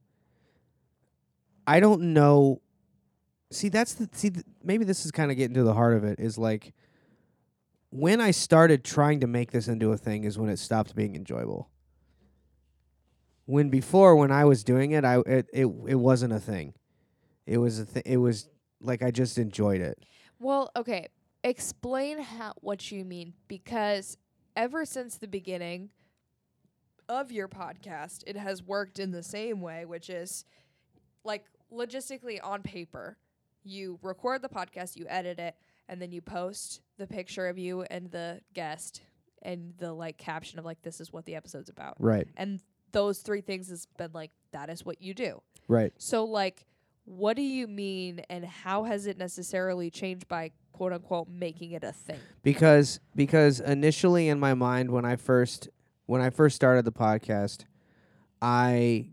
[1.66, 2.62] I don't know.
[3.52, 4.30] See, that's the see.
[4.30, 6.20] Th- maybe this is kind of getting to the heart of it.
[6.20, 6.74] Is like
[7.90, 11.16] when I started trying to make this into a thing is when it stopped being
[11.16, 11.70] enjoyable.
[13.46, 16.74] When before, when I was doing it, I it it, it wasn't a thing.
[17.46, 18.50] It was a th- It was
[18.82, 19.98] like I just enjoyed it.
[20.40, 21.08] Well, okay.
[21.44, 24.18] Explain how what you mean because
[24.56, 25.90] ever since the beginning
[27.10, 30.46] of your podcast, it has worked in the same way, which is
[31.24, 33.18] like logistically on paper.
[33.64, 35.56] You record the podcast, you edit it,
[35.88, 39.02] and then you post the picture of you and the guest
[39.42, 41.96] and the like caption of like this is what the episode's about.
[42.00, 42.28] Right.
[42.38, 42.62] And
[42.94, 45.42] those three things has been like that is what you do.
[45.68, 45.92] Right.
[45.98, 46.66] So like
[47.06, 51.84] what do you mean and how has it necessarily changed by quote unquote making it
[51.84, 52.20] a thing?
[52.44, 55.68] because because initially in my mind when I first
[56.06, 57.66] when I first started the podcast,
[58.42, 59.10] I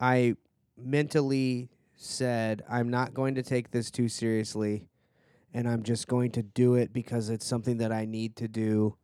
[0.00, 0.36] I
[0.76, 4.88] mentally said I'm not going to take this too seriously
[5.52, 8.96] and I'm just going to do it because it's something that I need to do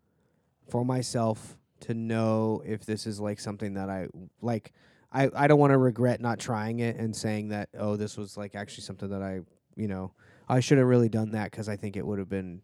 [0.68, 4.08] for myself to know if this is like something that I
[4.40, 4.72] like
[5.12, 8.36] I I don't want to regret not trying it and saying that oh this was
[8.36, 9.40] like actually something that I,
[9.76, 10.12] you know,
[10.48, 12.62] I should have really done that cuz I think it would have been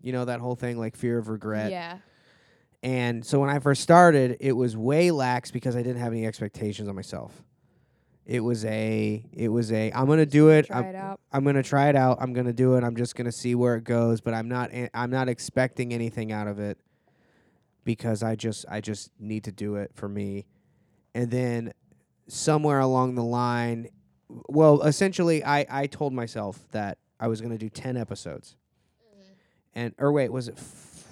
[0.00, 1.70] you know that whole thing like fear of regret.
[1.70, 1.98] Yeah.
[2.82, 6.26] And so when I first started, it was way lax because I didn't have any
[6.26, 7.42] expectations on myself.
[8.26, 10.66] It was a it was a I'm going to do it.
[10.66, 11.20] Try I'm, it out.
[11.32, 12.18] I'm going to try it out.
[12.20, 12.82] I'm going to do it.
[12.84, 16.32] I'm just going to see where it goes, but I'm not i'm not expecting anything
[16.32, 16.78] out of it
[17.86, 20.44] because I just I just need to do it for me.
[21.14, 21.72] And then
[22.28, 23.88] somewhere along the line,
[24.28, 28.56] well, essentially I I told myself that I was going to do 10 episodes.
[29.08, 29.32] Mm-hmm.
[29.76, 31.06] And or wait, was it f-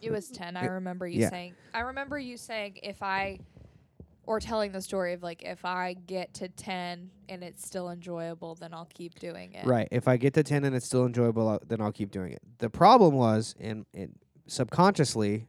[0.00, 0.56] It was 10.
[0.56, 1.30] I remember you yeah.
[1.30, 3.40] saying I remember you saying if I
[4.26, 8.54] or telling the story of like if I get to 10 and it's still enjoyable
[8.56, 9.64] then I'll keep doing it.
[9.66, 9.88] Right.
[9.90, 12.42] If I get to 10 and it's still enjoyable, I'll- then I'll keep doing it.
[12.58, 14.16] The problem was in, in
[14.46, 15.48] subconsciously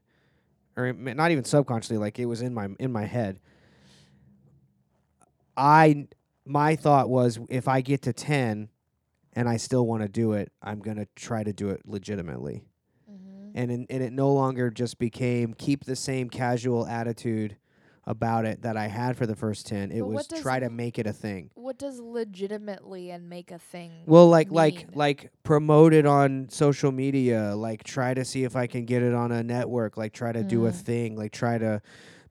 [0.77, 3.39] or not even subconsciously like it was in my in my head.
[5.57, 6.07] I
[6.45, 8.69] my thought was if I get to 10
[9.33, 12.63] and I still want to do it, I'm going to try to do it legitimately.
[13.09, 13.51] Mhm.
[13.55, 17.57] And in, and it no longer just became keep the same casual attitude
[18.07, 19.91] about it that I had for the first 10.
[19.91, 21.49] It But was does try to make it a thing.
[21.55, 23.91] What does legitimately and make a thing?
[24.05, 24.87] Well, like like mean?
[24.93, 27.55] like promote it on social media.
[27.55, 29.97] Like try to see if I can get it on a network.
[29.97, 30.75] Like try to do a Mm.
[30.75, 31.15] thing.
[31.15, 31.81] Like try to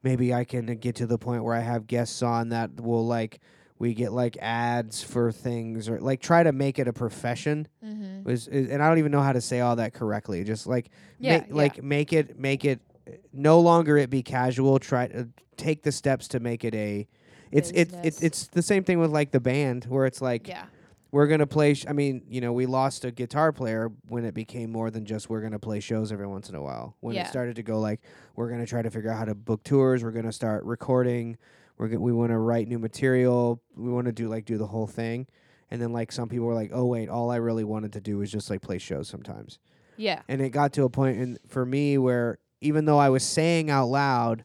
[0.01, 3.39] maybe I can get to the point where I have guests on that will like
[3.77, 7.67] we get like ads for things or like try to make it a profession.
[7.83, 8.23] Mhm.
[8.23, 10.45] Was is, and I don't even know how to say all that correctly.
[10.45, 10.89] Just like
[11.19, 14.79] Yeah, make, like make it make it uh, no longer it be casual.
[14.79, 15.27] Try to
[15.57, 17.07] take the steps to make it a.
[17.51, 20.65] It's it, it it's the same thing with like the band where it's like yeah.
[21.11, 21.73] we're gonna play.
[21.75, 25.05] Sh- I mean, you know, we lost a guitar player when it became more than
[25.05, 26.95] just we're gonna play shows every once in a while.
[26.99, 27.25] When Yeah.
[27.25, 28.01] it started to go like
[28.35, 30.03] we're gonna try to figure out how to book tours.
[30.03, 31.37] We're gonna start recording.
[31.77, 33.61] We're go- we want to write new material.
[33.75, 35.27] We want to do like do the whole thing.
[35.71, 38.17] And then like some people were like, oh wait, all I really wanted to do
[38.17, 39.59] was just like play shows sometimes.
[39.97, 40.21] Yeah.
[40.27, 43.69] And it got to a point in for me where even though I was saying
[43.69, 44.43] out loud,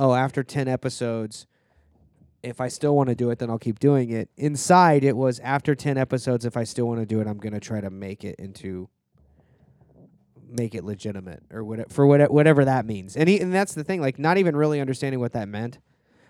[0.00, 1.46] oh, after ten episodes,
[2.42, 4.30] if I still want to do it, then I'll keep doing it.
[4.36, 7.52] Inside, it was after 10 episodes, if I still want to do it, I'm going
[7.52, 8.88] to try to make it into
[10.52, 13.14] make it legitimate or what for what whatever that means.
[13.16, 15.78] And, he, and that's the thing, like not even really understanding what that meant,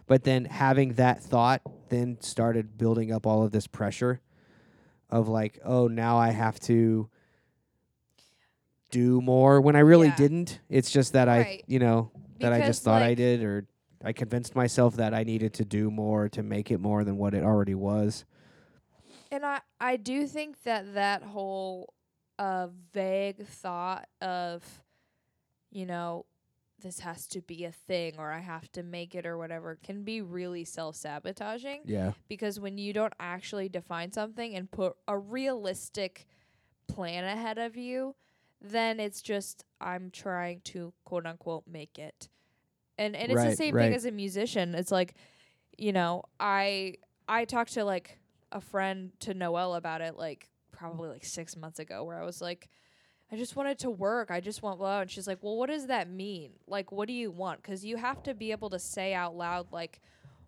[0.06, 4.20] but then having that thought then started building up all of this pressure
[5.08, 7.08] of like, oh, now I have to
[8.90, 10.16] do more when I really Yeah.
[10.16, 10.60] didn't.
[10.68, 11.60] It's just that Right.
[11.60, 12.10] I, you know,
[12.40, 13.66] that I just thought I did or
[14.04, 17.34] I convinced myself that I needed to do more to make it more than what
[17.34, 18.24] it already was.
[19.30, 21.92] And I I do think that that whole
[22.38, 24.64] uh vague thought of
[25.70, 26.24] you know
[26.82, 30.02] this has to be a thing or I have to make it or whatever can
[30.02, 32.12] be really self-sabotaging Yeah.
[32.26, 36.26] because when you don't actually define something and put a realistic
[36.88, 38.16] plan ahead of you,
[38.60, 42.28] then it's just I'm trying to quote unquote make it.
[42.98, 43.84] And and it's the same right.
[43.84, 44.74] thing as a musician.
[44.74, 45.14] It's like,
[45.78, 46.96] you know, I
[47.28, 48.18] I talked to like
[48.52, 52.40] a friend to Noel about it like probably like 6 months ago where I was
[52.40, 52.68] like
[53.32, 54.30] I just wanted to work.
[54.30, 55.02] I just want blah.
[55.02, 56.52] And she's like, well, what does that mean?
[56.66, 57.62] Like, what do you want?
[57.62, 60.00] Because you have to be able to say out loud, like,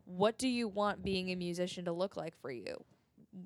[0.05, 2.85] what do you want being a musician to look like for you?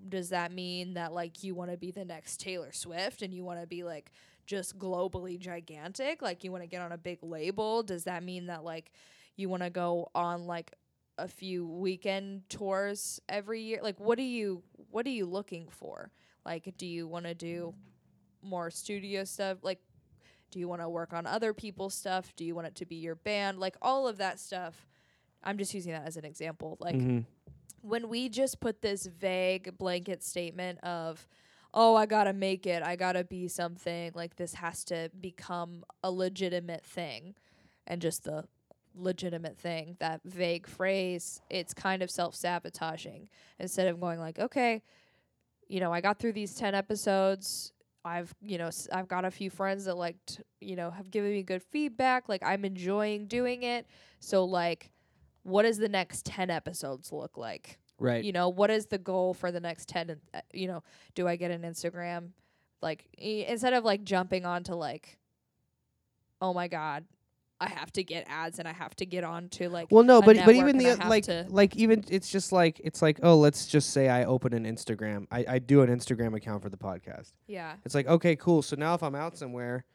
[0.09, 3.45] Does that mean that like you want to be the next Taylor Swift and you
[3.45, 4.11] want to be like
[4.47, 6.23] just globally gigantic?
[6.23, 7.83] Like you want to get on a big label?
[7.83, 8.91] Does that mean that like
[9.37, 10.73] you want to go on like
[11.19, 13.81] a few weekend tours every year?
[13.83, 16.11] Like what are you what are you looking for?
[16.45, 17.75] Like do you want to do
[18.43, 19.59] more studio stuff?
[19.63, 19.81] Like
[20.51, 22.33] do you want to work on other people's stuff?
[22.37, 23.59] Do you want it to be your band?
[23.59, 24.87] Like all of that stuff.
[25.43, 26.77] I'm just using that as an example.
[26.81, 27.25] Like Mhm.
[27.83, 31.27] when we just put this vague blanket statement of
[31.77, 32.83] oh i gotta make it.
[32.83, 34.11] I gotta be something.
[34.17, 37.37] Like this has to become a legitimate thing.
[37.87, 38.45] And just the
[38.97, 43.29] legitimate thing that vague phrase it's kind of self-sabotaging.
[43.61, 44.83] Instead of going like okay
[45.69, 47.73] you know i got through these 10 episodes.
[48.05, 51.11] I've you know s- i've got a few friends that like t- you know have
[51.11, 52.29] given me good feedback.
[52.29, 53.87] Like i'm enjoying doing it.
[54.21, 54.91] So like
[55.43, 58.23] what does the next 10 episodes look like Right.
[58.25, 60.83] you know what is the goal for the next 10 uh, you know
[61.15, 62.31] do i get an instagram
[62.83, 65.19] like i- instead of like jumping onto like
[66.43, 67.05] oh my god
[67.59, 70.21] i have to get ads and i have to get on to like Well, no,
[70.21, 73.91] but but even the like like even it's just like it's like oh let's just
[73.91, 77.33] say I open an Instagram I I do an Instagram account for the podcast.
[77.47, 79.87] yeah It's like okay cool so now if I'm out somewhere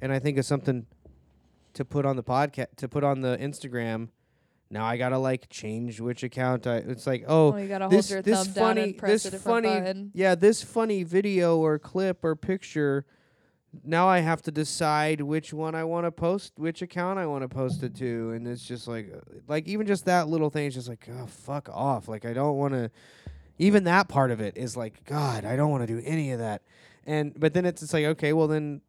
[0.00, 0.86] and I think of something
[1.74, 4.08] to put on the podcast to put on the Instagram
[4.70, 8.10] now I gotta like change which account I it's like oh oh, you gotta this
[8.10, 10.10] your this thumb funny down and press this funny button.
[10.14, 13.04] yeah this funny video or clip or picture
[13.84, 17.42] now I have to decide which one I want to post which account I want
[17.42, 20.66] to post it to and it's just like uh, like even just that little thing
[20.66, 22.08] is just like oh fuck off.
[22.08, 22.90] Like I don't want to
[23.58, 26.40] even that part of it is like god I don't want to do any of
[26.40, 26.62] that.
[27.06, 28.80] And but then it's, it's like okay well then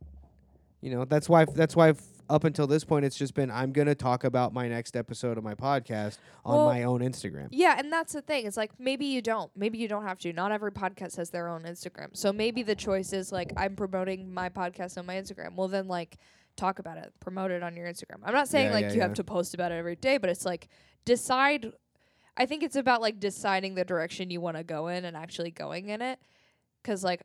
[0.81, 1.93] you know that's why that's why
[2.31, 5.37] up until this point it's just been I'm going to talk about my next episode
[5.37, 8.45] of my podcast on Well, my own Instagram Yeah, and that's the thing.
[8.47, 9.51] It's like maybe you don't.
[9.55, 10.31] Maybe you don't have to.
[10.31, 12.15] Not every podcast has their own Instagram.
[12.15, 15.55] So maybe the choice is like I'm promoting my podcast on my Instagram.
[15.55, 16.17] Well then like
[16.55, 18.21] talk about it, promote it on your Instagram.
[18.23, 19.03] I'm not saying Yeah, like yeah, you yeah.
[19.03, 20.69] have to post about it every day, but it's like
[21.05, 21.71] decide
[22.37, 25.51] I think it's about like deciding the direction you want to go in and actually
[25.51, 26.17] going in it.
[26.83, 27.21] Cuz like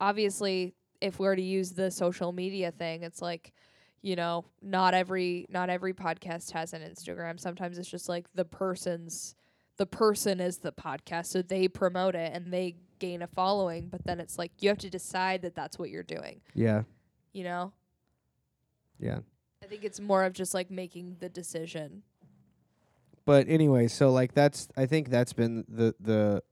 [0.00, 3.52] obviously if we were to use the social media thing, it's like
[4.06, 7.40] you know, not every not every podcast has an Instagram.
[7.40, 9.34] Sometimes it's just like the person's
[9.78, 13.88] the person is the podcast, so they promote it and they gain a following.
[13.88, 16.40] But then it's like you have to decide that that's what you're doing.
[16.54, 16.84] yeah
[17.32, 17.72] You know,
[19.00, 19.18] yeah
[19.64, 22.04] I think it's more of just like making the decision.
[23.24, 26.44] but anyway, so like that's I think that's been the the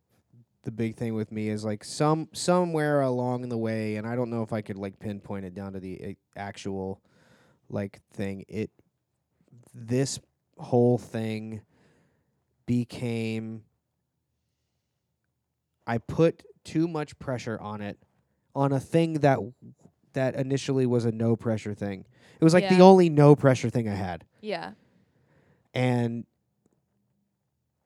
[0.65, 4.31] the big thing with me is like some somewhere along the way, and I don't
[4.31, 7.01] know if I could like pinpoint it down to the uh, actual
[7.69, 8.45] like thing.
[8.49, 8.71] It
[9.75, 10.19] this
[10.59, 11.63] whole thing
[12.67, 13.65] became
[15.87, 17.99] I put too much pressure on it
[18.55, 19.39] on a thing that
[20.15, 22.05] that initially was a no pressure thing.
[22.41, 24.73] It was like the only no pressure thing I had Yeah,
[25.73, 26.25] and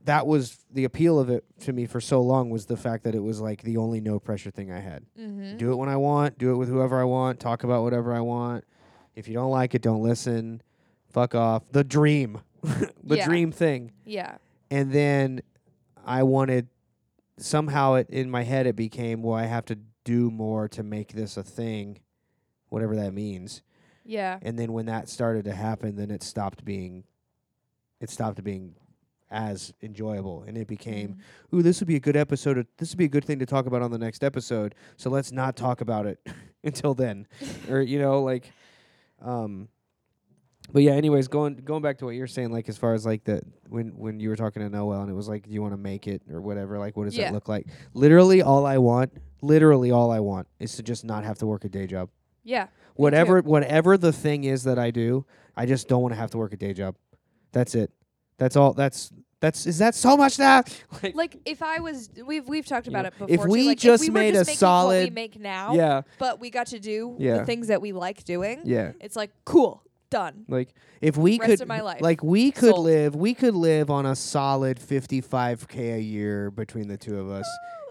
[0.05, 3.14] that was the appeal of it to me for so long was the fact that
[3.14, 5.05] it was like the only no pressure thing I had.
[5.18, 5.59] mm-hmm.
[5.59, 8.20] Do it when I want, do it with whoever I want, talk about whatever I
[8.20, 8.64] want.
[9.19, 10.62] If you don't like it, don't listen.
[11.11, 11.65] Fuck off.
[11.73, 12.40] The dream.
[12.62, 13.24] the Yeah.
[13.27, 13.90] dream thing.
[14.05, 14.36] yeah,
[14.70, 15.40] And then
[16.07, 16.69] I wanted
[17.36, 21.12] somehow it in my head it became well I have to do more to make
[21.12, 21.99] this a thing,
[22.69, 23.62] whatever that means
[24.05, 27.05] yeah, and then when that started to happen then it stopped being
[28.01, 28.74] it stopped being
[29.31, 31.16] as enjoyable and it became
[31.53, 31.59] Mhm.
[31.59, 33.47] ooh this would be a good episode of, this would be a good thing to
[33.47, 36.19] talk about on the next episode so let's not talk about it
[36.65, 37.27] until then
[37.70, 38.51] or you know like
[39.23, 39.69] um
[40.73, 43.24] but yeah anyways going going back to what you're saying like as far as like
[43.24, 45.73] the when when you were talking to Noel and it was like do you want
[45.73, 47.27] to make it or whatever like what does Yeah.
[47.27, 49.12] that look like literally all I want
[49.43, 52.11] literally all I want is to just not have to work a day job
[52.45, 56.31] yeah, whatever whatever the thing is that I do, I just don't want to have
[56.31, 56.97] to work a day job.
[57.53, 57.90] That's it.
[58.39, 58.73] That's all.
[58.73, 60.62] That's that's is that so much now?
[61.02, 63.35] like, Like if I was, we've we've talked You about know, it before.
[63.35, 65.39] if too, we like, just we were made just a making what we solid- make
[65.40, 67.39] now, yeah, but we got to do Yeah.
[67.39, 68.60] the things that we like doing.
[68.65, 68.93] yeah.
[69.01, 70.44] It's like cool, done.
[70.48, 72.01] Like if we Rest could, of my life.
[72.01, 72.85] like we could Sold.
[72.85, 77.31] live, we could live on a solid fifty-five k a year between the two of
[77.31, 77.47] us.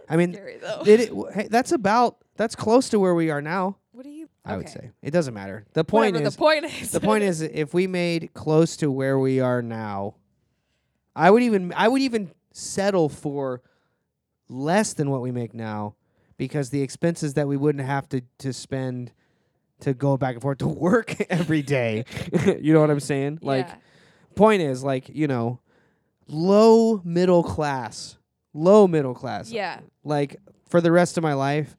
[0.09, 0.81] I mean, Scary though.
[0.83, 1.09] Did it?
[1.09, 3.77] w- Hey, that's about that's close to where we are now.
[3.91, 4.27] what do you?
[4.45, 4.73] I would okay.
[4.73, 5.65] say it doesn't matter.
[5.73, 6.91] The point Whatever is, the point is.
[6.91, 10.15] the point is if we made close to where we are now
[11.17, 13.61] i would even i would even settle for
[14.49, 15.95] less than what we make now
[16.37, 19.11] because the expenses that we wouldn't have to to spend
[19.79, 22.03] to go back and forth to work every day.
[22.59, 23.39] you know what I'm saying?
[23.41, 23.75] Like yeah.
[24.35, 25.59] point is like, you know,
[26.27, 28.17] low middle class.
[28.53, 29.51] Low middle class.
[29.51, 29.79] yeah.
[30.03, 30.37] Like
[30.69, 31.75] for the rest of my life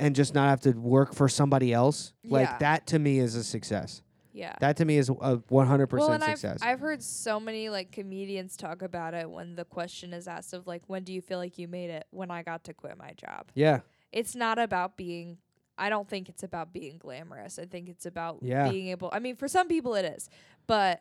[0.00, 2.12] and just not have to work for somebody else.
[2.24, 2.58] Like Yeah.
[2.58, 4.00] that to me is a success.
[4.34, 4.54] Yeah.
[4.60, 6.58] That to me is a 100% well, and success.
[6.60, 10.52] I've, I've heard so many like comedians talk about it when the question is asked
[10.52, 12.98] of like when do you feel like you made it when I got to quit
[12.98, 13.50] my job.
[13.54, 13.80] yeah.
[14.12, 15.38] It's not about being
[15.78, 17.58] I don't think it's about being glamorous.
[17.58, 18.68] I think it's about Yeah.
[18.68, 20.28] being able I mean for some people it is.
[20.66, 21.00] But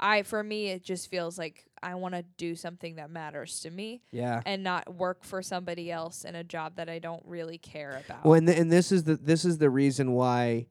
[0.00, 3.70] I for me it just feels like I want to do something that matters to
[3.70, 4.40] me Yeah.
[4.46, 8.24] and not work for somebody else in a job that I don't really care about.
[8.24, 10.66] Well, and, th- and this is the this is the reason why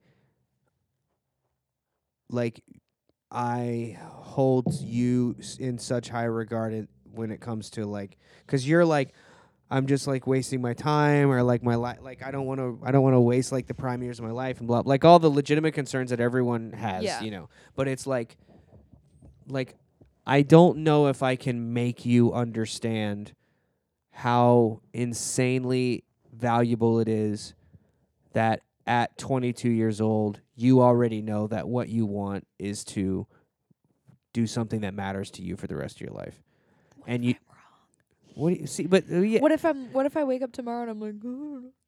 [2.30, 2.62] like
[3.30, 9.12] I hold you in such high regard when it comes to like cuz you're like
[9.70, 12.78] I'm just like wasting my time or like my life like I don't want to
[12.82, 15.04] I don't want to waste like the prime years of my life and blah like
[15.04, 17.20] all the legitimate concerns that everyone has, Yeah.
[17.22, 17.48] you know.
[17.76, 18.36] But it's like
[19.46, 19.76] like
[20.26, 23.32] I don't know if I can make you understand
[24.10, 27.54] how insanely valuable it is
[28.32, 33.26] that at 22 years old you already know that what you want is to
[34.32, 36.42] do something that matters to you for the rest of your life.
[37.06, 37.34] and you
[38.34, 40.52] what do you see but uh, yeah, What if I'm what if I wake up
[40.52, 41.14] tomorrow and I'm like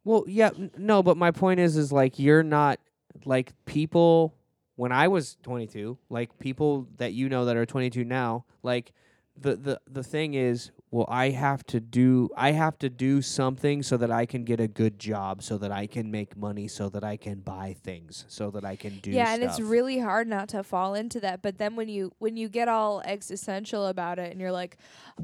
[0.04, 2.80] well yeah n- no but my point is is like you're not
[3.24, 4.34] like people
[4.76, 8.92] when I was 22 like people that you know that are 22 now like
[9.36, 13.82] the the the thing is well I have to do I have to do something
[13.82, 16.88] so that I can get a good job so that I can make money so
[16.88, 20.26] that I can buy things so that I can do yeah and it's really hard
[20.26, 24.18] not to fall into that but then when you when you get all existential about
[24.18, 24.76] it and you're like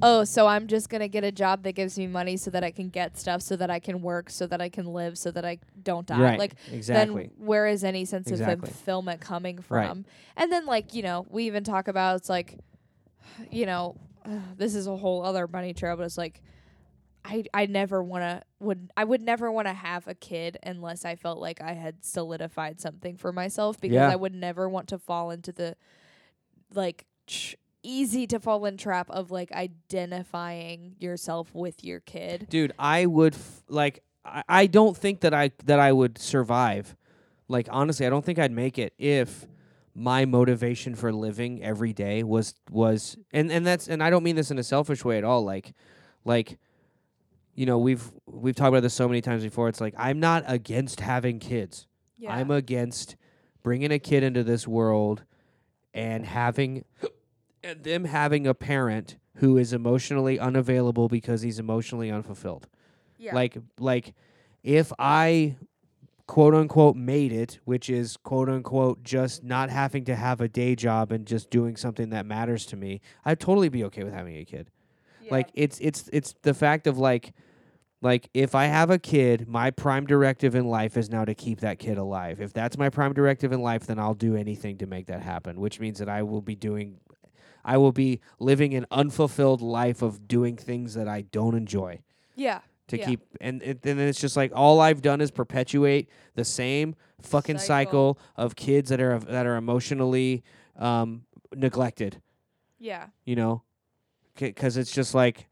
[0.02, 2.62] oh so i'm just going to get a job that gives me money so that
[2.62, 5.30] i can get stuff so that i can work so that i can live so
[5.30, 8.52] that i don't die right like exactly then where is any sense Exactly.
[8.55, 9.88] of fulfillment coming from Right.
[9.88, 10.05] from
[10.36, 12.59] and then like you know we even talk about it's like
[13.51, 13.97] you know
[14.57, 16.43] this is a whole other bunny trail but it's like
[17.24, 21.05] I, I never want to would I would never want to have a kid unless
[21.05, 24.09] I felt like I had solidified something for myself because Yeah.
[24.11, 25.77] I would never want to fall into the
[26.73, 32.47] like tr- easy to fall in trap of like identifying yourself with your kid.
[32.48, 36.97] dude i would f- like I, I don't think that i that i would survive
[37.48, 39.47] like honestly i don't think i'd make it if
[39.98, 44.36] my motivation for living every day was was and and that's and i don't mean
[44.36, 45.73] this in a selfish way at all like
[46.27, 46.59] like
[47.55, 50.44] you know we've we've talked about this so many times before it's like i'm not
[50.47, 51.86] against having kids
[52.18, 52.35] Yeah.
[52.35, 53.16] i'm against
[53.62, 55.24] bringing a kid into this world
[55.94, 56.85] and having
[57.64, 62.68] and them having a parent who is emotionally unavailable because he's emotionally unfulfilled
[63.16, 63.35] yeah.
[63.35, 64.12] like like
[64.62, 65.56] if i
[66.27, 70.74] quote unquote made it which is quote unquote just not having to have a day
[70.74, 74.36] job and just doing something that matters to me i'd totally be okay with having
[74.36, 74.69] a kid
[75.23, 75.31] Yeah.
[75.32, 77.32] like it's it's it's the fact of like
[78.03, 81.61] like if i have a kid my prime directive in life is now to keep
[81.61, 84.86] that kid alive if that's my prime directive in life then i'll do anything to
[84.86, 86.97] make that happen which means that i will be doing
[87.65, 92.01] i will be living an unfulfilled life of doing things that i don't enjoy
[92.35, 92.61] yeah.
[92.88, 93.06] To Yeah.
[93.06, 97.58] keep and it, then it's just like all I've done is perpetuate the same fucking
[97.58, 98.18] cycle, Cycle.
[98.36, 100.42] of kids that are that are emotionally
[100.78, 101.22] um,
[101.54, 102.20] neglected.
[102.78, 103.06] Yeah.
[103.24, 103.62] You know,
[104.38, 105.48] because it's just like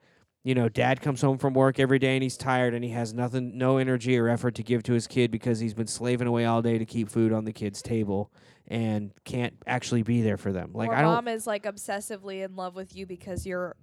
[0.47, 3.15] you know, dad comes home from work every day and he's tired and he has
[3.15, 6.45] nothing, no energy or effort to give to his kid because he's been slaving away
[6.45, 8.31] all day to keep food on the kid's table
[8.69, 10.71] and can't actually be there for them.
[10.75, 11.13] Like or I don't.
[11.15, 13.75] mom is like obsessively in love with you because you're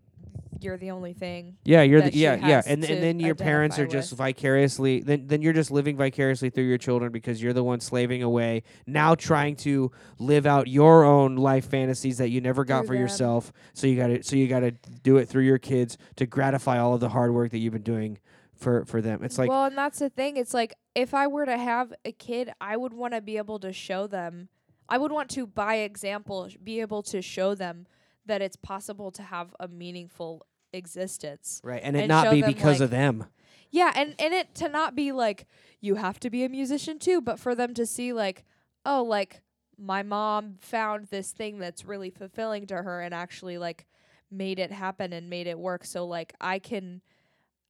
[0.60, 1.57] you're the only thing.
[1.64, 4.18] Yeah, you're the yeah, yeah, and and then your parents are just with.
[4.18, 8.23] vicariously then then you're just living vicariously through your children because you're the one slaving
[8.23, 12.88] away now trying to live out your own life fantasies that you never got Through
[12.88, 13.02] for them.
[13.02, 13.53] yourself.
[13.73, 14.72] So you got to so you got to
[15.03, 17.82] do it through your kids to gratify all of the hard work that you've been
[17.82, 18.19] doing
[18.56, 19.23] for for them.
[19.23, 20.38] It's like well, and that's the thing.
[20.38, 23.60] It's like if I were to have a kid, I would want to be able
[23.60, 24.49] to show them.
[24.88, 27.88] I would want to, by example, be able to show them
[28.26, 31.61] that it's possible to have a meaningful existence.
[31.64, 33.26] right, and it and not be because like- of them.
[33.72, 35.48] Yeah, and and it to not be like
[35.80, 38.43] you have to be a musician too, but for them to see like,
[38.85, 39.41] oh, like
[39.77, 43.85] my mom found this thing that's really fulfilling to her and actually like
[44.30, 45.85] made it happen and made it work.
[45.85, 47.02] So like I can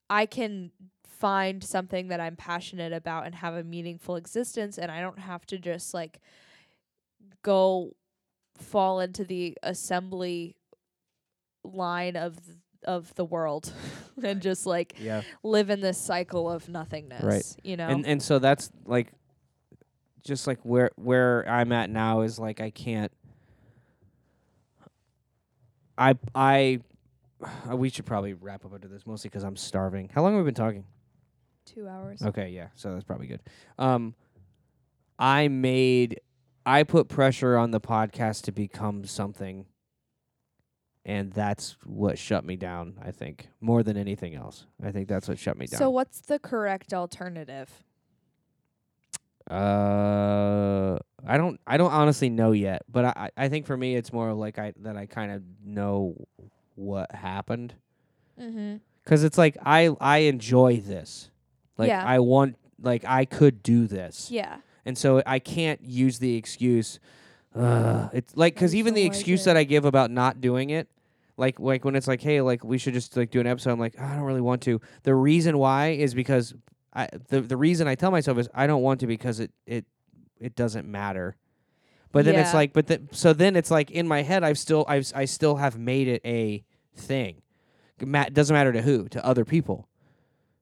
[0.09, 0.71] I can
[1.05, 5.45] find something that I'm passionate about and have a meaningful existence and I don't have
[5.47, 6.19] to just like
[7.43, 7.95] go
[8.57, 10.55] fall into the assembly
[11.63, 13.71] line of th- of the world
[14.23, 15.21] and just like Yeah.
[15.43, 17.23] live in this cycle of nothingness.
[17.23, 17.55] Right.
[17.63, 17.87] You know?
[17.87, 19.11] And and so that's like
[20.23, 23.11] just like where where I'm at now is like I can't.
[25.97, 26.79] I I
[27.73, 30.09] we should probably wrap up into this mostly because I'm starving.
[30.13, 30.85] How long have we been talking?
[31.65, 32.21] Two hours.
[32.21, 33.41] Okay, yeah, so that's probably good.
[33.77, 34.15] Um,
[35.19, 36.19] I made,
[36.65, 39.65] I put pressure on the podcast to become something,
[41.05, 42.99] and that's what shut me down.
[43.03, 44.65] I think more than anything else.
[44.83, 45.79] I think that's what shut me down.
[45.79, 47.83] So what's the correct alternative?
[49.49, 50.97] uh,
[51.27, 54.33] I don't, I don't honestly know yet, but I, I think for me it's more
[54.33, 56.15] like I that I kind of know
[56.75, 57.73] what happened
[58.39, 58.77] Mm-hmm.
[59.03, 61.29] because it's like I I enjoy this,
[61.77, 62.03] like Yeah.
[62.03, 64.31] I want, like I could do this.
[64.31, 64.57] Yeah.
[64.85, 66.99] And so I can't use the excuse.
[67.55, 69.45] Uh, it's like because even the like excuse it.
[69.45, 70.89] that I give about not doing it,
[71.37, 73.71] like like when it's like, hey, like we should just like do an episode.
[73.71, 74.79] I'm like, I don't really want to.
[75.03, 76.53] The reason why is because
[76.93, 79.85] I the the reason I tell myself is I don't want to because it it
[80.39, 81.35] it doesn't matter.
[82.13, 84.85] But then it's like, but th- so then it's like in my head, I've still
[84.87, 86.63] I've I still have made it a
[86.95, 87.41] thing.
[88.01, 89.87] Ma- doesn't matter to who, to other people.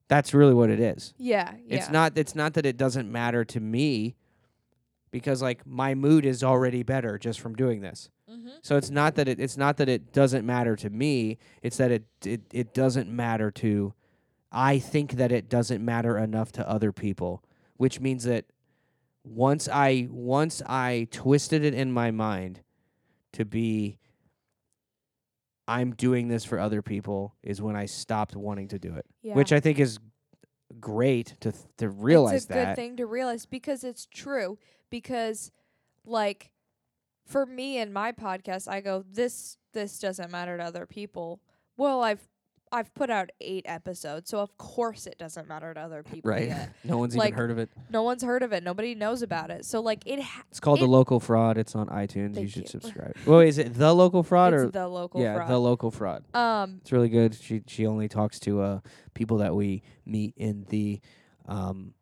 [0.10, 1.14] That's really what it is.
[1.18, 1.54] Yeah.
[1.66, 1.78] Yeah.
[1.78, 4.16] It's not it's not that it doesn't matter to me
[5.12, 8.10] because like my mood is already better just from doing this.
[8.30, 8.50] Mm-hmm.
[8.62, 11.92] So it's not that it it's not that it doesn't matter to me, it's that
[11.92, 13.94] it it, it doesn't matter to
[14.52, 17.44] I think that it doesn't matter enough to other people,
[17.78, 18.46] which means that
[19.24, 22.62] once I once I twisted it in my mind
[23.34, 24.00] to be
[25.70, 29.36] I'm doing this for other people is when I stopped wanting to do it Yeah.
[29.36, 30.00] which I think is
[30.80, 32.66] great to th- to realize it's a that.
[32.70, 34.58] good thing to realize because it's true.
[34.90, 35.52] Because,
[36.06, 36.52] like,
[37.26, 41.42] for me and my podcast, I go this this doesn't matter to other people.
[41.78, 42.28] Well, I've
[42.72, 46.48] I've put out eight episodes, so of course it doesn't matter to other people Right.
[46.50, 46.74] yet.
[46.84, 47.70] no one's Like, even heard of it.
[47.90, 48.64] No one's heard of it.
[48.64, 49.66] Nobody knows about it.
[49.66, 50.22] So like it.
[50.22, 51.58] Ha- It's called The Local Fraud.
[51.58, 52.40] It's on iTunes.
[52.40, 52.68] you should you.
[52.70, 53.16] subscribe.
[53.26, 55.50] well, is it The Local Fraud it's or the local yeah, fraud.
[55.50, 56.24] The Local Fraud?
[56.36, 56.78] um.
[56.82, 57.34] It's really good.
[57.36, 58.80] She she only talks to uh
[59.14, 61.02] people that we meet in the
[61.48, 61.94] um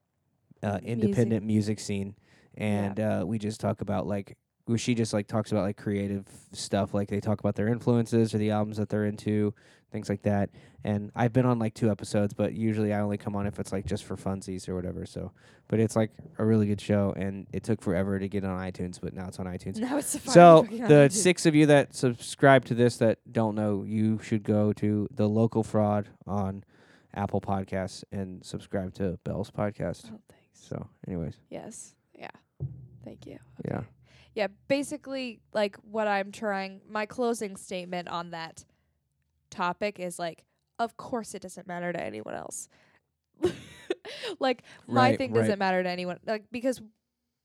[0.64, 2.15] uh independent music scene
[2.56, 4.38] and uh we just talk about like
[4.76, 8.38] she just like talks about like creative stuff like they talk about their influences or
[8.38, 9.53] the albums that they're into
[9.91, 10.49] things like that
[10.84, 13.72] and i've been on like two episodes but usually i only come on if it's
[13.72, 15.31] like just for funsies or whatever so
[15.69, 18.99] but it's like a really good show and it took forever to get on itunes
[19.01, 22.73] but now it's on itunes Now it's so the six of you that subscribe to
[22.76, 26.64] this that don't know, you should go to the local fraud on
[27.14, 30.11] Apple Podcasts and subscribe to Bell's podcast.
[30.14, 30.43] Oh, thanks.
[30.53, 31.95] So, anyways, Yes.
[32.14, 32.30] Yeah.
[33.03, 33.39] Thank you.
[33.65, 33.81] yeah,
[34.35, 38.65] Yeah, basically, like what I'm trying, my closing statement on that
[39.49, 40.44] topic is like,
[40.80, 42.68] of course it doesn't matter to anyone else.
[44.40, 45.41] like my Right, thing right.
[45.41, 46.82] doesn't matter to anyone, like because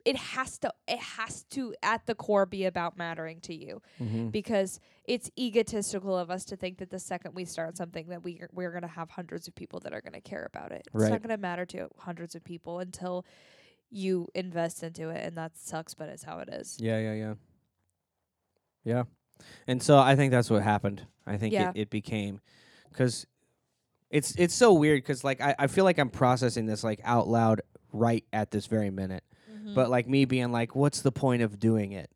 [0.05, 4.29] it has to, it has to at the core be about mattering to you mm-hmm.
[4.31, 8.41] because it's egotistical of us to think that the second we start something that we
[8.53, 10.89] we're gonna have hundreds of people that are gonna care about it.
[10.93, 13.25] It's not gonna matter to hundreds of people until
[13.91, 16.79] you invest into it, and that sucks, but it's how it is.
[16.81, 17.35] yeah, yeah, yeah,
[18.85, 19.03] yeah.
[19.67, 21.07] And so I think that's what happened.
[21.27, 21.71] I think Yeah.
[21.71, 22.41] it, it became
[22.91, 23.27] because
[24.11, 27.29] it's it's so weird because like I, I feel like I'm processing this like out
[27.29, 27.63] loud
[27.93, 29.25] right at this very minute.
[29.51, 29.75] Mm-hmm.
[29.75, 32.11] but like me being like what's the point of doing it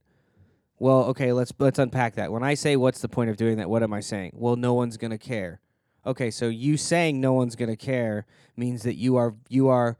[0.78, 3.70] well okay let's let's unpack that when i say what's the point of doing that
[3.70, 5.60] what am i saying well no one's going to care
[6.04, 8.26] okay so you saying no one's going to care
[8.56, 9.96] means that you are you are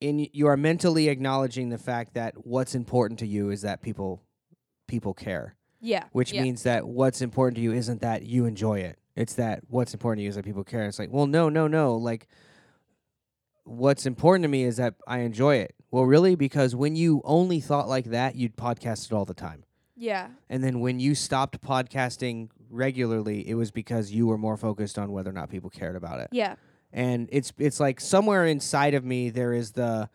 [0.00, 4.22] in you are mentally acknowledging the fact that what's important to you is that people
[4.86, 6.42] people care yeah, which yeah.
[6.42, 8.98] means that what's important to you isn't that you enjoy it.
[9.14, 10.86] It's that what's important to you is that people care.
[10.86, 11.96] It's like, well, no, no, no.
[11.96, 12.28] Like,
[13.64, 15.74] what's important to me is that I enjoy it.
[15.90, 19.64] Well, really, because when you only thought like that, you'd podcast it all the time.
[19.94, 24.98] yeah, And then when you stopped podcasting regularly, it was because you were more focused
[24.98, 26.54] on whether or not people cared about it yeah,
[26.92, 30.08] and it's it's like somewhere inside of me there is the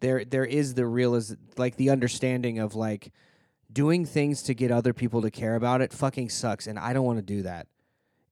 [0.00, 3.12] there there is the real is like the understanding of like
[3.72, 7.04] doing things to get other people to care about it fucking sucks and I don't
[7.06, 7.66] want to do that.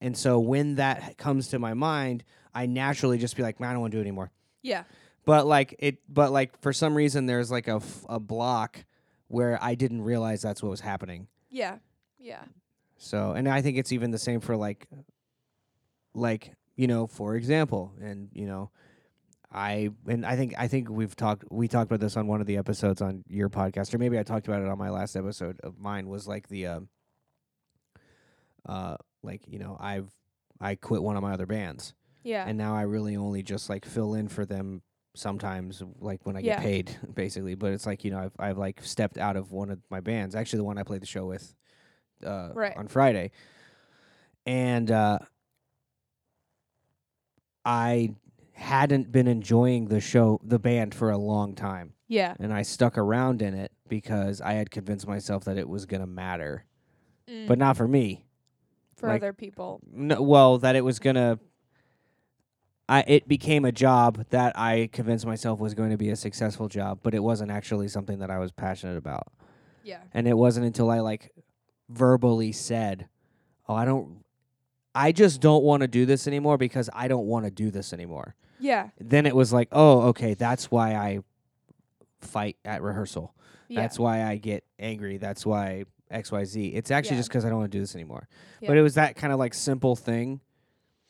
[0.00, 3.72] And so when that comes to my mind, I naturally just be like, man, I
[3.72, 4.30] don't want to do it anymore.
[4.62, 4.84] yeah,
[5.24, 8.84] But like it but like for some reason there's like a f- a block
[9.28, 11.28] where I didn't realize that's what was happening.
[11.50, 11.76] yeah,
[12.18, 12.42] yeah,
[12.98, 14.88] So, and I think it's even the same for like,
[16.14, 18.70] like you know, for example, and you know,
[19.52, 22.46] I and I think I think we've talked we talked about this on one of
[22.46, 25.58] the episodes on your podcast, or maybe I talked about it on my last episode
[25.64, 26.08] of mine.
[26.08, 26.88] Was like the, um,
[28.66, 30.10] uh, like you know, I've
[30.60, 33.84] I quit one of my other bands, yeah, and now I really only just like
[33.84, 34.82] fill in for them
[35.16, 36.54] sometimes like when I Yeah.
[36.54, 39.68] get paid basically but it's like you know I've I've like stepped out of one
[39.68, 41.52] of my bands actually the one I played the show with
[42.24, 42.76] uh Right.
[42.76, 43.32] on Friday
[44.46, 45.18] and uh
[47.64, 48.14] I
[48.60, 52.34] hadn't been enjoying the show the band for a long time Yeah.
[52.38, 56.00] and I stuck around in it because I had convinced myself that it was going
[56.02, 56.64] to matter
[57.28, 57.46] Mm.
[57.46, 58.24] but not for me
[58.96, 59.80] for like- other people.
[59.92, 61.38] no, well, that it was gonna.
[62.88, 66.66] I it became a job that I convinced myself was going to be a successful
[66.68, 69.28] job, but it wasn't actually something that I was passionate about.
[69.84, 70.00] Yeah.
[70.12, 71.30] And it wasn't until I like
[71.88, 73.08] verbally said,
[73.68, 74.24] "Oh, I don't,
[74.94, 77.92] I just don't want to do this anymore because I don't want to do this
[77.92, 78.90] anymore." Yeah.
[78.98, 81.20] Then it was like, "Oh, okay, that's why I
[82.20, 83.34] fight at rehearsal.
[83.68, 83.80] Yeah.
[83.82, 85.16] That's why I get angry.
[85.16, 86.66] That's why X, Y, Z.
[86.68, 87.20] It's actually Yeah.
[87.20, 88.28] just 'cause I don't want to do this anymore."
[88.60, 88.68] Yeah.
[88.68, 90.40] But it was that kind of like simple thing,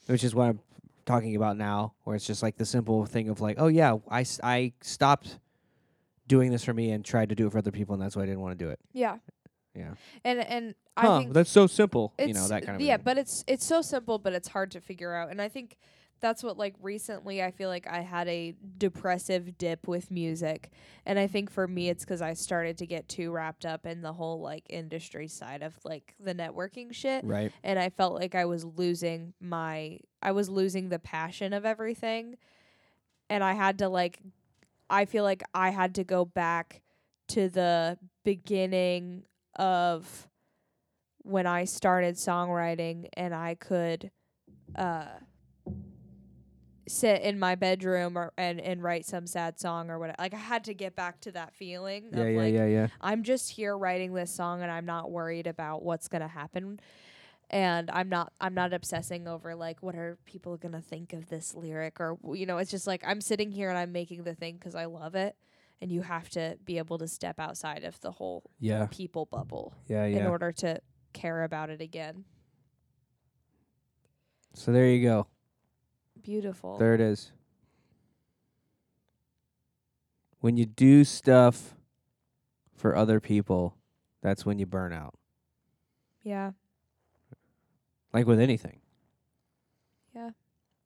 [0.07, 0.61] which is what I'm
[1.07, 4.25] talking about now, where it's just like the simple thing of like, oh yeah, I
[4.43, 5.39] I stopped
[6.29, 8.23] doing this for me and tried to do it for other people, and that's why
[8.23, 8.79] I didn't want to do it.
[8.93, 9.19] Yeah.
[9.75, 9.95] Yeah.
[10.25, 12.13] And and huh, I think that's so simple.
[12.19, 13.05] You know that kind of yeah, thing.
[13.05, 15.31] but it's it's so simple, but it's hard to figure out.
[15.31, 15.77] And I think
[16.21, 20.71] that's what like recently I feel like I had a depressive dip with music,
[21.07, 24.03] and I think for me it's 'cause I started to get too wrapped up in
[24.03, 27.53] the whole like industry side of like the networking shit, right.
[27.65, 32.37] and I felt like I was losing my I was losing the passion of everything,
[33.29, 34.21] and I had to like
[34.91, 36.83] I feel like I had to go back
[37.29, 39.23] to the beginning
[39.57, 40.29] of
[41.23, 44.11] when I started songwriting and I could
[44.75, 45.07] uh
[46.91, 50.17] sit in my bedroom or and and write some sad song or whatever.
[50.19, 52.87] Like I had to get back to that feeling Yeah, of yeah, like yeah, yeah.
[53.01, 56.81] I'm just here writing this song and I'm not worried about what's going to happen
[57.49, 61.29] and I'm not I'm not obsessing over like what are people going to think of
[61.29, 64.35] this lyric or you know it's just like I'm sitting here and I'm making the
[64.35, 65.37] thing cuz I love it
[65.81, 69.75] and you have to be able to step outside of the whole Yeah, people bubble
[69.87, 70.19] yeah, yeah.
[70.19, 70.81] in order to
[71.12, 72.25] care about it again.
[74.55, 75.27] So there you go.
[76.31, 76.78] Beautiful.
[76.78, 77.32] There it is.
[80.39, 81.74] When you do stuff
[82.77, 83.74] for other people,
[84.23, 85.15] that's when you burn out.
[86.23, 86.52] yeah.
[88.12, 88.78] Like with anything.
[90.15, 90.31] Yeah.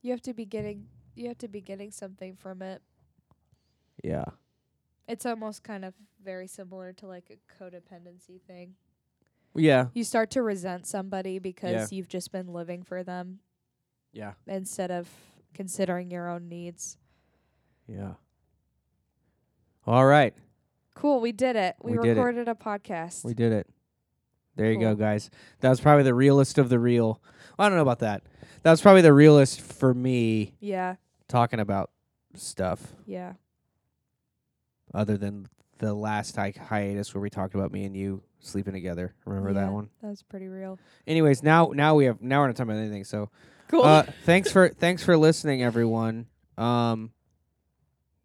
[0.03, 2.81] You have to be getting you have to be getting something from it.
[4.03, 4.25] Yeah.
[5.09, 5.93] It's almost kind of
[6.23, 8.75] very similar to like a codependency thing.
[9.55, 9.87] Yeah.
[9.95, 13.41] You start to resent somebody because you've just been living for them
[14.13, 14.33] Yeah.
[14.47, 15.09] instead of
[15.55, 16.99] considering your own needs.
[17.87, 18.13] Yeah.
[19.87, 20.35] All right.
[20.95, 21.77] Cool, we did it.
[21.83, 22.21] We, We did it.
[22.21, 23.25] recorded a podcast.
[23.25, 23.69] We did it.
[24.57, 24.97] There you go, Cool.
[24.97, 25.31] guys.
[25.61, 27.21] That was probably the realest of the real.
[27.59, 28.23] I don't know about that.
[28.63, 30.97] That was probably the realest for me yeah,
[31.29, 31.91] talking about
[32.35, 33.35] stuff yeah.
[34.95, 35.49] other than
[35.79, 39.13] the last hi- hiatus where we talked about me and you sleeping together.
[39.27, 39.67] Remember Yeah.
[39.67, 39.91] that one?
[40.03, 40.79] That was pretty real.
[41.07, 43.05] Anyways, now now we have now we're not talking about anything.
[43.05, 43.31] So
[43.69, 43.83] Cool.
[43.83, 46.27] uh thanks for thanks for listening everyone.
[46.59, 47.13] Um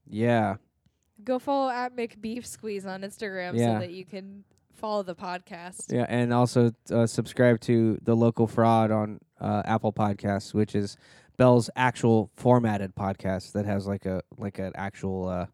[0.08, 0.56] yeah.
[1.24, 3.76] Go follow at McBeef Squeeze on Instagram Yeah.
[3.76, 4.44] so that you can
[4.74, 5.92] follow the podcast.
[5.92, 10.96] Yeah, and also uh, subscribe to the local fraud on uh, Apple Podcasts, which is
[11.38, 15.46] Bell's actual formatted podcast that has like a like an actual uh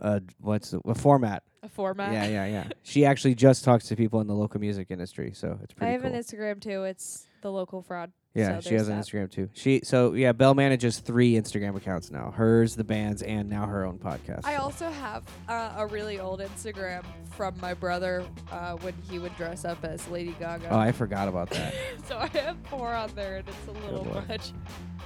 [0.00, 1.42] uh what's the a format.
[1.62, 2.12] A format.
[2.12, 2.68] Yeah, yeah, yeah.
[2.82, 5.90] she actually just talks to people in the local music industry, so it's pretty.
[5.90, 6.12] I have cool.
[6.12, 6.84] an Instagram too.
[6.84, 8.12] It's the local fraud.
[8.34, 9.48] Yeah, so she has an there's Instagram too.
[9.54, 12.30] She so yeah, Bell manages three Instagram accounts now.
[12.30, 14.44] Hers, the band's, and now her own podcast.
[14.44, 19.36] I also have uh, a really old Instagram from my brother uh, when he would
[19.36, 20.68] dress up as Lady Gaga.
[20.70, 21.74] oh, I forgot about that.
[22.06, 24.22] so I have four on there, and it's a little boy.
[24.28, 24.52] much.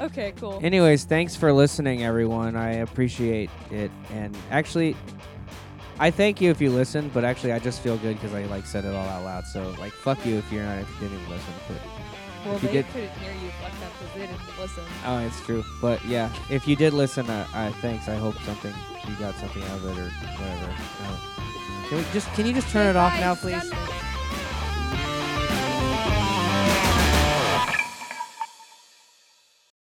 [0.03, 0.61] Okay, cool.
[0.63, 2.57] Anyways, thanks for listening, everyone.
[2.57, 4.97] I appreciate it, and actually,
[5.99, 7.11] I thank you if you listen.
[7.15, 9.47] But actually, I just feel good because I like said it all out loud.
[9.47, 11.55] So like, fuck you if you're not if you didn't even listen.
[11.69, 11.94] But
[12.45, 14.85] well, if you they did- couldn't hear you fucked up because they didn't listen.
[15.07, 15.65] oh, it's true.
[15.81, 18.09] But yeah, if you did listen, uh, uh, thanks.
[18.09, 18.73] I hope something
[19.09, 20.75] you got something out of it or whatever.
[21.03, 23.71] Uh, can we just can you just turn it off now, please?